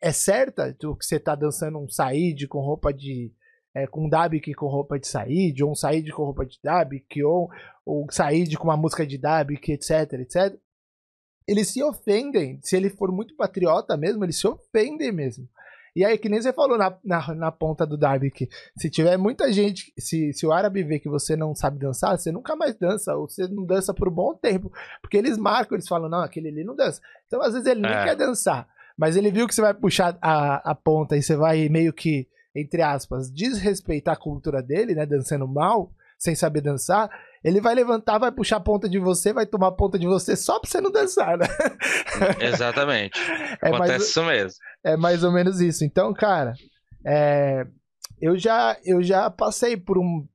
é 0.00 0.10
certa, 0.10 0.74
que 0.74 0.86
você 0.86 1.16
está 1.16 1.36
dançando 1.36 1.78
um 1.78 1.88
saíde 1.88 2.48
com 2.48 2.58
roupa 2.58 2.92
de 2.92 3.32
é, 3.74 3.86
com 3.86 4.06
um 4.06 4.08
Dabik 4.08 4.52
com 4.54 4.66
roupa 4.66 4.98
de 4.98 5.06
Said, 5.06 5.62
ou 5.62 5.70
um 5.70 5.74
Said 5.74 6.10
com 6.10 6.24
roupa 6.24 6.44
de 6.44 6.58
Dabik, 6.60 7.22
ou, 7.22 7.48
ou 7.86 8.06
Said 8.10 8.56
com 8.56 8.64
uma 8.64 8.76
música 8.76 9.06
de 9.06 9.16
Dabik, 9.16 9.70
etc, 9.70 10.14
etc. 10.14 10.58
Eles 11.46 11.68
se 11.68 11.80
ofendem, 11.82 12.58
se 12.60 12.76
ele 12.76 12.90
for 12.90 13.12
muito 13.12 13.36
patriota 13.36 13.96
mesmo, 13.96 14.24
eles 14.24 14.40
se 14.40 14.48
ofendem 14.48 15.12
mesmo. 15.12 15.48
E 15.98 16.04
aí, 16.04 16.16
que 16.16 16.28
nem 16.28 16.40
você 16.40 16.52
falou 16.52 16.78
na, 16.78 16.96
na, 17.04 17.34
na 17.34 17.50
ponta 17.50 17.84
do 17.84 17.96
Dabik, 17.96 18.48
se 18.76 18.88
tiver 18.88 19.16
muita 19.16 19.52
gente, 19.52 19.92
se, 19.98 20.32
se 20.32 20.46
o 20.46 20.52
árabe 20.52 20.84
vê 20.84 21.00
que 21.00 21.08
você 21.08 21.34
não 21.34 21.56
sabe 21.56 21.80
dançar, 21.80 22.16
você 22.16 22.30
nunca 22.30 22.54
mais 22.54 22.76
dança, 22.76 23.16
ou 23.16 23.28
você 23.28 23.48
não 23.48 23.66
dança 23.66 23.92
por 23.92 24.08
um 24.08 24.12
bom 24.12 24.32
tempo. 24.32 24.72
Porque 25.02 25.16
eles 25.16 25.36
marcam, 25.36 25.74
eles 25.74 25.88
falam, 25.88 26.08
não, 26.08 26.20
aquele 26.20 26.50
ali 26.50 26.62
não 26.62 26.76
dança. 26.76 27.00
Então, 27.26 27.42
às 27.42 27.52
vezes, 27.52 27.66
ele 27.66 27.80
nem 27.80 27.90
é. 27.90 28.04
quer 28.04 28.14
dançar. 28.14 28.68
Mas 28.96 29.16
ele 29.16 29.32
viu 29.32 29.48
que 29.48 29.54
você 29.54 29.60
vai 29.60 29.74
puxar 29.74 30.16
a, 30.22 30.70
a 30.70 30.74
ponta 30.74 31.16
e 31.16 31.22
você 31.22 31.34
vai 31.34 31.68
meio 31.68 31.92
que 31.92 32.28
entre 32.54 32.82
aspas, 32.82 33.30
desrespeitar 33.30 34.14
a 34.14 34.18
cultura 34.18 34.62
dele, 34.62 34.94
né, 34.94 35.06
dançando 35.06 35.46
mal, 35.46 35.92
sem 36.18 36.34
saber 36.34 36.60
dançar, 36.60 37.08
ele 37.44 37.60
vai 37.60 37.74
levantar, 37.74 38.18
vai 38.18 38.32
puxar 38.32 38.56
a 38.56 38.60
ponta 38.60 38.88
de 38.88 38.98
você, 38.98 39.32
vai 39.32 39.46
tomar 39.46 39.68
a 39.68 39.72
ponta 39.72 39.98
de 39.98 40.06
você 40.06 40.36
só 40.36 40.58
pra 40.58 40.68
você 40.68 40.80
não 40.80 40.90
dançar, 40.90 41.38
né? 41.38 41.46
Exatamente. 42.40 43.18
É 43.62 43.68
Acontece 43.68 43.90
mais, 43.90 44.02
isso 44.02 44.24
mesmo. 44.24 44.60
É 44.84 44.96
mais 44.96 45.24
ou 45.24 45.32
menos 45.32 45.60
isso. 45.60 45.84
Então, 45.84 46.12
cara, 46.12 46.54
é, 47.04 47.66
eu, 48.20 48.36
já, 48.38 48.76
eu 48.84 49.02
já 49.02 49.30
passei 49.30 49.76
por 49.76 49.98
um 49.98 50.26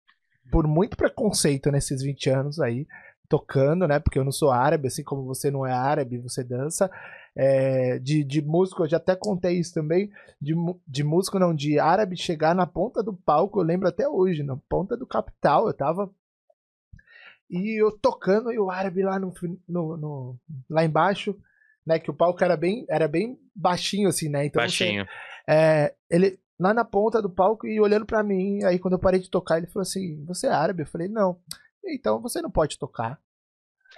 por 0.52 0.68
muito 0.68 0.96
preconceito 0.96 1.72
nesses 1.72 2.04
20 2.04 2.30
anos 2.30 2.60
aí, 2.60 2.86
tocando, 3.28 3.88
né? 3.88 4.00
Porque 4.00 4.20
eu 4.20 4.24
não 4.24 4.32
sou 4.32 4.52
árabe, 4.52 4.88
assim 4.88 5.04
como 5.04 5.26
você 5.26 5.50
não 5.50 5.66
é 5.66 5.72
árabe, 5.72 6.20
você 6.20 6.44
dança. 6.44 6.92
É, 7.36 7.98
de, 7.98 8.24
de 8.24 8.40
músico, 8.44 8.84
eu 8.84 8.90
já 8.90 8.98
até 8.98 9.16
contei 9.16 9.58
isso 9.58 9.74
também, 9.74 10.12
de, 10.40 10.54
de 10.88 11.04
músico 11.04 11.40
não, 11.40 11.56
de 11.56 11.80
árabe 11.80 12.16
chegar 12.16 12.54
na 12.54 12.68
ponta 12.68 13.02
do 13.02 13.12
palco, 13.12 13.60
eu 13.60 13.64
lembro 13.64 13.88
até 13.88 14.08
hoje, 14.08 14.44
na 14.44 14.56
ponta 14.70 14.96
do 14.96 15.08
capital, 15.08 15.66
eu 15.66 15.74
tava 15.74 16.08
e 17.50 17.82
eu 17.82 17.92
tocando 17.92 18.52
e 18.52 18.60
o 18.60 18.70
árabe 18.70 19.04
lá 19.04 19.20
no, 19.20 19.34
no, 19.68 19.98
no, 19.98 20.40
lá 20.70 20.84
embaixo, 20.84 21.38
né, 21.86 22.00
que 22.00 22.10
o 22.10 22.14
palco 22.14 22.44
era 22.44 22.56
bem 22.56 22.86
era 22.90 23.08
bem 23.08 23.38
baixinho 23.56 24.10
assim, 24.10 24.30
né? 24.30 24.46
Então 24.46 24.62
baixinho. 24.62 25.06
Você, 25.06 25.12
é, 25.48 25.96
ele 26.10 26.40
lá 26.60 26.74
na 26.74 26.86
ponta 26.86 27.22
do 27.22 27.30
palco 27.30 27.68
e 27.68 27.80
olhando 27.80 28.06
para 28.06 28.24
mim, 28.24 28.64
aí 28.64 28.80
quando 28.80 28.94
eu 28.94 29.00
parei 29.00 29.20
de 29.20 29.30
tocar, 29.30 29.58
ele 29.58 29.68
falou 29.68 29.82
assim: 29.82 30.24
"Você 30.26 30.48
é 30.48 30.52
árabe?" 30.52 30.84
Eu 30.84 30.88
falei: 30.88 31.08
"Não". 31.08 31.40
Então 31.86 32.22
você 32.22 32.42
não 32.42 32.50
pode 32.50 32.80
tocar. 32.80 33.20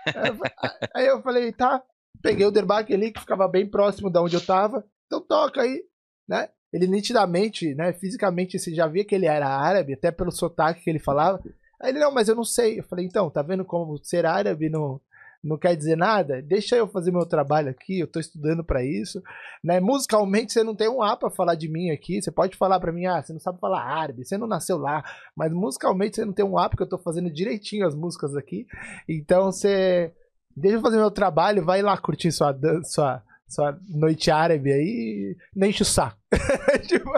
aí 0.95 1.05
eu 1.05 1.21
falei: 1.21 1.51
"Tá, 1.51 1.83
Peguei 2.21 2.45
o 2.45 2.51
Derbach 2.51 2.91
ali, 2.91 3.11
que 3.11 3.19
ficava 3.19 3.47
bem 3.47 3.67
próximo 3.67 4.09
da 4.09 4.21
onde 4.21 4.35
eu 4.35 4.45
tava. 4.45 4.85
Então 5.05 5.21
toca 5.21 5.61
aí, 5.61 5.83
né? 6.27 6.49
Ele 6.73 6.87
nitidamente, 6.87 7.73
né, 7.75 7.93
fisicamente, 7.93 8.59
você 8.59 8.73
já 8.73 8.87
via 8.87 9.05
que 9.05 9.15
ele 9.15 9.27
era 9.27 9.47
árabe, 9.47 9.93
até 9.93 10.11
pelo 10.11 10.31
sotaque 10.31 10.83
que 10.83 10.89
ele 10.89 10.99
falava. 10.99 11.41
Aí 11.81 11.91
ele, 11.91 11.99
não, 11.99 12.11
mas 12.11 12.27
eu 12.27 12.35
não 12.35 12.43
sei. 12.43 12.79
Eu 12.79 12.83
falei, 12.83 13.05
então, 13.05 13.29
tá 13.29 13.41
vendo 13.41 13.65
como 13.65 13.97
ser 14.03 14.25
árabe 14.25 14.69
não, 14.69 14.99
não 15.43 15.57
quer 15.57 15.75
dizer 15.75 15.95
nada? 15.95 16.41
Deixa 16.41 16.75
eu 16.75 16.87
fazer 16.87 17.11
meu 17.11 17.25
trabalho 17.25 17.69
aqui, 17.69 17.99
eu 17.99 18.07
tô 18.07 18.19
estudando 18.19 18.63
para 18.63 18.83
isso. 18.83 19.21
Né? 19.63 19.79
Musicalmente, 19.79 20.53
você 20.53 20.63
não 20.63 20.75
tem 20.75 20.89
um 20.89 21.01
A 21.01 21.15
pra 21.15 21.29
falar 21.29 21.55
de 21.55 21.67
mim 21.67 21.91
aqui. 21.91 22.21
Você 22.21 22.31
pode 22.31 22.57
falar 22.57 22.79
para 22.79 22.91
mim, 22.91 23.05
ah, 23.05 23.21
você 23.21 23.33
não 23.33 23.39
sabe 23.39 23.59
falar 23.59 23.83
árabe, 23.83 24.25
você 24.25 24.37
não 24.37 24.47
nasceu 24.47 24.77
lá. 24.77 25.03
Mas 25.35 25.51
musicalmente, 25.51 26.15
você 26.15 26.25
não 26.25 26.33
tem 26.33 26.45
um 26.45 26.57
A, 26.57 26.69
porque 26.69 26.83
eu 26.83 26.89
tô 26.89 26.97
fazendo 26.97 27.29
direitinho 27.29 27.87
as 27.87 27.95
músicas 27.95 28.35
aqui. 28.35 28.65
Então, 29.07 29.51
você 29.51 30.13
Deixa 30.55 30.77
eu 30.77 30.81
fazer 30.81 30.95
meu 30.95 31.11
trabalho, 31.11 31.65
vai 31.65 31.81
lá 31.81 31.97
curtir 31.97 32.31
sua, 32.31 32.57
sua, 32.85 33.21
sua 33.47 33.77
noite 33.89 34.31
árabe 34.31 34.71
aí 34.71 35.35
nem 35.53 35.69
enche 35.71 35.81
o 35.81 35.85
saco. 35.85 36.17
tipo, 36.87 37.11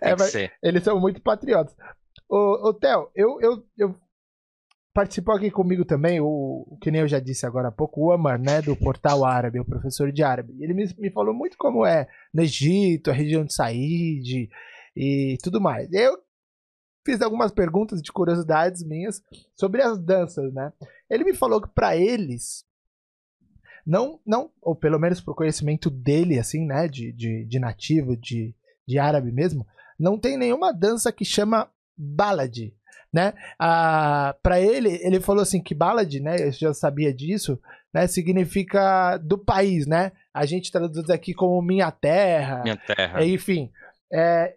é, 0.00 0.42
é. 0.42 0.50
Eles 0.62 0.82
são 0.82 0.98
muito 0.98 1.20
patriotas. 1.20 1.74
Ô, 2.30 2.68
ô 2.68 2.72
Theo, 2.72 3.10
eu, 3.12 3.40
eu, 3.40 3.66
eu 3.76 4.00
participou 4.94 5.34
aqui 5.34 5.50
comigo 5.50 5.84
também, 5.84 6.20
o, 6.20 6.78
que 6.80 6.88
nem 6.88 7.00
eu 7.00 7.08
já 7.08 7.18
disse 7.18 7.44
agora 7.44 7.68
há 7.68 7.72
pouco, 7.72 8.00
o 8.00 8.12
Amar, 8.12 8.38
né, 8.38 8.62
do 8.62 8.76
Portal 8.76 9.24
Árabe, 9.24 9.58
o 9.58 9.64
professor 9.64 10.12
de 10.12 10.22
árabe. 10.22 10.54
Ele 10.60 10.72
me, 10.72 10.94
me 10.96 11.10
falou 11.10 11.34
muito 11.34 11.58
como 11.58 11.84
é 11.84 12.08
no 12.32 12.42
Egito, 12.42 13.10
a 13.10 13.14
região 13.14 13.44
de 13.44 13.52
Said 13.52 14.48
e 14.94 15.38
tudo 15.42 15.60
mais. 15.60 15.92
Eu 15.92 16.22
fiz 17.04 17.20
algumas 17.20 17.50
perguntas 17.50 18.00
de 18.00 18.12
curiosidades 18.12 18.84
minhas 18.84 19.20
sobre 19.56 19.82
as 19.82 19.98
danças, 19.98 20.54
né? 20.54 20.72
Ele 21.10 21.24
me 21.24 21.34
falou 21.34 21.60
que 21.60 21.68
para 21.68 21.96
eles 21.96 22.64
não, 23.84 24.20
não, 24.24 24.52
ou 24.62 24.76
pelo 24.76 25.00
menos 25.00 25.20
pro 25.20 25.34
conhecimento 25.34 25.90
dele, 25.90 26.38
assim, 26.38 26.64
né, 26.64 26.86
de, 26.86 27.10
de, 27.12 27.44
de 27.44 27.58
nativo, 27.58 28.16
de, 28.16 28.54
de 28.86 28.98
árabe 29.00 29.32
mesmo, 29.32 29.66
não 29.98 30.16
tem 30.16 30.36
nenhuma 30.36 30.72
dança 30.72 31.10
que 31.10 31.24
chama 31.24 31.68
ballad, 32.00 32.72
né? 33.12 33.34
Ah, 33.58 34.34
para 34.42 34.60
ele, 34.60 34.98
ele 35.02 35.20
falou 35.20 35.42
assim 35.42 35.62
que 35.62 35.74
ballad, 35.74 36.20
né, 36.20 36.36
eu 36.46 36.52
já 36.52 36.72
sabia 36.72 37.12
disso, 37.12 37.60
né, 37.92 38.06
significa 38.06 39.16
do 39.18 39.36
país, 39.36 39.86
né? 39.86 40.12
A 40.32 40.46
gente 40.46 40.70
traduz 40.70 41.10
aqui 41.10 41.34
como 41.34 41.60
minha 41.60 41.90
terra. 41.90 42.62
Minha 42.62 42.76
terra. 42.76 43.24
Enfim, 43.24 43.70
é, 44.12 44.54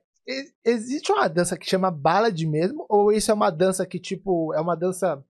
existe 0.63 1.11
uma 1.11 1.27
dança 1.27 1.57
que 1.57 1.69
chama 1.69 1.91
ballad 1.91 2.39
mesmo? 2.47 2.85
Ou 2.87 3.11
isso 3.11 3.31
é 3.31 3.33
uma 3.33 3.49
dança 3.49 3.85
que, 3.85 3.99
tipo, 3.99 4.53
é 4.53 4.61
uma 4.61 4.75
dança 4.75 5.23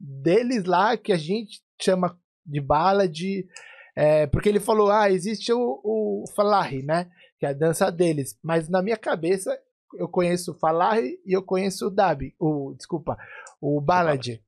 deles 0.00 0.64
lá 0.64 0.96
que 0.96 1.12
a 1.12 1.16
gente 1.16 1.60
chama 1.80 2.18
de 2.44 2.60
ballad? 2.60 3.46
É, 3.94 4.26
porque 4.26 4.48
ele 4.48 4.60
falou, 4.60 4.90
ah, 4.90 5.10
existe 5.10 5.52
o, 5.52 5.80
o 5.84 6.24
Falahi, 6.34 6.82
né? 6.82 7.10
Que 7.38 7.46
é 7.46 7.50
a 7.50 7.52
dança 7.52 7.90
deles. 7.90 8.38
Mas 8.42 8.68
na 8.68 8.82
minha 8.82 8.96
cabeça, 8.96 9.58
eu 9.94 10.08
conheço 10.08 10.52
o 10.52 10.58
Falahi 10.58 11.18
e 11.24 11.32
eu 11.32 11.42
conheço 11.42 11.86
o 11.86 11.90
Dabi. 11.90 12.34
O, 12.38 12.74
desculpa, 12.76 13.18
o 13.60 13.80
ballad. 13.80 14.40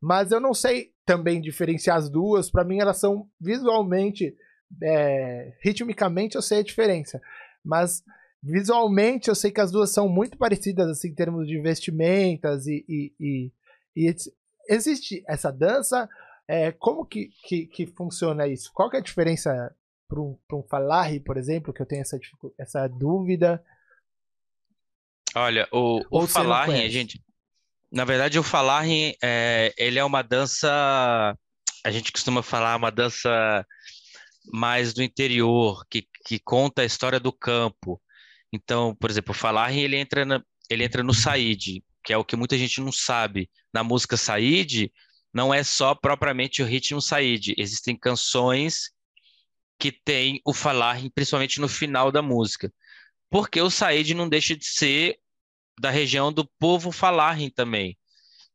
Mas 0.00 0.32
eu 0.32 0.40
não 0.40 0.52
sei 0.52 0.92
também 1.06 1.40
diferenciar 1.40 1.96
as 1.96 2.08
duas. 2.08 2.50
Para 2.50 2.64
mim, 2.64 2.80
elas 2.80 2.98
são 2.98 3.28
visualmente, 3.40 4.36
é, 4.82 5.54
ritmicamente, 5.62 6.36
eu 6.36 6.42
sei 6.42 6.60
a 6.60 6.64
diferença. 6.64 7.20
Mas 7.64 8.02
Visualmente, 8.42 9.28
eu 9.28 9.36
sei 9.36 9.52
que 9.52 9.60
as 9.60 9.70
duas 9.70 9.90
são 9.90 10.08
muito 10.08 10.36
parecidas, 10.36 10.88
assim, 10.88 11.08
em 11.08 11.14
termos 11.14 11.46
de 11.46 11.60
vestimentas 11.60 12.66
e, 12.66 12.84
e, 12.88 13.12
e, 13.20 13.52
e 13.94 14.14
existe 14.68 15.22
essa 15.28 15.52
dança. 15.52 16.08
É, 16.48 16.72
como 16.72 17.06
que, 17.06 17.30
que, 17.46 17.66
que, 17.66 17.86
funciona 17.86 18.48
isso? 18.48 18.72
Qual 18.74 18.90
que 18.90 18.96
é 18.96 18.98
a 18.98 19.02
diferença 19.02 19.72
para 20.08 20.20
um, 20.20 20.36
um 20.52 20.62
falarre, 20.64 21.20
por 21.20 21.36
exemplo, 21.36 21.72
que 21.72 21.80
eu 21.80 21.86
tenho 21.86 22.02
essa, 22.02 22.18
essa 22.58 22.88
dúvida? 22.88 23.62
Olha, 25.34 25.68
o, 25.72 26.02
o 26.10 26.26
falarre, 26.26 26.88
gente, 26.90 27.22
na 27.90 28.04
verdade 28.04 28.38
o 28.38 28.42
falarre, 28.42 29.16
é, 29.22 29.72
ele 29.76 29.98
é 29.98 30.04
uma 30.04 30.22
dança, 30.22 31.36
a 31.84 31.90
gente 31.90 32.12
costuma 32.12 32.42
falar 32.42 32.76
uma 32.76 32.90
dança 32.90 33.66
mais 34.52 34.92
do 34.92 35.02
interior, 35.02 35.84
que, 35.88 36.06
que 36.26 36.38
conta 36.38 36.82
a 36.82 36.84
história 36.84 37.20
do 37.20 37.32
campo. 37.32 38.00
Então, 38.52 38.94
por 38.96 39.10
exemplo, 39.10 39.32
o 39.32 39.36
falarre, 39.36 39.80
ele 39.80 39.96
entra, 39.96 40.24
na, 40.24 40.42
ele 40.68 40.84
entra 40.84 41.02
no 41.02 41.14
saíde, 41.14 41.82
que 42.04 42.12
é 42.12 42.16
o 42.16 42.24
que 42.24 42.36
muita 42.36 42.58
gente 42.58 42.80
não 42.80 42.92
sabe. 42.92 43.48
Na 43.72 43.82
música 43.82 44.16
saíde, 44.16 44.92
não 45.32 45.54
é 45.54 45.62
só 45.62 45.94
propriamente 45.94 46.62
o 46.62 46.66
ritmo 46.66 47.00
saíde, 47.00 47.54
existem 47.56 47.96
canções 47.96 48.90
que 49.78 49.90
tem 49.90 50.40
o 50.44 50.52
falar, 50.52 51.00
principalmente 51.14 51.60
no 51.60 51.68
final 51.68 52.12
da 52.12 52.22
música. 52.22 52.72
Porque 53.28 53.60
o 53.60 53.70
Said 53.70 54.14
não 54.14 54.28
deixa 54.28 54.54
de 54.54 54.66
ser 54.66 55.18
da 55.80 55.90
região 55.90 56.32
do 56.32 56.48
povo 56.58 56.92
falarem 56.92 57.50
também, 57.50 57.96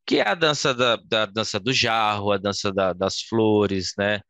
que 0.06 0.16
é 0.16 0.28
a 0.28 0.34
dança 0.34 0.74
da, 0.74 0.96
da 0.96 1.26
dança 1.26 1.60
do 1.60 1.72
jarro, 1.72 2.32
a 2.32 2.38
dança 2.38 2.72
da, 2.72 2.92
das 2.92 3.20
flores, 3.20 3.92
né? 3.98 4.20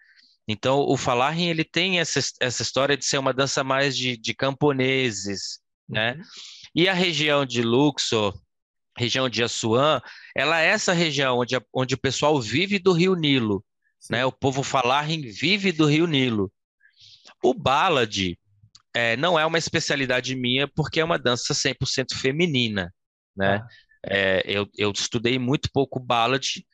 Então, 0.49 0.81
o 0.81 0.97
falarem, 0.97 1.51
ele 1.51 1.63
tem 1.63 2.01
essa, 2.01 2.19
essa 2.41 2.63
história 2.63 2.97
de 2.97 3.05
ser 3.05 3.19
uma 3.19 3.35
dança 3.35 3.63
mais 3.63 3.95
de, 3.95 4.17
de 4.17 4.35
camponeses, 4.35 5.61
né? 5.87 6.15
Uhum. 6.15 6.23
E 6.75 6.89
a 6.89 6.95
região 6.95 7.45
de 7.45 7.63
Luxor, 7.63 8.35
região 8.97 9.29
de 9.29 9.43
Assuã, 9.43 10.01
ela 10.35 10.61
é 10.61 10.67
essa 10.67 10.93
região 10.93 11.39
onde, 11.39 11.61
onde 11.73 11.95
o 11.95 12.01
pessoal 12.01 12.41
vive 12.41 12.79
do 12.79 12.93
Rio 12.93 13.15
Nilo, 13.15 13.63
Sim. 13.99 14.15
né? 14.15 14.25
O 14.25 14.33
povo 14.33 14.63
falarem 14.63 15.21
vive 15.21 15.71
do 15.71 15.87
Rio 15.87 16.07
Nilo. 16.07 16.51
O 17.43 17.53
ballad 17.53 18.37
é, 18.99 19.17
não 19.17 19.39
é 19.39 19.47
uma 19.47 19.59
especialidade 19.59 20.35
minha 20.35 20.67
porque 20.67 20.99
é 20.99 21.05
uma 21.05 21.19
dança 21.19 21.55
100% 21.55 22.17
feminina, 22.17 22.93
né? 23.37 23.63
Ah. 23.63 23.69
É, 24.05 24.43
eu, 24.45 24.69
eu 24.77 24.91
estudei 24.91 25.39
muito 25.39 25.71
pouco 25.73 26.01
ballad, 26.01 26.65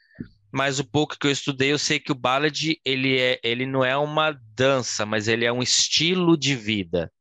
mas 0.50 0.78
o 0.78 0.84
pouco 0.84 1.18
que 1.18 1.26
eu 1.26 1.30
estudei, 1.30 1.70
eu 1.70 1.78
sei 1.78 2.00
que 2.00 2.12
o 2.12 2.14
ballad 2.14 2.80
ele, 2.82 3.18
é, 3.20 3.38
ele 3.42 3.66
não 3.66 3.84
é 3.84 3.94
uma 3.94 4.38
dança, 4.54 5.04
mas 5.04 5.28
ele 5.28 5.44
é 5.44 5.52
um 5.52 5.62
estilo 5.62 6.34
de 6.34 6.56
vida. 6.56 7.12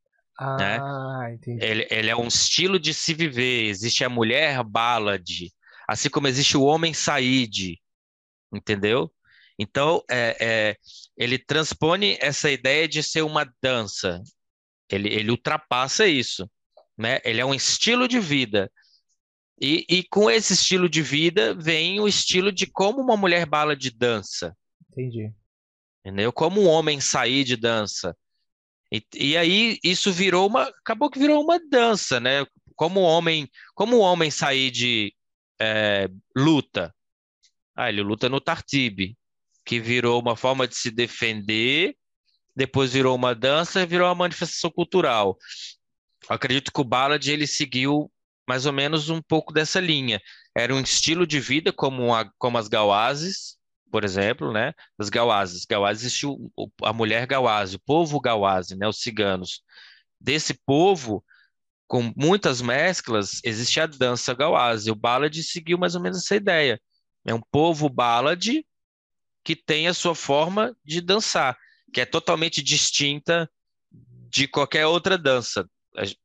Né? 0.58 0.78
Ah, 0.80 1.18
né? 1.20 1.34
entendi. 1.34 1.62
Ele, 1.62 1.86
ele 1.90 2.10
é 2.10 2.16
um 2.16 2.26
estilo 2.26 2.78
de 2.78 2.94
se 2.94 3.12
viver. 3.12 3.64
Existe 3.66 4.04
a 4.04 4.08
mulher 4.08 4.62
ballad, 4.64 5.50
assim 5.86 6.08
como 6.08 6.28
existe 6.28 6.56
o 6.56 6.64
homem 6.64 6.94
saíde, 6.94 7.78
entendeu? 8.52 9.12
Então, 9.58 10.02
é, 10.10 10.36
é, 10.40 10.76
ele 11.16 11.38
transpõe 11.38 12.16
essa 12.20 12.50
ideia 12.50 12.88
de 12.88 13.02
ser 13.02 13.22
uma 13.22 13.46
dança. 13.62 14.22
Ele, 14.90 15.08
ele 15.08 15.30
ultrapassa 15.30 16.06
isso. 16.06 16.48
Né? 16.96 17.20
Ele 17.24 17.40
é 17.40 17.46
um 17.46 17.54
estilo 17.54 18.06
de 18.06 18.20
vida. 18.20 18.70
E, 19.60 19.84
e 19.88 20.02
com 20.04 20.30
esse 20.30 20.52
estilo 20.52 20.88
de 20.88 21.02
vida 21.02 21.54
vem 21.54 22.00
o 22.00 22.08
estilo 22.08 22.50
de 22.50 22.66
como 22.66 23.00
uma 23.00 23.16
mulher 23.16 23.46
bala 23.46 23.76
de 23.76 23.90
dança. 23.90 24.56
Entendi. 24.90 25.32
Entendeu? 26.00 26.32
Como 26.32 26.62
um 26.62 26.66
homem 26.66 27.00
sair 27.00 27.44
de 27.44 27.56
dança. 27.56 28.16
E, 28.92 29.02
e 29.14 29.36
aí 29.36 29.78
isso 29.82 30.12
virou 30.12 30.46
uma. 30.46 30.64
Acabou 30.64 31.10
que 31.10 31.18
virou 31.18 31.42
uma 31.42 31.58
dança, 31.68 32.20
né? 32.20 32.46
Como 32.76 33.00
o 33.00 33.04
homem, 33.04 33.48
como 33.74 33.96
o 33.96 34.00
homem 34.00 34.30
sair 34.30 34.70
de 34.70 35.14
é, 35.60 36.08
luta. 36.36 36.94
Ah, 37.74 37.88
ele 37.88 38.02
luta 38.02 38.28
no 38.28 38.40
Tartibe 38.40 39.16
que 39.64 39.80
virou 39.80 40.20
uma 40.20 40.36
forma 40.36 40.68
de 40.68 40.76
se 40.76 40.90
defender, 40.90 41.96
depois 42.54 42.92
virou 42.92 43.14
uma 43.14 43.34
dança, 43.34 43.86
virou 43.86 44.08
uma 44.08 44.14
manifestação 44.14 44.70
cultural. 44.70 45.36
Eu 46.28 46.36
acredito 46.36 46.72
que 46.72 46.80
o 46.80 46.84
Ballad 46.84 47.26
ele 47.26 47.46
seguiu 47.46 48.10
mais 48.48 48.66
ou 48.66 48.72
menos 48.72 49.08
um 49.08 49.20
pouco 49.20 49.52
dessa 49.52 49.80
linha. 49.80 50.20
Era 50.56 50.74
um 50.74 50.80
estilo 50.80 51.26
de 51.26 51.40
vida 51.40 51.72
como, 51.72 52.14
a, 52.14 52.30
como 52.38 52.58
as 52.58 52.68
gauazes, 52.68 53.56
por 53.90 54.04
exemplo, 54.04 54.52
né? 54.52 54.72
As 54.98 55.08
gauazes. 55.08 55.64
Gauazes 55.64 56.04
existiu 56.04 56.52
a 56.82 56.92
mulher 56.92 57.26
gauaze, 57.26 57.76
o 57.76 57.80
povo 57.80 58.20
gauaze, 58.20 58.76
né? 58.76 58.86
Os 58.86 59.00
ciganos. 59.00 59.62
Desse 60.20 60.54
povo, 60.54 61.24
com 61.86 62.12
muitas 62.16 62.60
mesclas, 62.60 63.40
existe 63.44 63.80
a 63.80 63.86
dança 63.86 64.34
gauaze. 64.34 64.90
O 64.90 64.94
Ballad 64.94 65.36
seguiu 65.42 65.78
mais 65.78 65.94
ou 65.94 66.02
menos 66.02 66.18
essa 66.18 66.36
ideia. 66.36 66.80
É 67.24 67.34
um 67.34 67.40
povo 67.40 67.88
Ballad 67.88 68.64
que 69.44 69.54
tem 69.54 69.88
a 69.88 69.94
sua 69.94 70.14
forma 70.14 70.74
de 70.84 71.00
dançar, 71.00 71.56
que 71.94 72.00
é 72.00 72.04
totalmente 72.04 72.60
distinta 72.60 73.48
de 74.28 74.48
qualquer 74.48 74.84
outra 74.84 75.16
dança. 75.16 75.64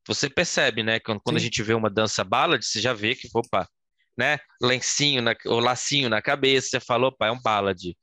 Você 0.08 0.28
percebe, 0.28 0.82
né? 0.82 1.00
Quando, 1.00 1.22
quando 1.22 1.38
a 1.38 1.40
gente 1.40 1.62
vê 1.62 1.76
uma 1.76 1.92
dança 1.92 2.24
ballad, 2.24 2.66
você 2.66 2.82
já 2.82 2.92
vê 2.92 3.14
que, 3.14 3.30
opa, 3.32 3.70
né? 4.18 4.40
Lencinho, 4.60 5.22
na, 5.22 5.36
o 5.46 5.60
lacinho 5.60 6.10
na 6.10 6.24
cabeça, 6.24 6.70
você 6.70 6.80
falou, 6.80 7.10
opa, 7.10 7.28
é 7.28 7.32
um 7.32 7.40
ballad. 7.40 7.96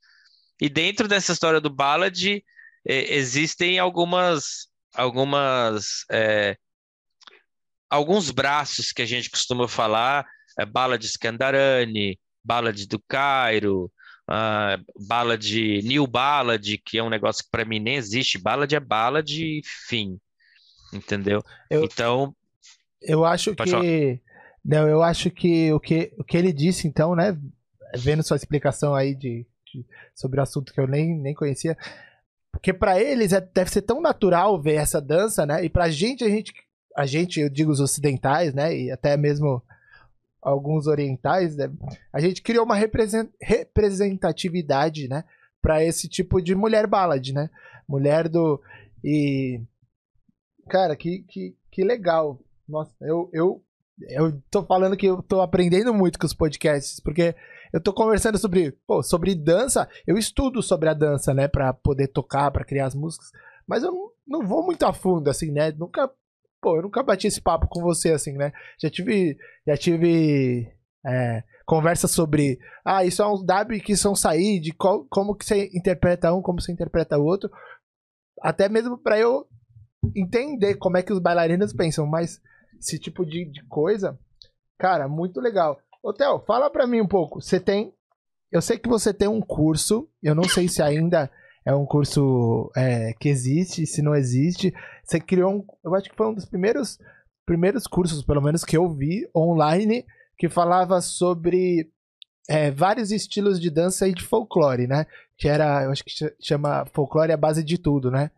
E 0.61 0.69
dentro 0.69 1.09
dessa 1.09 1.33
história 1.33 1.59
do 1.59 1.69
ballad, 1.69 2.41
é, 2.87 3.13
existem 3.13 3.77
algumas, 3.77 4.69
algumas, 4.95 6.05
é, 6.09 6.55
alguns 7.89 8.31
braços 8.31 8.93
que 8.93 9.01
a 9.01 9.05
gente 9.05 9.29
costuma 9.29 9.67
falar, 9.67 10.25
é, 10.57 10.65
ballad 10.65 11.05
Scandarani, 11.05 12.17
ballad 12.45 12.87
do 12.87 13.03
Cairo, 13.09 13.91
uh, 14.29 14.83
ballad, 15.07 15.45
new 15.83 16.05
ballad, 16.05 16.77
que 16.85 16.97
é 16.97 17.03
um 17.03 17.09
negócio 17.09 17.43
que 17.43 17.51
para 17.51 17.65
mim 17.65 17.79
nem 17.79 17.95
existe. 17.95 18.37
Ballad 18.37 18.73
é 18.73 18.79
ballad 18.79 19.29
e 19.31 19.61
fim. 19.87 20.19
Entendeu? 20.93 21.43
Eu, 21.69 21.83
então. 21.83 22.35
Eu 23.01 23.25
acho 23.25 23.55
que. 23.55 23.69
Falar. 23.69 23.83
Não, 24.63 24.87
eu 24.87 25.01
acho 25.01 25.31
que 25.31 25.71
o, 25.71 25.79
que 25.79 26.13
o 26.17 26.23
que 26.23 26.37
ele 26.37 26.51
disse, 26.51 26.87
então, 26.87 27.15
né? 27.15 27.37
Vendo 27.95 28.23
sua 28.23 28.35
explicação 28.35 28.93
aí 28.93 29.15
de, 29.15 29.45
de 29.73 29.85
sobre 30.13 30.39
o 30.39 30.43
assunto 30.43 30.73
que 30.73 30.79
eu 30.79 30.87
nem, 30.87 31.17
nem 31.17 31.33
conhecia. 31.33 31.77
Porque 32.51 32.73
para 32.73 32.99
eles 32.99 33.31
é, 33.33 33.39
deve 33.39 33.69
ser 33.69 33.83
tão 33.83 34.01
natural 34.01 34.61
ver 34.61 34.75
essa 34.75 34.99
dança, 34.99 35.45
né? 35.45 35.63
E 35.63 35.69
pra 35.69 35.89
gente, 35.89 36.23
a 36.23 36.29
gente, 36.29 36.53
a 36.97 37.05
gente, 37.05 37.39
eu 37.39 37.49
digo 37.49 37.71
os 37.71 37.79
ocidentais, 37.79 38.53
né? 38.53 38.75
E 38.75 38.91
até 38.91 39.15
mesmo 39.15 39.63
alguns 40.47 40.87
orientais, 40.87 41.57
né? 41.57 41.69
a 42.11 42.19
gente 42.21 42.41
criou 42.41 42.63
uma 42.63 42.75
representatividade, 42.75 45.09
né, 45.09 45.25
para 45.61 45.83
esse 45.83 46.07
tipo 46.07 46.41
de 46.41 46.55
mulher 46.55 46.87
ballad, 46.87 47.33
né? 47.33 47.49
Mulher 47.87 48.29
do 48.29 48.61
e 49.03 49.61
cara, 50.69 50.95
que 50.95 51.23
que, 51.27 51.55
que 51.71 51.83
legal. 51.83 52.39
Nossa, 52.67 52.95
eu 53.01 53.29
eu 53.33 53.63
eu 54.09 54.41
tô 54.49 54.63
falando 54.63 54.95
que 54.95 55.07
eu 55.07 55.21
tô 55.21 55.41
aprendendo 55.41 55.93
muito 55.93 56.19
com 56.19 56.25
os 56.25 56.33
podcasts, 56.33 56.99
porque 56.99 57.35
eu 57.73 57.81
tô 57.81 57.91
conversando 57.91 58.37
sobre, 58.37 58.71
pô, 58.85 59.03
sobre 59.03 59.35
dança, 59.35 59.89
eu 60.05 60.17
estudo 60.17 60.61
sobre 60.61 60.87
a 60.87 60.93
dança, 60.93 61.33
né, 61.33 61.47
para 61.47 61.73
poder 61.73 62.07
tocar, 62.07 62.51
para 62.51 62.63
criar 62.63 62.85
as 62.85 62.95
músicas, 62.95 63.31
mas 63.67 63.83
eu 63.83 63.91
não, 63.91 64.11
não 64.25 64.47
vou 64.47 64.63
muito 64.63 64.83
a 64.83 64.93
fundo 64.93 65.29
assim, 65.29 65.51
né? 65.51 65.71
Nunca 65.71 66.09
pô, 66.61 66.77
eu 66.77 66.83
nunca 66.83 67.03
bati 67.03 67.27
esse 67.27 67.41
papo 67.41 67.67
com 67.67 67.81
você 67.81 68.11
assim, 68.11 68.33
né? 68.33 68.51
Já 68.81 68.89
tive, 68.89 69.37
já 69.65 69.77
tive 69.77 70.71
é, 71.05 71.43
conversa 71.65 72.07
sobre, 72.07 72.59
ah, 72.85 73.03
isso 73.03 73.21
é 73.21 73.27
um 73.27 73.43
W 73.43 73.81
que 73.81 73.95
são 73.95 74.15
sair, 74.15 74.59
de 74.59 74.71
qual, 74.71 75.05
como 75.09 75.35
que 75.35 75.45
você 75.45 75.69
interpreta 75.73 76.33
um, 76.33 76.41
como 76.41 76.61
você 76.61 76.71
interpreta 76.71 77.17
o 77.17 77.25
outro, 77.25 77.49
até 78.41 78.69
mesmo 78.69 78.97
para 78.97 79.19
eu 79.19 79.45
entender 80.15 80.75
como 80.75 80.97
é 80.97 81.03
que 81.03 81.11
os 81.11 81.19
bailarinos 81.19 81.73
pensam, 81.73 82.05
mas 82.05 82.41
esse 82.79 82.99
tipo 82.99 83.25
de, 83.25 83.45
de 83.51 83.65
coisa, 83.67 84.17
cara, 84.77 85.07
muito 85.07 85.41
legal. 85.41 85.77
Ô, 86.01 86.13
Theo, 86.13 86.39
fala 86.45 86.69
pra 86.69 86.87
mim 86.87 87.01
um 87.01 87.07
pouco, 87.07 87.41
você 87.41 87.59
tem, 87.59 87.93
eu 88.51 88.61
sei 88.61 88.77
que 88.77 88.87
você 88.87 89.13
tem 89.13 89.27
um 89.27 89.41
curso, 89.41 90.07
eu 90.23 90.33
não 90.33 90.43
sei 90.43 90.69
se 90.69 90.81
ainda 90.81 91.29
é 91.65 91.75
um 91.75 91.85
curso 91.85 92.71
é, 92.77 93.11
que 93.19 93.27
existe, 93.27 93.85
se 93.85 94.01
não 94.01 94.15
existe. 94.15 94.73
Você 95.07 95.19
criou 95.19 95.53
um. 95.53 95.65
Eu 95.83 95.95
acho 95.95 96.09
que 96.09 96.15
foi 96.15 96.27
um 96.27 96.33
dos 96.33 96.45
primeiros, 96.45 96.99
primeiros 97.45 97.87
cursos, 97.87 98.23
pelo 98.23 98.41
menos, 98.41 98.65
que 98.65 98.75
eu 98.75 98.89
vi 98.89 99.27
online, 99.35 100.05
que 100.37 100.49
falava 100.49 100.99
sobre 100.99 101.89
é, 102.49 102.71
vários 102.71 103.11
estilos 103.11 103.59
de 103.59 103.69
dança 103.69 104.07
e 104.07 104.13
de 104.13 104.23
folclore, 104.23 104.85
né? 104.85 105.05
Que 105.37 105.47
era, 105.47 105.83
eu 105.83 105.91
acho 105.91 106.03
que 106.03 106.11
chama 106.41 106.85
folclore 106.93 107.31
a 107.31 107.37
base 107.37 107.63
de 107.63 107.77
tudo, 107.77 108.11
né? 108.11 108.31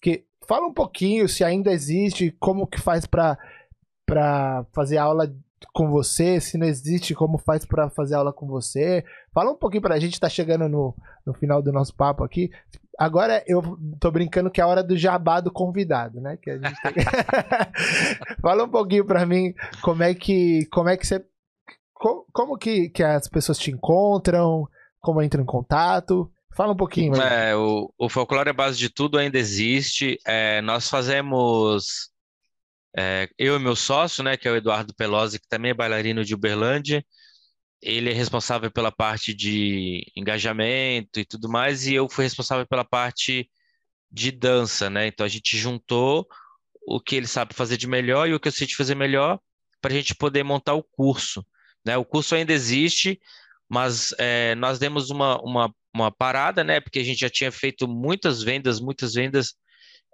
Que 0.00 0.24
fala 0.46 0.66
um 0.66 0.72
pouquinho 0.72 1.28
se 1.28 1.42
ainda 1.42 1.72
existe, 1.72 2.30
como 2.38 2.66
que 2.66 2.80
faz 2.80 3.06
para 3.06 3.36
para 4.06 4.66
fazer 4.74 4.98
aula 4.98 5.34
com 5.72 5.90
você, 5.90 6.38
se 6.38 6.58
não 6.58 6.66
existe, 6.66 7.14
como 7.14 7.38
faz 7.38 7.64
para 7.64 7.88
fazer 7.88 8.14
aula 8.14 8.34
com 8.34 8.46
você. 8.46 9.02
Fala 9.32 9.50
um 9.50 9.56
pouquinho 9.56 9.80
pra 9.80 9.98
gente, 9.98 10.20
tá 10.20 10.28
chegando 10.28 10.68
no, 10.68 10.94
no 11.24 11.32
final 11.32 11.62
do 11.62 11.72
nosso 11.72 11.94
papo 11.94 12.22
aqui. 12.22 12.50
Agora 12.98 13.42
eu 13.46 13.78
tô 14.00 14.10
brincando 14.10 14.50
que 14.50 14.60
é 14.60 14.64
a 14.64 14.66
hora 14.66 14.82
do 14.82 14.96
jabá 14.96 15.40
do 15.40 15.52
convidado, 15.52 16.20
né? 16.20 16.36
Que 16.40 16.50
a 16.50 16.58
gente 16.58 16.80
tem... 16.82 16.92
Fala 18.40 18.64
um 18.64 18.68
pouquinho 18.68 19.04
para 19.04 19.26
mim 19.26 19.54
como 19.82 20.02
é 20.02 20.14
que 20.14 20.66
como 20.70 20.88
é 20.88 20.96
que 20.96 21.06
você 21.06 21.24
como 22.32 22.58
que, 22.58 22.90
que 22.90 23.02
as 23.02 23.28
pessoas 23.28 23.58
te 23.58 23.70
encontram, 23.70 24.68
como 25.00 25.22
entram 25.22 25.42
em 25.42 25.46
contato. 25.46 26.30
Fala 26.54 26.72
um 26.72 26.76
pouquinho. 26.76 27.14
É, 27.20 27.56
o, 27.56 27.92
o 27.98 28.08
folclore 28.08 28.50
é 28.50 28.52
base 28.52 28.78
de 28.78 28.88
tudo 28.88 29.18
ainda 29.18 29.38
existe. 29.38 30.18
É, 30.26 30.60
nós 30.60 30.88
fazemos, 30.88 32.10
é, 32.96 33.28
eu 33.38 33.56
e 33.56 33.58
meu 33.58 33.74
sócio, 33.74 34.22
né, 34.22 34.36
que 34.36 34.46
é 34.46 34.50
o 34.50 34.56
Eduardo 34.56 34.94
Pelosi, 34.94 35.40
que 35.40 35.48
também 35.48 35.72
é 35.72 35.74
bailarino 35.74 36.24
de 36.24 36.34
Uberlândia, 36.34 37.04
ele 37.84 38.10
é 38.10 38.14
responsável 38.14 38.70
pela 38.70 38.90
parte 38.90 39.34
de 39.34 40.10
engajamento 40.16 41.20
e 41.20 41.24
tudo 41.24 41.48
mais, 41.50 41.86
e 41.86 41.94
eu 41.94 42.08
fui 42.08 42.24
responsável 42.24 42.66
pela 42.66 42.84
parte 42.84 43.48
de 44.10 44.30
dança, 44.30 44.88
né? 44.88 45.06
Então 45.06 45.26
a 45.26 45.28
gente 45.28 45.56
juntou 45.58 46.26
o 46.86 46.98
que 46.98 47.16
ele 47.16 47.26
sabe 47.26 47.54
fazer 47.54 47.76
de 47.76 47.86
melhor 47.86 48.28
e 48.28 48.34
o 48.34 48.40
que 48.40 48.48
eu 48.48 48.52
sei 48.52 48.66
de 48.66 48.76
fazer 48.76 48.94
melhor 48.94 49.38
para 49.80 49.92
a 49.92 49.94
gente 49.94 50.14
poder 50.14 50.42
montar 50.42 50.72
o 50.74 50.82
curso. 50.82 51.44
Né? 51.84 51.96
O 51.96 52.04
curso 52.04 52.34
ainda 52.34 52.52
existe, 52.52 53.20
mas 53.68 54.14
é, 54.18 54.54
nós 54.54 54.78
demos 54.78 55.10
uma, 55.10 55.38
uma, 55.42 55.74
uma 55.94 56.10
parada, 56.10 56.64
né? 56.64 56.80
Porque 56.80 57.00
a 57.00 57.04
gente 57.04 57.20
já 57.20 57.28
tinha 57.28 57.52
feito 57.52 57.86
muitas 57.86 58.42
vendas, 58.42 58.80
muitas 58.80 59.12
vendas, 59.12 59.54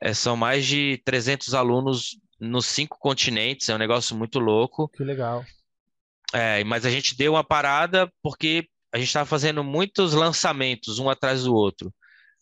é, 0.03 0.13
são 0.13 0.37
mais 0.37 0.67
de 0.67 1.01
300 1.05 1.55
alunos 1.55 2.19
nos 2.41 2.67
cinco 2.67 2.99
continentes, 2.99 3.69
é 3.69 3.75
um 3.75 3.79
negócio 3.79 4.17
muito 4.17 4.41
louco. 4.41 4.89
Que 4.89 5.05
legal. 5.05 5.45
É, 6.33 6.63
mas 6.65 6.87
a 6.87 6.91
gente 6.91 7.17
deu 7.17 7.33
uma 7.33 7.45
parada 7.45 8.11
porque 8.23 8.69
a 8.93 8.99
gente 8.99 9.09
estava 9.09 9.27
fazendo 9.27 9.63
muitos 9.63 10.13
lançamentos, 10.13 10.99
um 10.99 11.09
atrás 11.09 11.45
do 11.45 11.55
outro. 11.55 11.93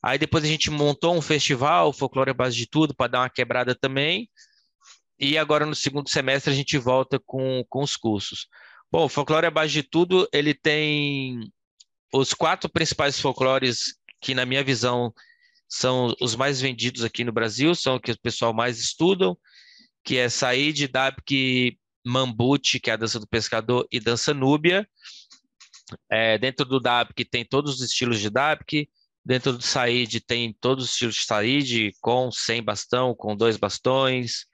Aí 0.02 0.18
depois 0.18 0.44
a 0.44 0.46
gente 0.46 0.70
montou 0.70 1.16
um 1.16 1.22
festival, 1.22 1.92
Folclore 1.92 2.30
é 2.30 2.34
Base 2.34 2.56
de 2.56 2.66
Tudo, 2.66 2.94
para 2.94 3.10
dar 3.10 3.20
uma 3.20 3.30
quebrada 3.30 3.74
também. 3.74 4.28
E 5.18 5.36
agora 5.36 5.66
no 5.66 5.74
segundo 5.74 6.08
semestre 6.08 6.52
a 6.52 6.56
gente 6.56 6.78
volta 6.78 7.18
com, 7.18 7.64
com 7.68 7.82
os 7.82 7.96
cursos. 7.96 8.46
Bom, 8.90 9.04
o 9.04 9.08
Folclore 9.08 9.46
é 9.46 9.50
Base 9.50 9.72
de 9.72 9.82
Tudo, 9.82 10.28
ele 10.32 10.54
tem 10.54 11.40
os 12.12 12.32
quatro 12.32 12.70
principais 12.70 13.20
folclores 13.20 13.94
que, 14.20 14.34
na 14.34 14.46
minha 14.46 14.64
visão, 14.64 15.12
são 15.68 16.14
os 16.20 16.34
mais 16.34 16.60
vendidos 16.60 17.04
aqui 17.04 17.24
no 17.24 17.32
Brasil, 17.32 17.74
são 17.74 17.96
o 17.96 18.00
que 18.00 18.12
o 18.12 18.20
pessoal 18.20 18.54
mais 18.54 18.78
estudam, 18.78 19.36
que 20.02 20.16
é 20.16 20.28
Saíde, 20.28 20.88
Dabke, 20.88 21.78
Mambuti, 22.08 22.80
que 22.80 22.90
é 22.90 22.94
a 22.94 22.96
dança 22.96 23.20
do 23.20 23.26
pescador, 23.26 23.86
e 23.92 24.00
dança 24.00 24.32
núbia. 24.34 24.88
É, 26.10 26.36
dentro 26.38 26.64
do 26.64 26.80
Dabke 26.80 27.24
tem 27.24 27.44
todos 27.44 27.74
os 27.74 27.80
estilos 27.82 28.20
de 28.20 28.28
Dabke, 28.28 28.88
Dentro 29.28 29.52
do 29.52 29.62
Said 29.62 30.20
tem 30.20 30.54
todos 30.54 30.84
os 30.86 30.90
estilos 30.92 31.16
de 31.16 31.24
Said, 31.24 31.92
com, 32.00 32.32
sem 32.32 32.62
bastão, 32.62 33.14
com 33.14 33.36
dois 33.36 33.58
bastões. 33.58 34.46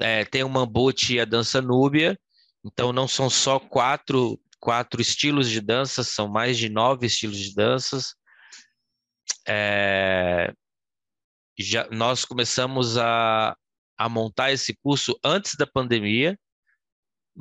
É, 0.00 0.24
tem 0.24 0.42
o 0.42 0.48
Mambuti 0.48 1.16
e 1.16 1.20
a 1.20 1.26
dança 1.26 1.60
núbia. 1.60 2.18
Então 2.64 2.94
não 2.94 3.06
são 3.06 3.28
só 3.28 3.60
quatro, 3.60 4.40
quatro 4.58 5.02
estilos 5.02 5.50
de 5.50 5.60
dança, 5.60 6.02
são 6.02 6.28
mais 6.28 6.56
de 6.56 6.70
nove 6.70 7.06
estilos 7.06 7.36
de 7.36 7.54
danças. 7.54 8.14
É, 9.46 10.50
já, 11.58 11.86
nós 11.90 12.24
começamos 12.24 12.96
a, 12.96 13.54
a 13.98 14.08
montar 14.08 14.50
esse 14.50 14.74
curso 14.82 15.14
antes 15.22 15.56
da 15.56 15.66
pandemia, 15.66 16.38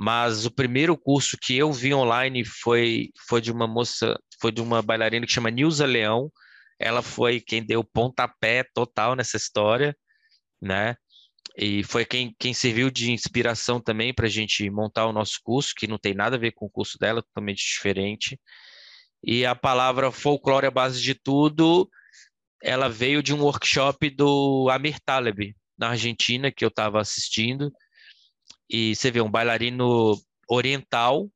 mas 0.02 0.45
o 0.45 0.52
primeiro 0.52 0.97
curso 0.97 1.38
que 1.38 1.58
eu 1.58 1.74
vi 1.74 1.93
online 1.93 2.45
foi, 2.45 3.10
foi 3.28 3.41
de 3.41 3.52
uma 3.52 3.68
moça, 3.68 4.18
foi 4.41 4.50
de 4.50 4.62
uma 4.62 4.82
bailarina 4.82 5.26
que 5.26 5.32
chama 5.34 5.52
Nilza 5.52 5.86
Leão, 5.86 6.32
ela 6.80 7.02
foi 7.02 7.41
quem 7.41 7.62
deu 7.62 7.84
pontapé 7.84 8.64
total 8.74 9.14
nessa 9.14 9.36
história, 9.36 9.93
né? 10.62 10.95
E 11.58 11.84
foi 11.84 12.06
quem, 12.06 12.34
quem 12.39 12.54
serviu 12.54 12.89
de 12.89 13.12
inspiração 13.12 13.82
também 13.82 14.14
para 14.14 14.28
a 14.28 14.30
gente 14.30 14.70
montar 14.70 15.06
o 15.06 15.12
nosso 15.12 15.38
curso, 15.43 15.74
que 15.76 15.86
não 15.86 15.97
tem 15.97 16.14
nada 16.14 16.38
a 16.38 16.39
ver 16.39 16.54
com 16.54 16.68
o 16.68 16.72
curso 16.72 16.97
dela, 16.97 17.22
totalmente 17.22 17.66
diferente. 17.66 18.39
E 19.22 19.45
a 19.45 19.54
palavra 19.54 20.14
folclore 20.14 20.66
à 20.66 20.72
base 20.72 21.02
de 21.02 21.14
tudo, 21.14 21.89
ela 22.64 22.88
veio 22.88 23.22
de 23.22 23.34
um 23.34 23.41
workshop 23.41 24.10
do 24.12 24.70
Amir 24.72 24.97
Taleb, 25.04 25.54
na 25.78 25.89
Argentina, 25.89 26.50
que 26.50 26.64
eu 26.64 26.70
estava 26.70 27.02
assistindo. 27.02 27.70
E 28.70 28.95
você 28.95 29.09
vê 29.09 29.22
um 29.22 29.32
bailarino 29.32 30.15
oriental 30.47 31.30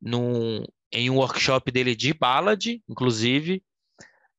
num, 0.00 0.64
em 0.92 1.10
um 1.10 1.16
workshop 1.16 1.70
dele 1.70 1.94
de 1.94 2.12
ballad, 2.12 2.82
inclusive, 2.88 3.62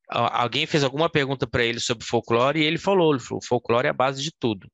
alguém 0.10 0.66
fez 0.66 0.84
alguma 0.84 1.10
pergunta 1.10 1.48
para 1.48 1.64
ele 1.64 1.80
sobre 1.80 2.06
folclore 2.06 2.60
e 2.60 2.64
ele 2.64 2.78
falou, 2.78 3.18
falou, 3.20 3.42
folclore 3.44 3.88
é 3.88 3.90
a 3.92 3.94
base 3.94 4.22
de 4.22 4.32
tudo. 4.38 4.70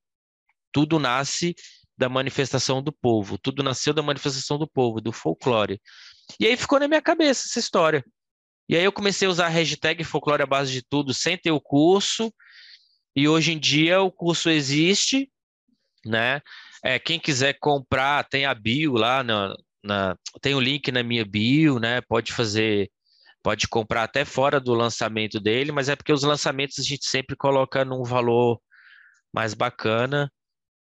Tudo 0.71 0.99
nasce 0.99 1.55
da 1.97 2.09
manifestação 2.09 2.81
do 2.81 2.91
povo, 2.91 3.37
tudo 3.37 3.63
nasceu 3.63 3.93
da 3.93 4.01
manifestação 4.01 4.57
do 4.57 4.67
povo, 4.67 5.01
do 5.01 5.11
folclore. 5.11 5.79
E 6.39 6.45
aí 6.45 6.57
ficou 6.57 6.79
na 6.79 6.87
minha 6.87 7.01
cabeça 7.01 7.47
essa 7.47 7.59
história. 7.59 8.03
E 8.69 8.75
aí 8.75 8.83
eu 8.83 8.91
comecei 8.91 9.27
a 9.27 9.31
usar 9.31 9.45
a 9.45 9.49
hashtag 9.49 10.03
folclore 10.03 10.43
à 10.43 10.45
base 10.45 10.71
de 10.71 10.81
tudo 10.81 11.13
sem 11.13 11.37
ter 11.37 11.51
o 11.51 11.61
curso. 11.61 12.33
E 13.15 13.27
hoje 13.27 13.53
em 13.53 13.59
dia 13.59 14.01
o 14.01 14.11
curso 14.11 14.49
existe, 14.49 15.31
né? 16.05 16.41
É, 16.83 16.99
quem 16.99 17.19
quiser 17.19 17.57
comprar, 17.59 18.23
tem 18.27 18.45
a 18.45 18.53
bio 18.53 18.93
lá, 18.93 19.23
na, 19.23 19.55
na, 19.83 20.15
tem 20.41 20.53
o 20.53 20.59
link 20.59 20.91
na 20.91 21.03
minha 21.03 21.25
bio, 21.25 21.79
né? 21.79 22.01
Pode 22.01 22.33
fazer 22.33 22.89
pode 23.43 23.65
comprar 23.69 24.03
até 24.03 24.25
fora 24.25 24.59
do 24.59 24.73
lançamento 24.73 25.39
dele, 25.39 25.71
mas 25.71 25.87
é 25.87 25.95
porque 25.95 26.11
os 26.11 26.23
lançamentos 26.23 26.79
a 26.79 26.83
gente 26.83 27.05
sempre 27.05 27.33
coloca 27.33 27.85
num 27.85 28.03
valor 28.03 28.59
mais 29.33 29.53
bacana. 29.53 30.29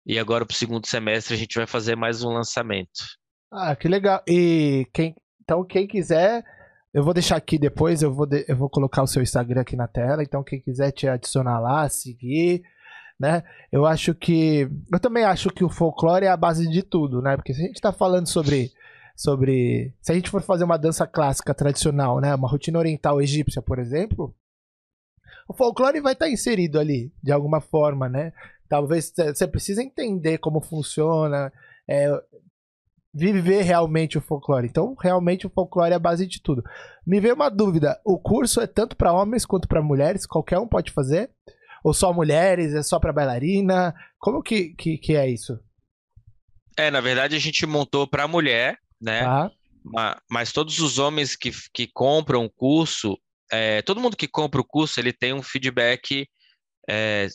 E 0.04 0.18
agora 0.18 0.44
para 0.44 0.52
o 0.52 0.56
segundo 0.56 0.84
semestre 0.86 1.34
a 1.34 1.36
gente 1.36 1.56
vai 1.56 1.66
fazer 1.66 1.94
mais 1.94 2.24
um 2.24 2.30
lançamento. 2.30 3.04
Ah, 3.52 3.76
que 3.76 3.86
legal. 3.86 4.20
E 4.26 4.84
quem, 4.92 5.14
então 5.42 5.64
quem 5.64 5.86
quiser, 5.86 6.44
eu 6.92 7.04
vou 7.04 7.14
deixar 7.14 7.36
aqui 7.36 7.56
depois, 7.56 8.02
eu 8.02 8.12
vou, 8.12 8.26
de, 8.26 8.44
eu 8.48 8.56
vou 8.56 8.68
colocar 8.68 9.02
o 9.02 9.06
seu 9.06 9.22
Instagram 9.22 9.60
aqui 9.60 9.76
na 9.76 9.86
tela. 9.86 10.22
Então 10.22 10.42
quem 10.42 10.60
quiser 10.60 10.90
te 10.90 11.06
adicionar 11.06 11.60
lá, 11.60 11.88
seguir, 11.88 12.62
né? 13.18 13.42
Eu 13.72 13.86
acho 13.86 14.14
que, 14.14 14.68
eu 14.92 15.00
também 15.00 15.24
acho 15.24 15.50
que 15.50 15.64
o 15.64 15.70
folclore 15.70 16.26
é 16.26 16.28
a 16.28 16.36
base 16.36 16.68
de 16.68 16.82
tudo, 16.82 17.22
né? 17.22 17.36
Porque 17.36 17.54
se 17.54 17.62
a 17.62 17.66
gente 17.66 17.76
está 17.76 17.92
falando 17.92 18.26
sobre 18.26 18.72
sobre. 19.16 19.94
Se 20.02 20.12
a 20.12 20.14
gente 20.14 20.30
for 20.30 20.42
fazer 20.42 20.64
uma 20.64 20.76
dança 20.76 21.06
clássica 21.06 21.54
tradicional, 21.54 22.20
né? 22.20 22.34
Uma 22.34 22.48
rotina 22.48 22.78
oriental 22.78 23.20
egípcia, 23.20 23.62
por 23.62 23.78
exemplo, 23.78 24.34
o 25.48 25.54
folclore 25.54 26.00
vai 26.00 26.12
estar 26.12 26.28
inserido 26.28 26.78
ali, 26.78 27.12
de 27.22 27.32
alguma 27.32 27.60
forma, 27.60 28.08
né? 28.08 28.32
Talvez 28.68 29.12
você 29.16 29.46
precisa 29.46 29.82
entender 29.82 30.38
como 30.38 30.60
funciona, 30.60 31.52
é, 31.88 32.10
viver 33.14 33.62
realmente 33.62 34.18
o 34.18 34.20
folclore. 34.20 34.66
Então, 34.66 34.94
realmente 35.00 35.46
o 35.46 35.50
folclore 35.50 35.92
é 35.92 35.96
a 35.96 36.00
base 36.00 36.26
de 36.26 36.42
tudo. 36.42 36.62
Me 37.06 37.20
veio 37.20 37.34
uma 37.34 37.48
dúvida: 37.48 37.98
o 38.04 38.18
curso 38.18 38.60
é 38.60 38.66
tanto 38.66 38.96
para 38.96 39.12
homens 39.12 39.46
quanto 39.46 39.66
para 39.66 39.82
mulheres? 39.82 40.26
Qualquer 40.26 40.58
um 40.58 40.68
pode 40.68 40.92
fazer? 40.92 41.30
Ou 41.82 41.94
só 41.94 42.12
mulheres? 42.12 42.74
É 42.74 42.82
só 42.82 42.98
para 42.98 43.12
bailarina? 43.12 43.94
Como 44.18 44.42
que, 44.42 44.74
que, 44.74 44.98
que 44.98 45.16
é 45.16 45.28
isso? 45.28 45.58
É, 46.76 46.90
na 46.90 47.00
verdade 47.00 47.34
a 47.34 47.38
gente 47.38 47.64
montou 47.66 48.06
para 48.06 48.28
mulher, 48.28 48.78
né? 49.00 49.22
Tá. 49.22 49.50
Mas, 49.84 50.16
mas, 50.28 50.52
todos 50.52 50.80
os 50.80 50.98
homens 50.98 51.36
que, 51.36 51.52
que 51.72 51.86
compram 51.86 52.44
o 52.44 52.50
curso, 52.50 53.16
é, 53.50 53.80
todo 53.82 54.00
mundo 54.00 54.16
que 54.16 54.26
compra 54.26 54.60
o 54.60 54.64
curso, 54.64 54.98
ele 54.98 55.12
tem 55.12 55.32
um 55.32 55.42
feedback 55.42 56.28
é, 56.88 57.28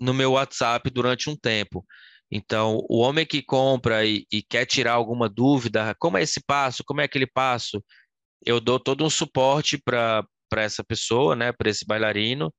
no 0.00 0.14
meu 0.14 0.32
WhatsApp 0.32 0.88
durante 0.90 1.28
um 1.28 1.36
tempo. 1.36 1.84
Então, 2.30 2.84
o 2.88 2.98
homem 2.98 3.24
que 3.24 3.42
compra 3.42 4.04
e, 4.04 4.26
e, 4.32 4.42
quer 4.42 4.66
tirar 4.66 4.92
alguma 4.92 5.28
dúvida, 5.28 5.94
como 5.98 6.18
é 6.18 6.22
esse 6.22 6.40
passo, 6.44 6.82
como 6.84 7.00
é 7.00 7.04
aquele 7.04 7.26
passo, 7.26 7.82
eu 8.44 8.60
dou 8.60 8.80
todo 8.80 9.04
um 9.04 9.10
suporte 9.10 9.78
para 9.78 10.24
essa 10.56 10.82
pessoa, 10.84 11.36
né, 11.36 11.52
para 11.52 11.70
esse 11.70 11.84
bailarino, 11.86 12.52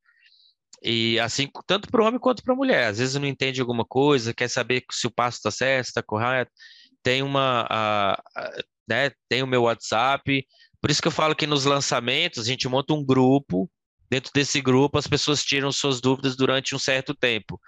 e 0.83 1.19
assim, 1.19 1.49
tanto 1.65 1.89
para 1.89 2.01
o 2.01 2.05
homem 2.05 2.19
quanto 2.19 2.43
para 2.43 2.53
a 2.53 2.57
mulher. 2.57 2.87
Às 2.87 2.99
vezes 2.99 3.15
não 3.15 3.27
entende 3.27 3.61
alguma 3.61 3.85
coisa, 3.85 4.33
quer 4.33 4.49
saber 4.49 4.83
se 4.91 5.07
o 5.07 5.11
passo 5.11 5.37
está 5.37 5.51
certo, 5.51 5.87
está 5.87 6.03
correto 6.03 6.51
tem 7.07 7.23
uma, 7.23 7.65
a, 7.69 8.13
a, 8.35 8.51
né, 8.85 9.11
tem 9.29 9.41
o 9.41 9.47
meu 9.47 9.63
WhatsApp. 9.63 10.45
Por 10.81 10.91
isso 10.91 11.01
que 11.01 11.07
eu 11.07 11.11
falo 11.11 11.33
que 11.33 11.47
nos 11.47 11.63
lançamentos 11.63 12.43
a 12.43 12.47
gente 12.49 12.67
monta 12.67 12.93
um 12.93 13.03
grupo. 13.03 13.69
Dentro 14.09 14.31
desse 14.33 14.59
grupo, 14.59 14.97
as 14.97 15.07
pessoas 15.07 15.41
tiram 15.41 15.71
suas 15.71 16.01
dúvidas 16.01 16.35
durante 16.35 16.75
um 16.75 16.79
certo 16.79 17.13
tempo. 17.13 17.59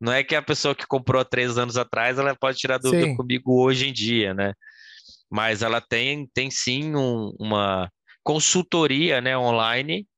Não 0.00 0.12
é 0.12 0.24
que 0.24 0.34
a 0.34 0.42
pessoa 0.42 0.74
que 0.74 0.84
comprou 0.84 1.20
há 1.20 1.24
três 1.24 1.56
anos 1.58 1.76
atrás, 1.76 2.18
ela 2.18 2.34
pode 2.34 2.58
tirar 2.58 2.78
dúvida 2.78 3.04
sim. 3.04 3.16
comigo 3.16 3.62
hoje 3.62 3.88
em 3.88 3.92
dia, 3.92 4.34
né? 4.34 4.52
Mas 5.30 5.62
ela 5.62 5.80
tem, 5.80 6.28
tem 6.34 6.50
sim 6.50 6.96
um, 6.96 7.32
uma 7.38 7.88
consultoria 8.24 9.20
né, 9.20 9.38
online, 9.38 10.08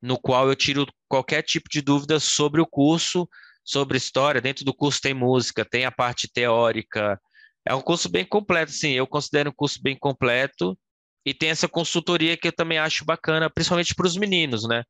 no 0.00 0.18
qual 0.18 0.48
eu 0.48 0.56
tiro 0.56 0.86
qualquer 1.10 1.42
tipo 1.42 1.68
de 1.68 1.82
dúvida 1.82 2.20
sobre 2.20 2.60
o 2.60 2.66
curso, 2.66 3.28
sobre 3.64 3.98
história. 3.98 4.40
Dentro 4.40 4.64
do 4.64 4.72
curso 4.72 5.00
tem 5.00 5.12
música, 5.12 5.64
tem 5.64 5.84
a 5.84 5.90
parte 5.90 6.30
teórica, 6.32 7.20
é 7.66 7.74
um 7.74 7.82
curso 7.82 8.08
bem 8.08 8.24
completo, 8.24 8.72
sim. 8.72 8.92
Eu 8.92 9.06
considero 9.06 9.50
um 9.50 9.54
curso 9.54 9.82
bem 9.82 9.98
completo 9.98 10.78
e 11.26 11.34
tem 11.34 11.50
essa 11.50 11.68
consultoria 11.68 12.36
que 12.36 12.48
eu 12.48 12.52
também 12.52 12.78
acho 12.78 13.04
bacana, 13.04 13.50
principalmente 13.50 13.94
para 13.94 14.06
os 14.06 14.16
meninos, 14.16 14.66
né? 14.66 14.84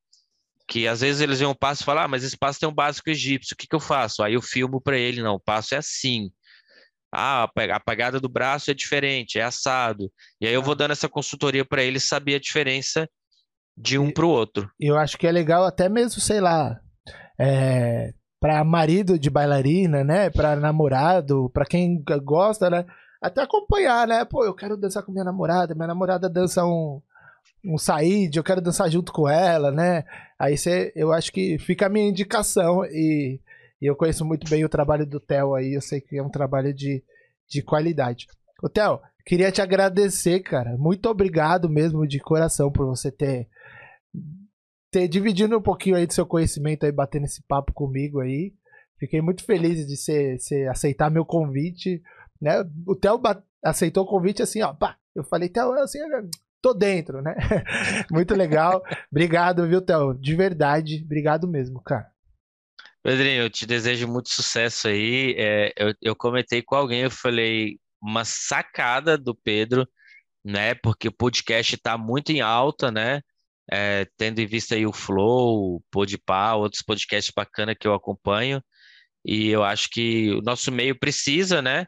Que 0.68 0.87
às 0.87 1.01
vezes 1.01 1.21
eles 1.21 1.41
veem 1.41 1.51
um 1.51 1.55
passo 1.55 1.83
e 1.83 1.85
falam, 1.87 2.05
ah, 2.05 2.09
mas 2.09 2.23
esse 2.23 2.37
passo 2.39 2.61
tem 2.61 2.68
um 2.68 2.75
básico 2.75 3.11
egípcio, 3.11 3.55
o 3.55 3.57
que, 3.57 3.66
que 3.66 3.75
eu 3.75 3.81
faço? 3.81 4.23
Aí 4.23 4.35
eu 4.35 4.43
filmo 4.43 4.81
para 4.81 4.97
ele, 4.99 5.23
não, 5.23 5.35
o 5.37 5.41
passo 5.41 5.75
é 5.75 5.79
assim. 5.79 6.31
Ah, 7.12 7.49
a 7.73 7.81
pegada 7.81 8.21
do 8.21 8.29
braço 8.29 8.71
é 8.71 8.75
diferente, 8.75 9.39
é 9.39 9.43
assado. 9.43 10.12
E 10.41 10.47
aí 10.47 10.55
eu 10.55 10.62
vou 10.62 10.77
dando 10.77 10.93
essa 10.93 11.09
consultoria 11.09 11.64
para 11.64 11.83
ele 11.83 11.99
saber 11.99 12.37
a 12.37 12.41
diferença 12.41 13.09
de 13.81 13.99
um 13.99 14.11
para 14.11 14.26
o 14.26 14.31
outro. 14.31 14.70
Eu 14.78 14.97
acho 14.97 15.16
que 15.16 15.26
é 15.26 15.33
legal 15.33 15.64
até 15.64 15.89
mesmo, 15.89 16.20
sei 16.20 16.41
lá, 16.41 16.78
é, 17.39 18.12
para 18.39 18.62
marido 18.62 19.18
de 19.18 19.31
bailarina, 19.31 20.05
né? 20.05 20.31
Para 20.31 20.57
namorado, 20.57 21.51
para 21.53 21.64
quem 21.64 22.03
gosta, 22.22 22.68
né? 22.68 22.85
Até 23.22 23.43
acompanhar, 23.43 24.07
né? 24.07 24.24
Pô, 24.24 24.45
eu 24.45 24.55
quero 24.55 24.76
dançar 24.76 25.03
com 25.03 25.12
minha 25.12 25.24
namorada, 25.24 25.74
minha 25.74 25.89
namorada 25.89 26.28
dança 26.28 26.64
um 26.64 27.01
um 27.64 27.76
saíde, 27.76 28.39
eu 28.39 28.45
quero 28.45 28.61
dançar 28.61 28.91
junto 28.91 29.12
com 29.12 29.28
ela, 29.28 29.70
né? 29.70 30.05
Aí 30.39 30.57
você, 30.57 30.93
eu 30.97 31.12
acho 31.12 31.31
que 31.31 31.59
fica 31.59 31.87
a 31.87 31.89
minha 31.89 32.09
indicação 32.09 32.85
e, 32.87 33.39
e 33.81 33.87
eu 33.87 33.95
conheço 33.95 34.24
muito 34.24 34.49
bem 34.49 34.64
o 34.64 34.68
trabalho 34.68 35.07
do 35.07 35.20
Theo 35.20 35.55
aí, 35.55 35.74
eu 35.74 35.81
sei 35.81 36.01
que 36.01 36.16
é 36.16 36.22
um 36.22 36.31
trabalho 36.31 36.72
de, 36.72 37.03
de 37.47 37.62
qualidade. 37.62 38.26
O 38.62 38.68
Theo, 38.68 39.01
queria 39.26 39.53
te 39.53 39.61
agradecer, 39.61 40.41
cara. 40.41 40.76
Muito 40.78 41.07
obrigado 41.09 41.68
mesmo 41.68 42.07
de 42.07 42.18
coração 42.18 42.72
por 42.72 42.87
você 42.87 43.11
ter 43.11 43.47
ter 44.91 45.09
dividido 45.09 45.57
um 45.57 45.62
pouquinho 45.62 45.97
aí 45.97 46.07
do 46.07 46.12
seu 46.12 46.26
conhecimento 46.26 46.84
aí, 46.84 46.93
batendo 46.93 47.24
esse 47.24 47.43
papo 47.43 47.72
comigo 47.72 48.20
aí. 48.20 48.53
Fiquei 48.99 49.20
muito 49.22 49.45
feliz 49.45 49.86
de 49.86 49.97
você 49.97 50.68
aceitar 50.70 51.11
meu 51.11 51.24
convite, 51.24 52.03
né? 52.41 52.64
O 52.86 52.95
Theo 52.95 53.20
aceitou 53.64 54.05
o 54.05 54.09
convite 54.09 54.43
assim, 54.43 54.62
ó, 54.62 54.74
pá. 54.74 54.97
Eu 55.14 55.24
falei, 55.24 55.49
Theo, 55.49 55.72
assim, 55.72 55.99
tô 56.61 56.74
dentro, 56.74 57.22
né? 57.22 57.34
muito 58.11 58.34
legal. 58.34 58.82
Obrigado, 59.11 59.66
viu, 59.66 59.80
Theo? 59.80 60.14
De 60.14 60.34
verdade, 60.34 61.03
obrigado 61.05 61.49
mesmo, 61.49 61.82
cara. 61.82 62.11
Pedrinho, 63.03 63.45
eu 63.45 63.51
te 63.51 63.66
desejo 63.66 64.07
muito 64.07 64.28
sucesso 64.28 64.88
aí. 64.88 65.34
É, 65.38 65.72
eu, 65.76 65.95
eu 66.03 66.16
comentei 66.16 66.62
com 66.62 66.74
alguém, 66.74 67.03
eu 67.03 67.11
falei, 67.11 67.78
uma 68.03 68.24
sacada 68.24 69.16
do 69.16 69.34
Pedro, 69.34 69.88
né? 70.45 70.74
Porque 70.74 71.09
o 71.09 71.12
podcast 71.12 71.74
está 71.74 71.97
muito 71.97 72.30
em 72.30 72.41
alta, 72.41 72.91
né? 72.91 73.22
É, 73.73 74.07
tendo 74.16 74.41
em 74.41 74.47
vista 74.47 74.75
aí 74.75 74.85
o 74.85 74.93
Flow, 74.93 75.77
o 75.77 75.83
Podpah, 75.91 76.57
outros 76.57 76.83
podcasts 76.83 77.33
bacanas 77.35 77.77
que 77.79 77.87
eu 77.87 77.95
acompanho. 77.95 78.62
E 79.25 79.49
eu 79.49 79.62
acho 79.62 79.89
que 79.91 80.31
o 80.33 80.43
nosso 80.43 80.73
meio 80.73 80.99
precisa, 80.99 81.62
né? 81.62 81.87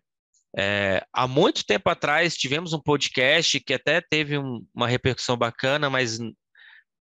É, 0.56 1.02
há 1.12 1.26
muito 1.26 1.64
tempo 1.64 1.88
atrás 1.88 2.36
tivemos 2.36 2.72
um 2.74 2.80
podcast 2.80 3.58
que 3.60 3.72
até 3.72 4.02
teve 4.02 4.36
um, 4.36 4.64
uma 4.74 4.86
repercussão 4.86 5.36
bacana, 5.36 5.88
mas 5.88 6.18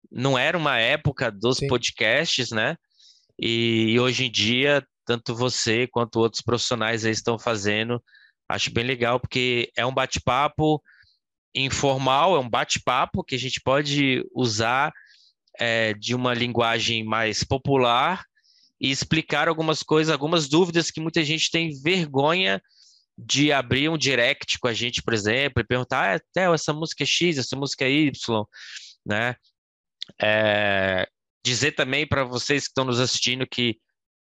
não 0.10 0.38
era 0.38 0.58
uma 0.58 0.78
época 0.78 1.30
dos 1.30 1.58
Sim. 1.58 1.68
podcasts, 1.68 2.50
né? 2.52 2.76
E, 3.40 3.92
e, 3.94 4.00
hoje 4.00 4.26
em 4.26 4.32
dia, 4.32 4.86
tanto 5.06 5.36
você 5.36 5.88
quanto 5.88 6.20
outros 6.20 6.42
profissionais 6.42 7.06
aí 7.06 7.12
estão 7.12 7.38
fazendo. 7.38 8.02
Acho 8.50 8.72
bem 8.72 8.86
legal, 8.86 9.20
porque 9.20 9.70
é 9.76 9.86
um 9.86 9.94
bate-papo 9.94 10.82
informal, 11.54 12.36
é 12.36 12.40
um 12.40 12.50
bate-papo 12.50 13.24
que 13.24 13.36
a 13.36 13.40
gente 13.40 13.60
pode 13.62 14.24
usar 14.34 14.92
é, 15.60 15.94
de 15.94 16.16
uma 16.16 16.34
linguagem 16.34 17.04
mais 17.04 17.44
popular 17.44 18.24
e 18.80 18.90
explicar 18.90 19.48
algumas 19.48 19.84
coisas, 19.84 20.12
algumas 20.12 20.48
dúvidas 20.48 20.90
que 20.90 21.02
muita 21.02 21.24
gente 21.24 21.52
tem 21.52 21.70
vergonha 21.82 22.62
de 23.18 23.52
abrir 23.52 23.90
um 23.90 23.98
direct 23.98 24.58
com 24.60 24.68
a 24.68 24.74
gente, 24.74 25.04
por 25.04 25.14
exemplo, 25.14 25.62
e 25.62 25.68
perguntar, 25.68 26.20
ah, 26.20 26.54
essa 26.54 26.74
música 26.74 27.04
é 27.04 27.06
X, 27.06 27.38
essa 27.38 27.56
música 27.56 27.86
é 27.86 27.92
Y, 27.92 28.46
né? 29.06 29.36
É, 30.20 31.08
dizer 31.46 31.74
também 31.74 32.08
para 32.08 32.24
vocês 32.24 32.64
que 32.64 32.70
estão 32.70 32.86
nos 32.86 33.00
assistindo 33.00 33.46
que 33.48 33.78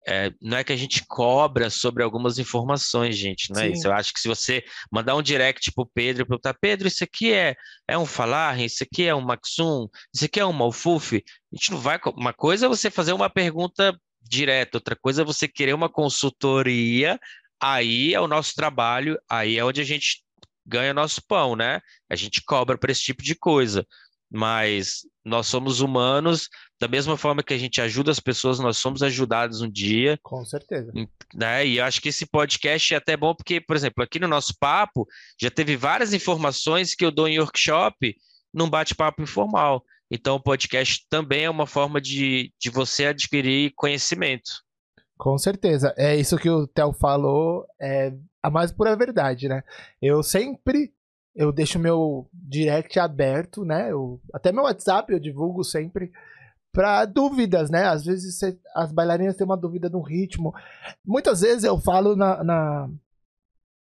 é, 0.07 0.33
não 0.41 0.57
é 0.57 0.65
que 0.65 0.73
a 0.73 0.77
gente 0.77 1.05
cobra 1.07 1.71
sobre 1.71 2.03
algumas 2.03 2.39
informações, 2.39 3.17
gente, 3.17 3.51
não 3.51 3.61
é 3.61 3.67
Sim. 3.67 3.73
isso. 3.73 3.87
Eu 3.87 3.93
acho 3.93 4.13
que 4.13 4.21
se 4.21 4.29
você 4.29 4.65
mandar 4.91 5.15
um 5.15 5.23
direct 5.23 5.71
pro 5.73 5.87
Pedro 5.87 6.23
e 6.23 6.27
perguntar, 6.27 6.55
Pedro, 6.61 6.89
isso 6.89 7.05
aqui 7.05 7.33
é, 7.33 7.55
é 7.87 7.97
um 7.97 8.07
falar, 8.07 8.59
isso 8.61 8.83
aqui 8.83 9.05
é 9.05 9.15
um 9.15 9.21
maxum, 9.21 9.89
isso 10.15 10.25
aqui 10.25 10.41
é 10.41 10.47
um 10.47 10.53
malfuf, 10.53 11.17
a 11.17 11.57
gente 11.57 11.71
não 11.71 11.79
vai. 11.79 12.01
Uma 12.17 12.33
coisa 12.33 12.67
é 12.67 12.69
você 12.69 12.91
fazer 12.91 13.13
uma 13.13 13.31
pergunta 13.31 13.97
direta, 14.21 14.79
outra 14.79 14.97
coisa 14.97 15.23
é 15.23 15.25
você 15.25 15.47
querer 15.47 15.75
uma 15.75 15.89
consultoria, 15.89 17.19
aí 17.61 18.15
é 18.15 18.21
o 18.21 18.29
nosso 18.29 18.55
trabalho, 18.55 19.19
aí 19.29 19.59
é 19.59 19.65
onde 19.65 19.81
a 19.81 19.85
gente 19.85 20.23
ganha 20.67 20.95
nosso 20.95 21.21
pão, 21.27 21.55
né? 21.55 21.81
A 22.11 22.17
gente 22.17 22.43
cobra 22.45 22.79
para 22.79 22.91
esse 22.93 23.03
tipo 23.03 23.23
de 23.23 23.35
coisa 23.35 23.87
mas 24.33 25.03
nós 25.23 25.47
somos 25.47 25.81
humanos, 25.81 26.49
da 26.81 26.89
mesma 26.89 27.19
forma 27.19 27.43
que 27.43 27.53
a 27.53 27.59
gente 27.59 27.81
ajuda 27.81 28.11
as 28.11 28.19
pessoas, 28.19 28.59
nós 28.59 28.79
somos 28.79 29.03
ajudados 29.03 29.61
um 29.61 29.71
dia. 29.71 30.19
Com 30.23 30.43
certeza. 30.45 30.91
Né? 31.35 31.67
E 31.67 31.81
acho 31.81 32.01
que 32.01 32.09
esse 32.09 32.25
podcast 32.25 32.95
é 32.95 32.97
até 32.97 33.15
bom 33.17 33.35
porque, 33.35 33.61
por 33.61 33.77
exemplo, 33.77 34.03
aqui 34.03 34.19
no 34.19 34.27
nosso 34.27 34.55
papo 34.59 35.07
já 35.41 35.51
teve 35.51 35.77
várias 35.77 36.15
informações 36.15 36.95
que 36.95 37.05
eu 37.05 37.11
dou 37.11 37.29
em 37.29 37.39
workshop 37.39 38.17
num 38.53 38.71
bate-papo 38.71 39.23
informal. 39.23 39.85
Então, 40.11 40.37
o 40.37 40.43
podcast 40.43 41.07
também 41.09 41.45
é 41.45 41.51
uma 41.51 41.67
forma 41.67 42.01
de, 42.01 42.53
de 42.59 42.71
você 42.71 43.07
adquirir 43.07 43.73
conhecimento. 43.77 44.51
Com 45.19 45.39
certeza. 45.39 45.95
É 45.97 46.17
isso 46.17 46.39
que 46.39 46.51
o 46.51 46.67
Theo 46.67 46.93
falou, 46.93 47.67
é 47.81 48.13
a 48.43 48.51
mais 48.51 48.73
pura 48.73 48.97
verdade, 48.97 49.49
né? 49.49 49.63
Eu 50.01 50.23
sempre 50.23 50.93
eu 51.35 51.53
deixo 51.53 51.79
meu 51.79 52.29
direct 52.33 52.99
aberto, 52.99 53.65
né? 53.65 53.91
Eu, 53.91 54.21
até 54.33 54.53
meu 54.53 54.65
WhatsApp 54.65 55.13
eu 55.13 55.19
divulgo 55.19 55.65
sempre 55.65 56.13
para 56.73 57.05
dúvidas, 57.05 57.71
né? 57.71 57.85
Às 57.85 58.05
vezes 58.05 58.41
as 58.75 58.93
bailarinas 58.93 59.37
têm 59.37 59.45
uma 59.45 59.57
dúvida 59.57 59.89
no 59.89 60.01
ritmo. 60.01 60.55
Muitas 61.05 61.41
vezes 61.41 61.65
eu 61.65 61.79
falo 61.79 62.17
na, 62.17 62.43
na, 62.43 62.89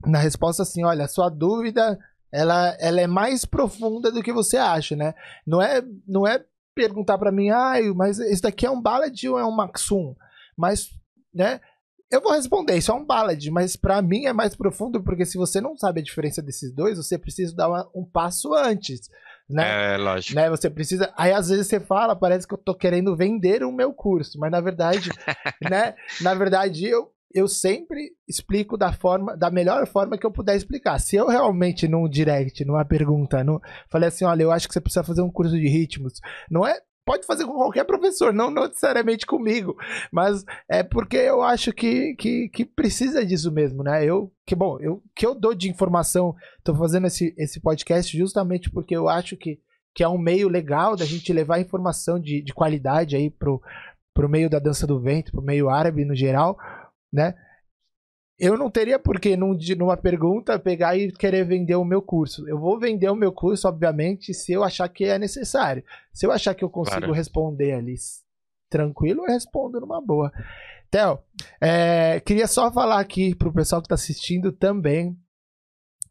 na 0.05 0.19
resposta 0.19 0.63
assim, 0.63 0.83
olha, 0.83 1.07
sua 1.07 1.29
dúvida 1.29 1.97
ela, 2.31 2.75
ela 2.79 2.99
é 2.99 3.07
mais 3.07 3.45
profunda 3.45 4.11
do 4.11 4.23
que 4.23 4.33
você 4.33 4.57
acha, 4.57 4.95
né? 4.95 5.13
Não 5.45 5.61
é, 5.61 5.83
não 6.07 6.25
é 6.25 6.43
perguntar 6.73 7.17
para 7.17 7.31
mim, 7.31 7.51
ah, 7.51 7.75
mas 7.95 8.19
esse 8.19 8.41
daqui 8.41 8.65
é 8.65 8.71
um 8.71 8.81
ballad 8.81 9.29
ou 9.29 9.37
é 9.37 9.45
um 9.45 9.51
maxum? 9.51 10.15
Mas, 10.57 10.89
né? 11.33 11.61
Eu 12.13 12.21
vou 12.21 12.31
responder, 12.33 12.77
isso 12.77 12.91
é 12.91 12.93
um 12.93 13.03
ballad, 13.03 13.43
mas 13.49 13.75
para 13.75 13.99
mim 13.99 14.25
é 14.25 14.33
mais 14.33 14.55
profundo 14.55 15.01
porque 15.01 15.25
se 15.25 15.35
você 15.35 15.59
não 15.59 15.75
sabe 15.75 15.99
a 15.99 16.03
diferença 16.03 16.43
desses 16.43 16.71
dois, 16.71 16.95
você 16.95 17.17
precisa 17.17 17.55
dar 17.55 17.67
uma, 17.67 17.89
um 17.95 18.05
passo 18.05 18.53
antes, 18.53 19.09
né? 19.49 19.95
É, 19.95 19.97
lógico. 19.97 20.35
Né? 20.35 20.47
Você 20.47 20.69
precisa. 20.69 21.11
Aí 21.17 21.31
às 21.31 21.49
vezes 21.49 21.65
você 21.65 21.79
fala, 21.79 22.15
parece 22.15 22.47
que 22.47 22.53
eu 22.53 22.57
tô 22.59 22.75
querendo 22.75 23.17
vender 23.17 23.63
o 23.63 23.71
meu 23.71 23.91
curso, 23.91 24.37
mas 24.37 24.51
na 24.51 24.61
verdade, 24.61 25.09
né? 25.67 25.95
Na 26.21 26.35
verdade, 26.35 26.85
eu, 26.85 27.11
eu 27.33 27.47
sempre 27.47 28.11
explico 28.27 28.77
da 28.77 28.93
forma, 28.93 29.35
da 29.35 29.49
melhor 29.49 29.87
forma 29.87 30.15
que 30.15 30.25
eu 30.27 30.31
puder 30.31 30.55
explicar. 30.55 30.99
Se 30.99 31.15
eu 31.15 31.27
realmente 31.27 31.87
num 31.87 32.07
direct, 32.07 32.63
numa 32.63 32.85
pergunta, 32.85 33.43
no, 33.43 33.59
falei 33.89 34.09
assim, 34.09 34.23
olha, 34.23 34.43
eu 34.43 34.51
acho 34.51 34.67
que 34.67 34.73
você 34.75 34.81
precisa 34.81 35.03
fazer 35.03 35.23
um 35.23 35.31
curso 35.31 35.55
de 35.55 35.67
ritmos, 35.67 36.21
não 36.47 36.63
é 36.63 36.79
pode 37.05 37.25
fazer 37.25 37.45
com 37.45 37.53
qualquer 37.53 37.83
professor, 37.83 38.33
não 38.33 38.49
necessariamente 38.49 39.25
comigo, 39.25 39.75
mas 40.11 40.43
é 40.69 40.83
porque 40.83 41.17
eu 41.17 41.41
acho 41.41 41.73
que, 41.73 42.15
que, 42.15 42.49
que, 42.49 42.65
precisa 42.65 43.25
disso 43.25 43.51
mesmo, 43.51 43.83
né? 43.83 44.05
Eu, 44.05 44.31
que 44.45 44.55
bom, 44.55 44.79
eu 44.79 45.01
que 45.15 45.25
eu 45.25 45.35
dou 45.35 45.53
de 45.53 45.69
informação, 45.69 46.35
tô 46.63 46.75
fazendo 46.75 47.07
esse, 47.07 47.33
esse 47.37 47.59
podcast 47.59 48.17
justamente 48.17 48.69
porque 48.69 48.95
eu 48.95 49.09
acho 49.09 49.35
que, 49.35 49.59
que 49.93 50.03
é 50.03 50.07
um 50.07 50.17
meio 50.17 50.47
legal 50.47 50.95
da 50.95 51.05
gente 51.05 51.33
levar 51.33 51.59
informação 51.59 52.19
de, 52.19 52.41
de 52.41 52.53
qualidade 52.53 53.15
aí 53.15 53.29
pro, 53.29 53.61
pro 54.13 54.29
meio 54.29 54.49
da 54.49 54.59
dança 54.59 54.87
do 54.87 54.99
vento, 54.99 55.31
pro 55.31 55.41
meio 55.41 55.69
árabe 55.69 56.05
no 56.05 56.15
geral, 56.15 56.57
né? 57.11 57.35
Eu 58.39 58.57
não 58.57 58.69
teria 58.69 58.97
por 58.97 59.19
que, 59.19 59.37
num, 59.37 59.57
numa 59.77 59.95
pergunta, 59.95 60.57
pegar 60.57 60.97
e 60.97 61.11
querer 61.11 61.45
vender 61.45 61.75
o 61.75 61.85
meu 61.85 62.01
curso. 62.01 62.47
Eu 62.47 62.59
vou 62.59 62.79
vender 62.79 63.09
o 63.09 63.15
meu 63.15 63.31
curso, 63.31 63.67
obviamente, 63.67 64.33
se 64.33 64.51
eu 64.51 64.63
achar 64.63 64.89
que 64.89 65.05
é 65.05 65.19
necessário. 65.19 65.83
Se 66.11 66.25
eu 66.25 66.31
achar 66.31 66.55
que 66.55 66.63
eu 66.63 66.69
consigo 66.69 66.99
claro. 66.99 67.13
responder 67.13 67.73
ali 67.73 67.95
tranquilo, 68.69 69.21
eu 69.21 69.31
respondo 69.31 69.79
numa 69.79 70.01
boa. 70.01 70.31
Theo, 70.89 71.19
é, 71.61 72.19
queria 72.19 72.47
só 72.47 72.71
falar 72.71 72.99
aqui 72.99 73.35
pro 73.35 73.53
pessoal 73.53 73.81
que 73.81 73.85
está 73.85 73.95
assistindo 73.95 74.51
também. 74.51 75.15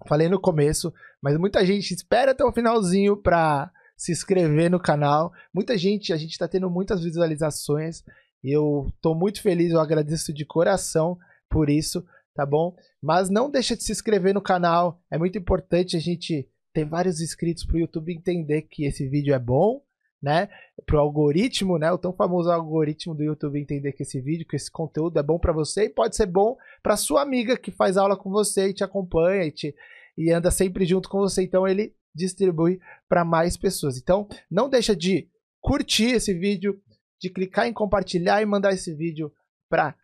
Falei 0.07 0.29
no 0.29 0.41
começo, 0.41 0.93
mas 1.21 1.37
muita 1.37 1.65
gente 1.67 1.93
espera 1.93 2.33
até 2.33 2.45
o 2.45 2.53
finalzinho 2.53 3.17
para 3.17 3.71
se 3.97 4.13
inscrever 4.13 4.71
no 4.71 4.81
canal. 4.81 5.33
Muita 5.53 5.77
gente, 5.77 6.13
a 6.13 6.17
gente 6.17 6.33
está 6.33 6.47
tendo 6.47 6.71
muitas 6.71 7.03
visualizações. 7.03 8.03
Eu 8.43 8.87
estou 8.95 9.15
muito 9.15 9.41
feliz, 9.43 9.73
eu 9.73 9.81
agradeço 9.81 10.33
de 10.33 10.45
coração 10.45 11.19
por 11.53 11.69
isso, 11.69 12.05
tá 12.35 12.47
bom? 12.47 12.75
Mas 13.01 13.29
não 13.29 13.51
deixa 13.51 13.77
de 13.77 13.85
se 13.85 13.93
inscrever 13.93 14.33
no 14.33 14.41
canal, 14.41 15.01
é 15.11 15.19
muito 15.19 15.39
importante 15.39 15.97
a 15.97 16.01
gente 16.01 16.49
ter 16.73 16.85
vários 16.85 17.21
inscritos 17.21 17.65
para 17.65 17.77
o 17.77 17.81
YouTube 17.81 18.15
entender 18.15 18.63
que 18.63 18.85
esse 18.85 19.07
vídeo 19.07 19.35
é 19.35 19.39
bom, 19.39 19.83
né? 20.23 20.49
Para 20.87 20.97
o 20.97 21.01
algoritmo, 21.01 21.79
né? 21.79 21.91
O 21.93 21.99
tão 21.99 22.13
famoso 22.13 22.51
algoritmo 22.51 23.15
do 23.15 23.23
YouTube 23.23 23.61
entender 23.61 23.93
que 23.93 24.05
esse 24.05 24.21
vídeo, 24.21 24.47
que 24.47 24.57
esse 24.57 24.71
conteúdo 24.71 25.19
é 25.19 25.23
bom 25.23 25.39
para 25.39 25.53
você 25.53 25.85
e 25.85 25.91
pode 25.91 26.17
ser 26.17 26.27
bom 26.27 26.57
para 26.83 26.97
sua 26.97 27.23
amiga 27.23 27.59
que 27.59 27.71
faz 27.71 27.97
aula 27.97 28.17
com 28.17 28.31
você 28.31 28.69
e 28.69 28.75
te 28.75 28.85
acompanha 28.85 29.45
e, 29.45 29.51
te, 29.51 29.75
e 30.17 30.31
anda 30.31 30.51
sempre 30.51 30.87
junto 30.87 31.09
com 31.09 31.19
você. 31.19 31.43
Então 31.43 31.67
ele 31.67 31.95
distribui 32.15 32.81
para 33.09 33.25
mais 33.25 33.57
pessoas. 33.57 33.99
Então 33.99 34.29
não 34.51 34.69
deixa 34.69 34.95
de 34.95 35.29
curtir 35.61 36.13
esse 36.13 36.33
vídeo, 36.33 36.81
de 37.21 37.29
clicar 37.29 37.67
em 37.67 37.73
compartilhar 37.73 38.41
e 38.41 38.47
mandar 38.47 38.73
esse 38.73 38.95
vídeo 38.95 39.33
para 39.69 39.95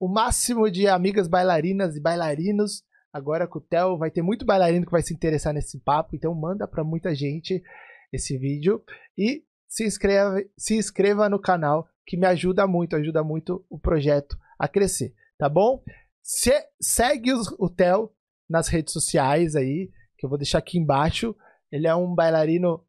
o 0.00 0.08
máximo 0.08 0.70
de 0.70 0.88
amigas 0.88 1.28
bailarinas 1.28 1.94
e 1.94 2.00
bailarinos. 2.00 2.82
Agora 3.12 3.46
com 3.46 3.58
o 3.58 3.62
Theo 3.62 3.98
vai 3.98 4.10
ter 4.10 4.22
muito 4.22 4.46
bailarino 4.46 4.86
que 4.86 4.92
vai 4.92 5.02
se 5.02 5.12
interessar 5.12 5.52
nesse 5.52 5.78
papo, 5.78 6.16
então 6.16 6.34
manda 6.34 6.66
para 6.66 6.82
muita 6.82 7.14
gente 7.14 7.62
esse 8.10 8.38
vídeo. 8.38 8.82
E 9.16 9.44
se 9.68 9.84
inscreva, 9.84 10.42
se 10.56 10.74
inscreva 10.74 11.28
no 11.28 11.38
canal, 11.38 11.86
que 12.06 12.16
me 12.16 12.26
ajuda 12.26 12.66
muito, 12.66 12.96
ajuda 12.96 13.22
muito 13.22 13.64
o 13.68 13.78
projeto 13.78 14.36
a 14.58 14.66
crescer, 14.66 15.14
tá 15.38 15.48
bom? 15.48 15.82
Se, 16.22 16.52
segue 16.80 17.32
os, 17.32 17.48
o 17.58 17.68
Theo 17.68 18.10
nas 18.48 18.68
redes 18.68 18.92
sociais 18.92 19.54
aí, 19.54 19.90
que 20.18 20.26
eu 20.26 20.30
vou 20.30 20.38
deixar 20.38 20.58
aqui 20.58 20.78
embaixo. 20.78 21.36
Ele 21.70 21.86
é 21.86 21.94
um 21.94 22.14
bailarino 22.14 22.84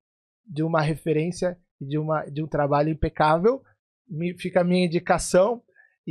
de 0.45 0.63
uma 0.63 0.81
referência 0.81 1.57
e 1.79 1.85
de, 1.85 1.97
uma, 1.97 2.25
de 2.25 2.43
um 2.43 2.47
trabalho 2.47 2.89
impecável. 2.89 3.61
Me, 4.07 4.37
fica 4.37 4.61
a 4.61 4.63
minha 4.63 4.85
indicação. 4.85 5.61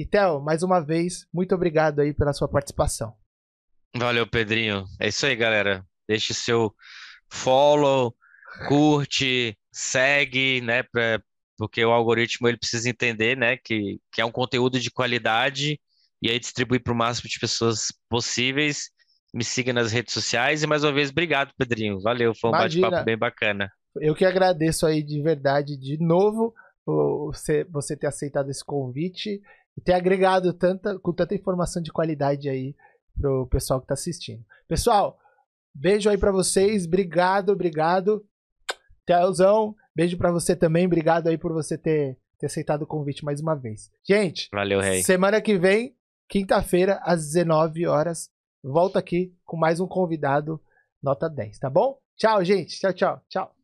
E, 0.00 0.06
Theo, 0.06 0.40
mais 0.40 0.62
uma 0.62 0.80
vez, 0.80 1.26
muito 1.30 1.54
obrigado 1.54 2.00
aí 2.00 2.14
pela 2.14 2.32
sua 2.32 2.48
participação. 2.48 3.14
Valeu, 3.94 4.26
Pedrinho. 4.26 4.86
É 4.98 5.08
isso 5.08 5.26
aí, 5.26 5.36
galera. 5.36 5.84
Deixe 6.08 6.32
seu 6.32 6.74
follow, 7.30 8.16
curte, 8.66 9.54
segue, 9.70 10.62
né? 10.62 10.82
Pra, 10.84 11.20
porque 11.58 11.84
o 11.84 11.90
algoritmo 11.90 12.48
ele 12.48 12.56
precisa 12.56 12.88
entender, 12.88 13.36
né? 13.36 13.58
Que, 13.58 14.00
que 14.10 14.22
é 14.22 14.24
um 14.24 14.32
conteúdo 14.32 14.80
de 14.80 14.90
qualidade 14.90 15.78
e 16.22 16.30
aí 16.30 16.38
distribuir 16.38 16.82
para 16.82 16.94
o 16.94 16.96
máximo 16.96 17.28
de 17.28 17.38
pessoas 17.38 17.88
possíveis. 18.08 18.88
Me 19.34 19.44
siga 19.44 19.70
nas 19.70 19.92
redes 19.92 20.14
sociais 20.14 20.62
e 20.62 20.66
mais 20.66 20.82
uma 20.82 20.94
vez, 20.94 21.10
obrigado, 21.10 21.52
Pedrinho. 21.58 22.00
Valeu, 22.00 22.34
foi 22.34 22.48
um 22.48 22.52
bate-papo 22.54 23.04
bem 23.04 23.18
bacana. 23.18 23.70
Eu 23.96 24.14
que 24.14 24.24
agradeço 24.24 24.86
aí 24.86 25.02
de 25.02 25.20
verdade, 25.20 25.76
de 25.76 25.98
novo, 26.02 26.54
você, 26.86 27.64
você 27.64 27.94
ter 27.94 28.06
aceitado 28.06 28.50
esse 28.50 28.64
convite 28.64 29.42
e 29.76 29.80
ter 29.80 29.92
agregado 29.92 30.52
tanta, 30.52 30.98
com 30.98 31.12
tanta 31.12 31.34
informação 31.34 31.82
de 31.82 31.92
qualidade 31.92 32.48
aí 32.48 32.74
pro 33.18 33.46
pessoal 33.46 33.80
que 33.80 33.84
está 33.84 33.94
assistindo. 33.94 34.44
Pessoal, 34.68 35.18
beijo 35.74 36.08
aí 36.08 36.18
para 36.18 36.32
vocês, 36.32 36.86
obrigado, 36.86 37.50
obrigado. 37.50 38.24
Telzão, 39.04 39.74
beijo 39.94 40.16
para 40.16 40.30
você 40.30 40.54
também, 40.54 40.86
obrigado 40.86 41.28
aí 41.28 41.36
por 41.36 41.52
você 41.52 41.76
ter, 41.76 42.16
ter 42.38 42.46
aceitado 42.46 42.82
o 42.82 42.86
convite 42.86 43.24
mais 43.24 43.40
uma 43.40 43.54
vez. 43.54 43.90
Gente, 44.06 44.48
valeu, 44.52 44.80
rei. 44.80 45.02
Semana 45.02 45.40
que 45.40 45.58
vem, 45.58 45.96
quinta-feira, 46.28 47.00
às 47.02 47.26
19 47.26 47.86
horas, 47.86 48.30
volto 48.62 48.96
aqui 48.96 49.34
com 49.44 49.56
mais 49.56 49.80
um 49.80 49.86
convidado 49.86 50.60
nota 51.02 51.28
10, 51.28 51.58
tá 51.58 51.70
bom? 51.70 51.98
Tchau, 52.16 52.44
gente. 52.44 52.78
Tchau, 52.78 52.92
tchau. 52.92 53.22
Tchau. 53.28 53.59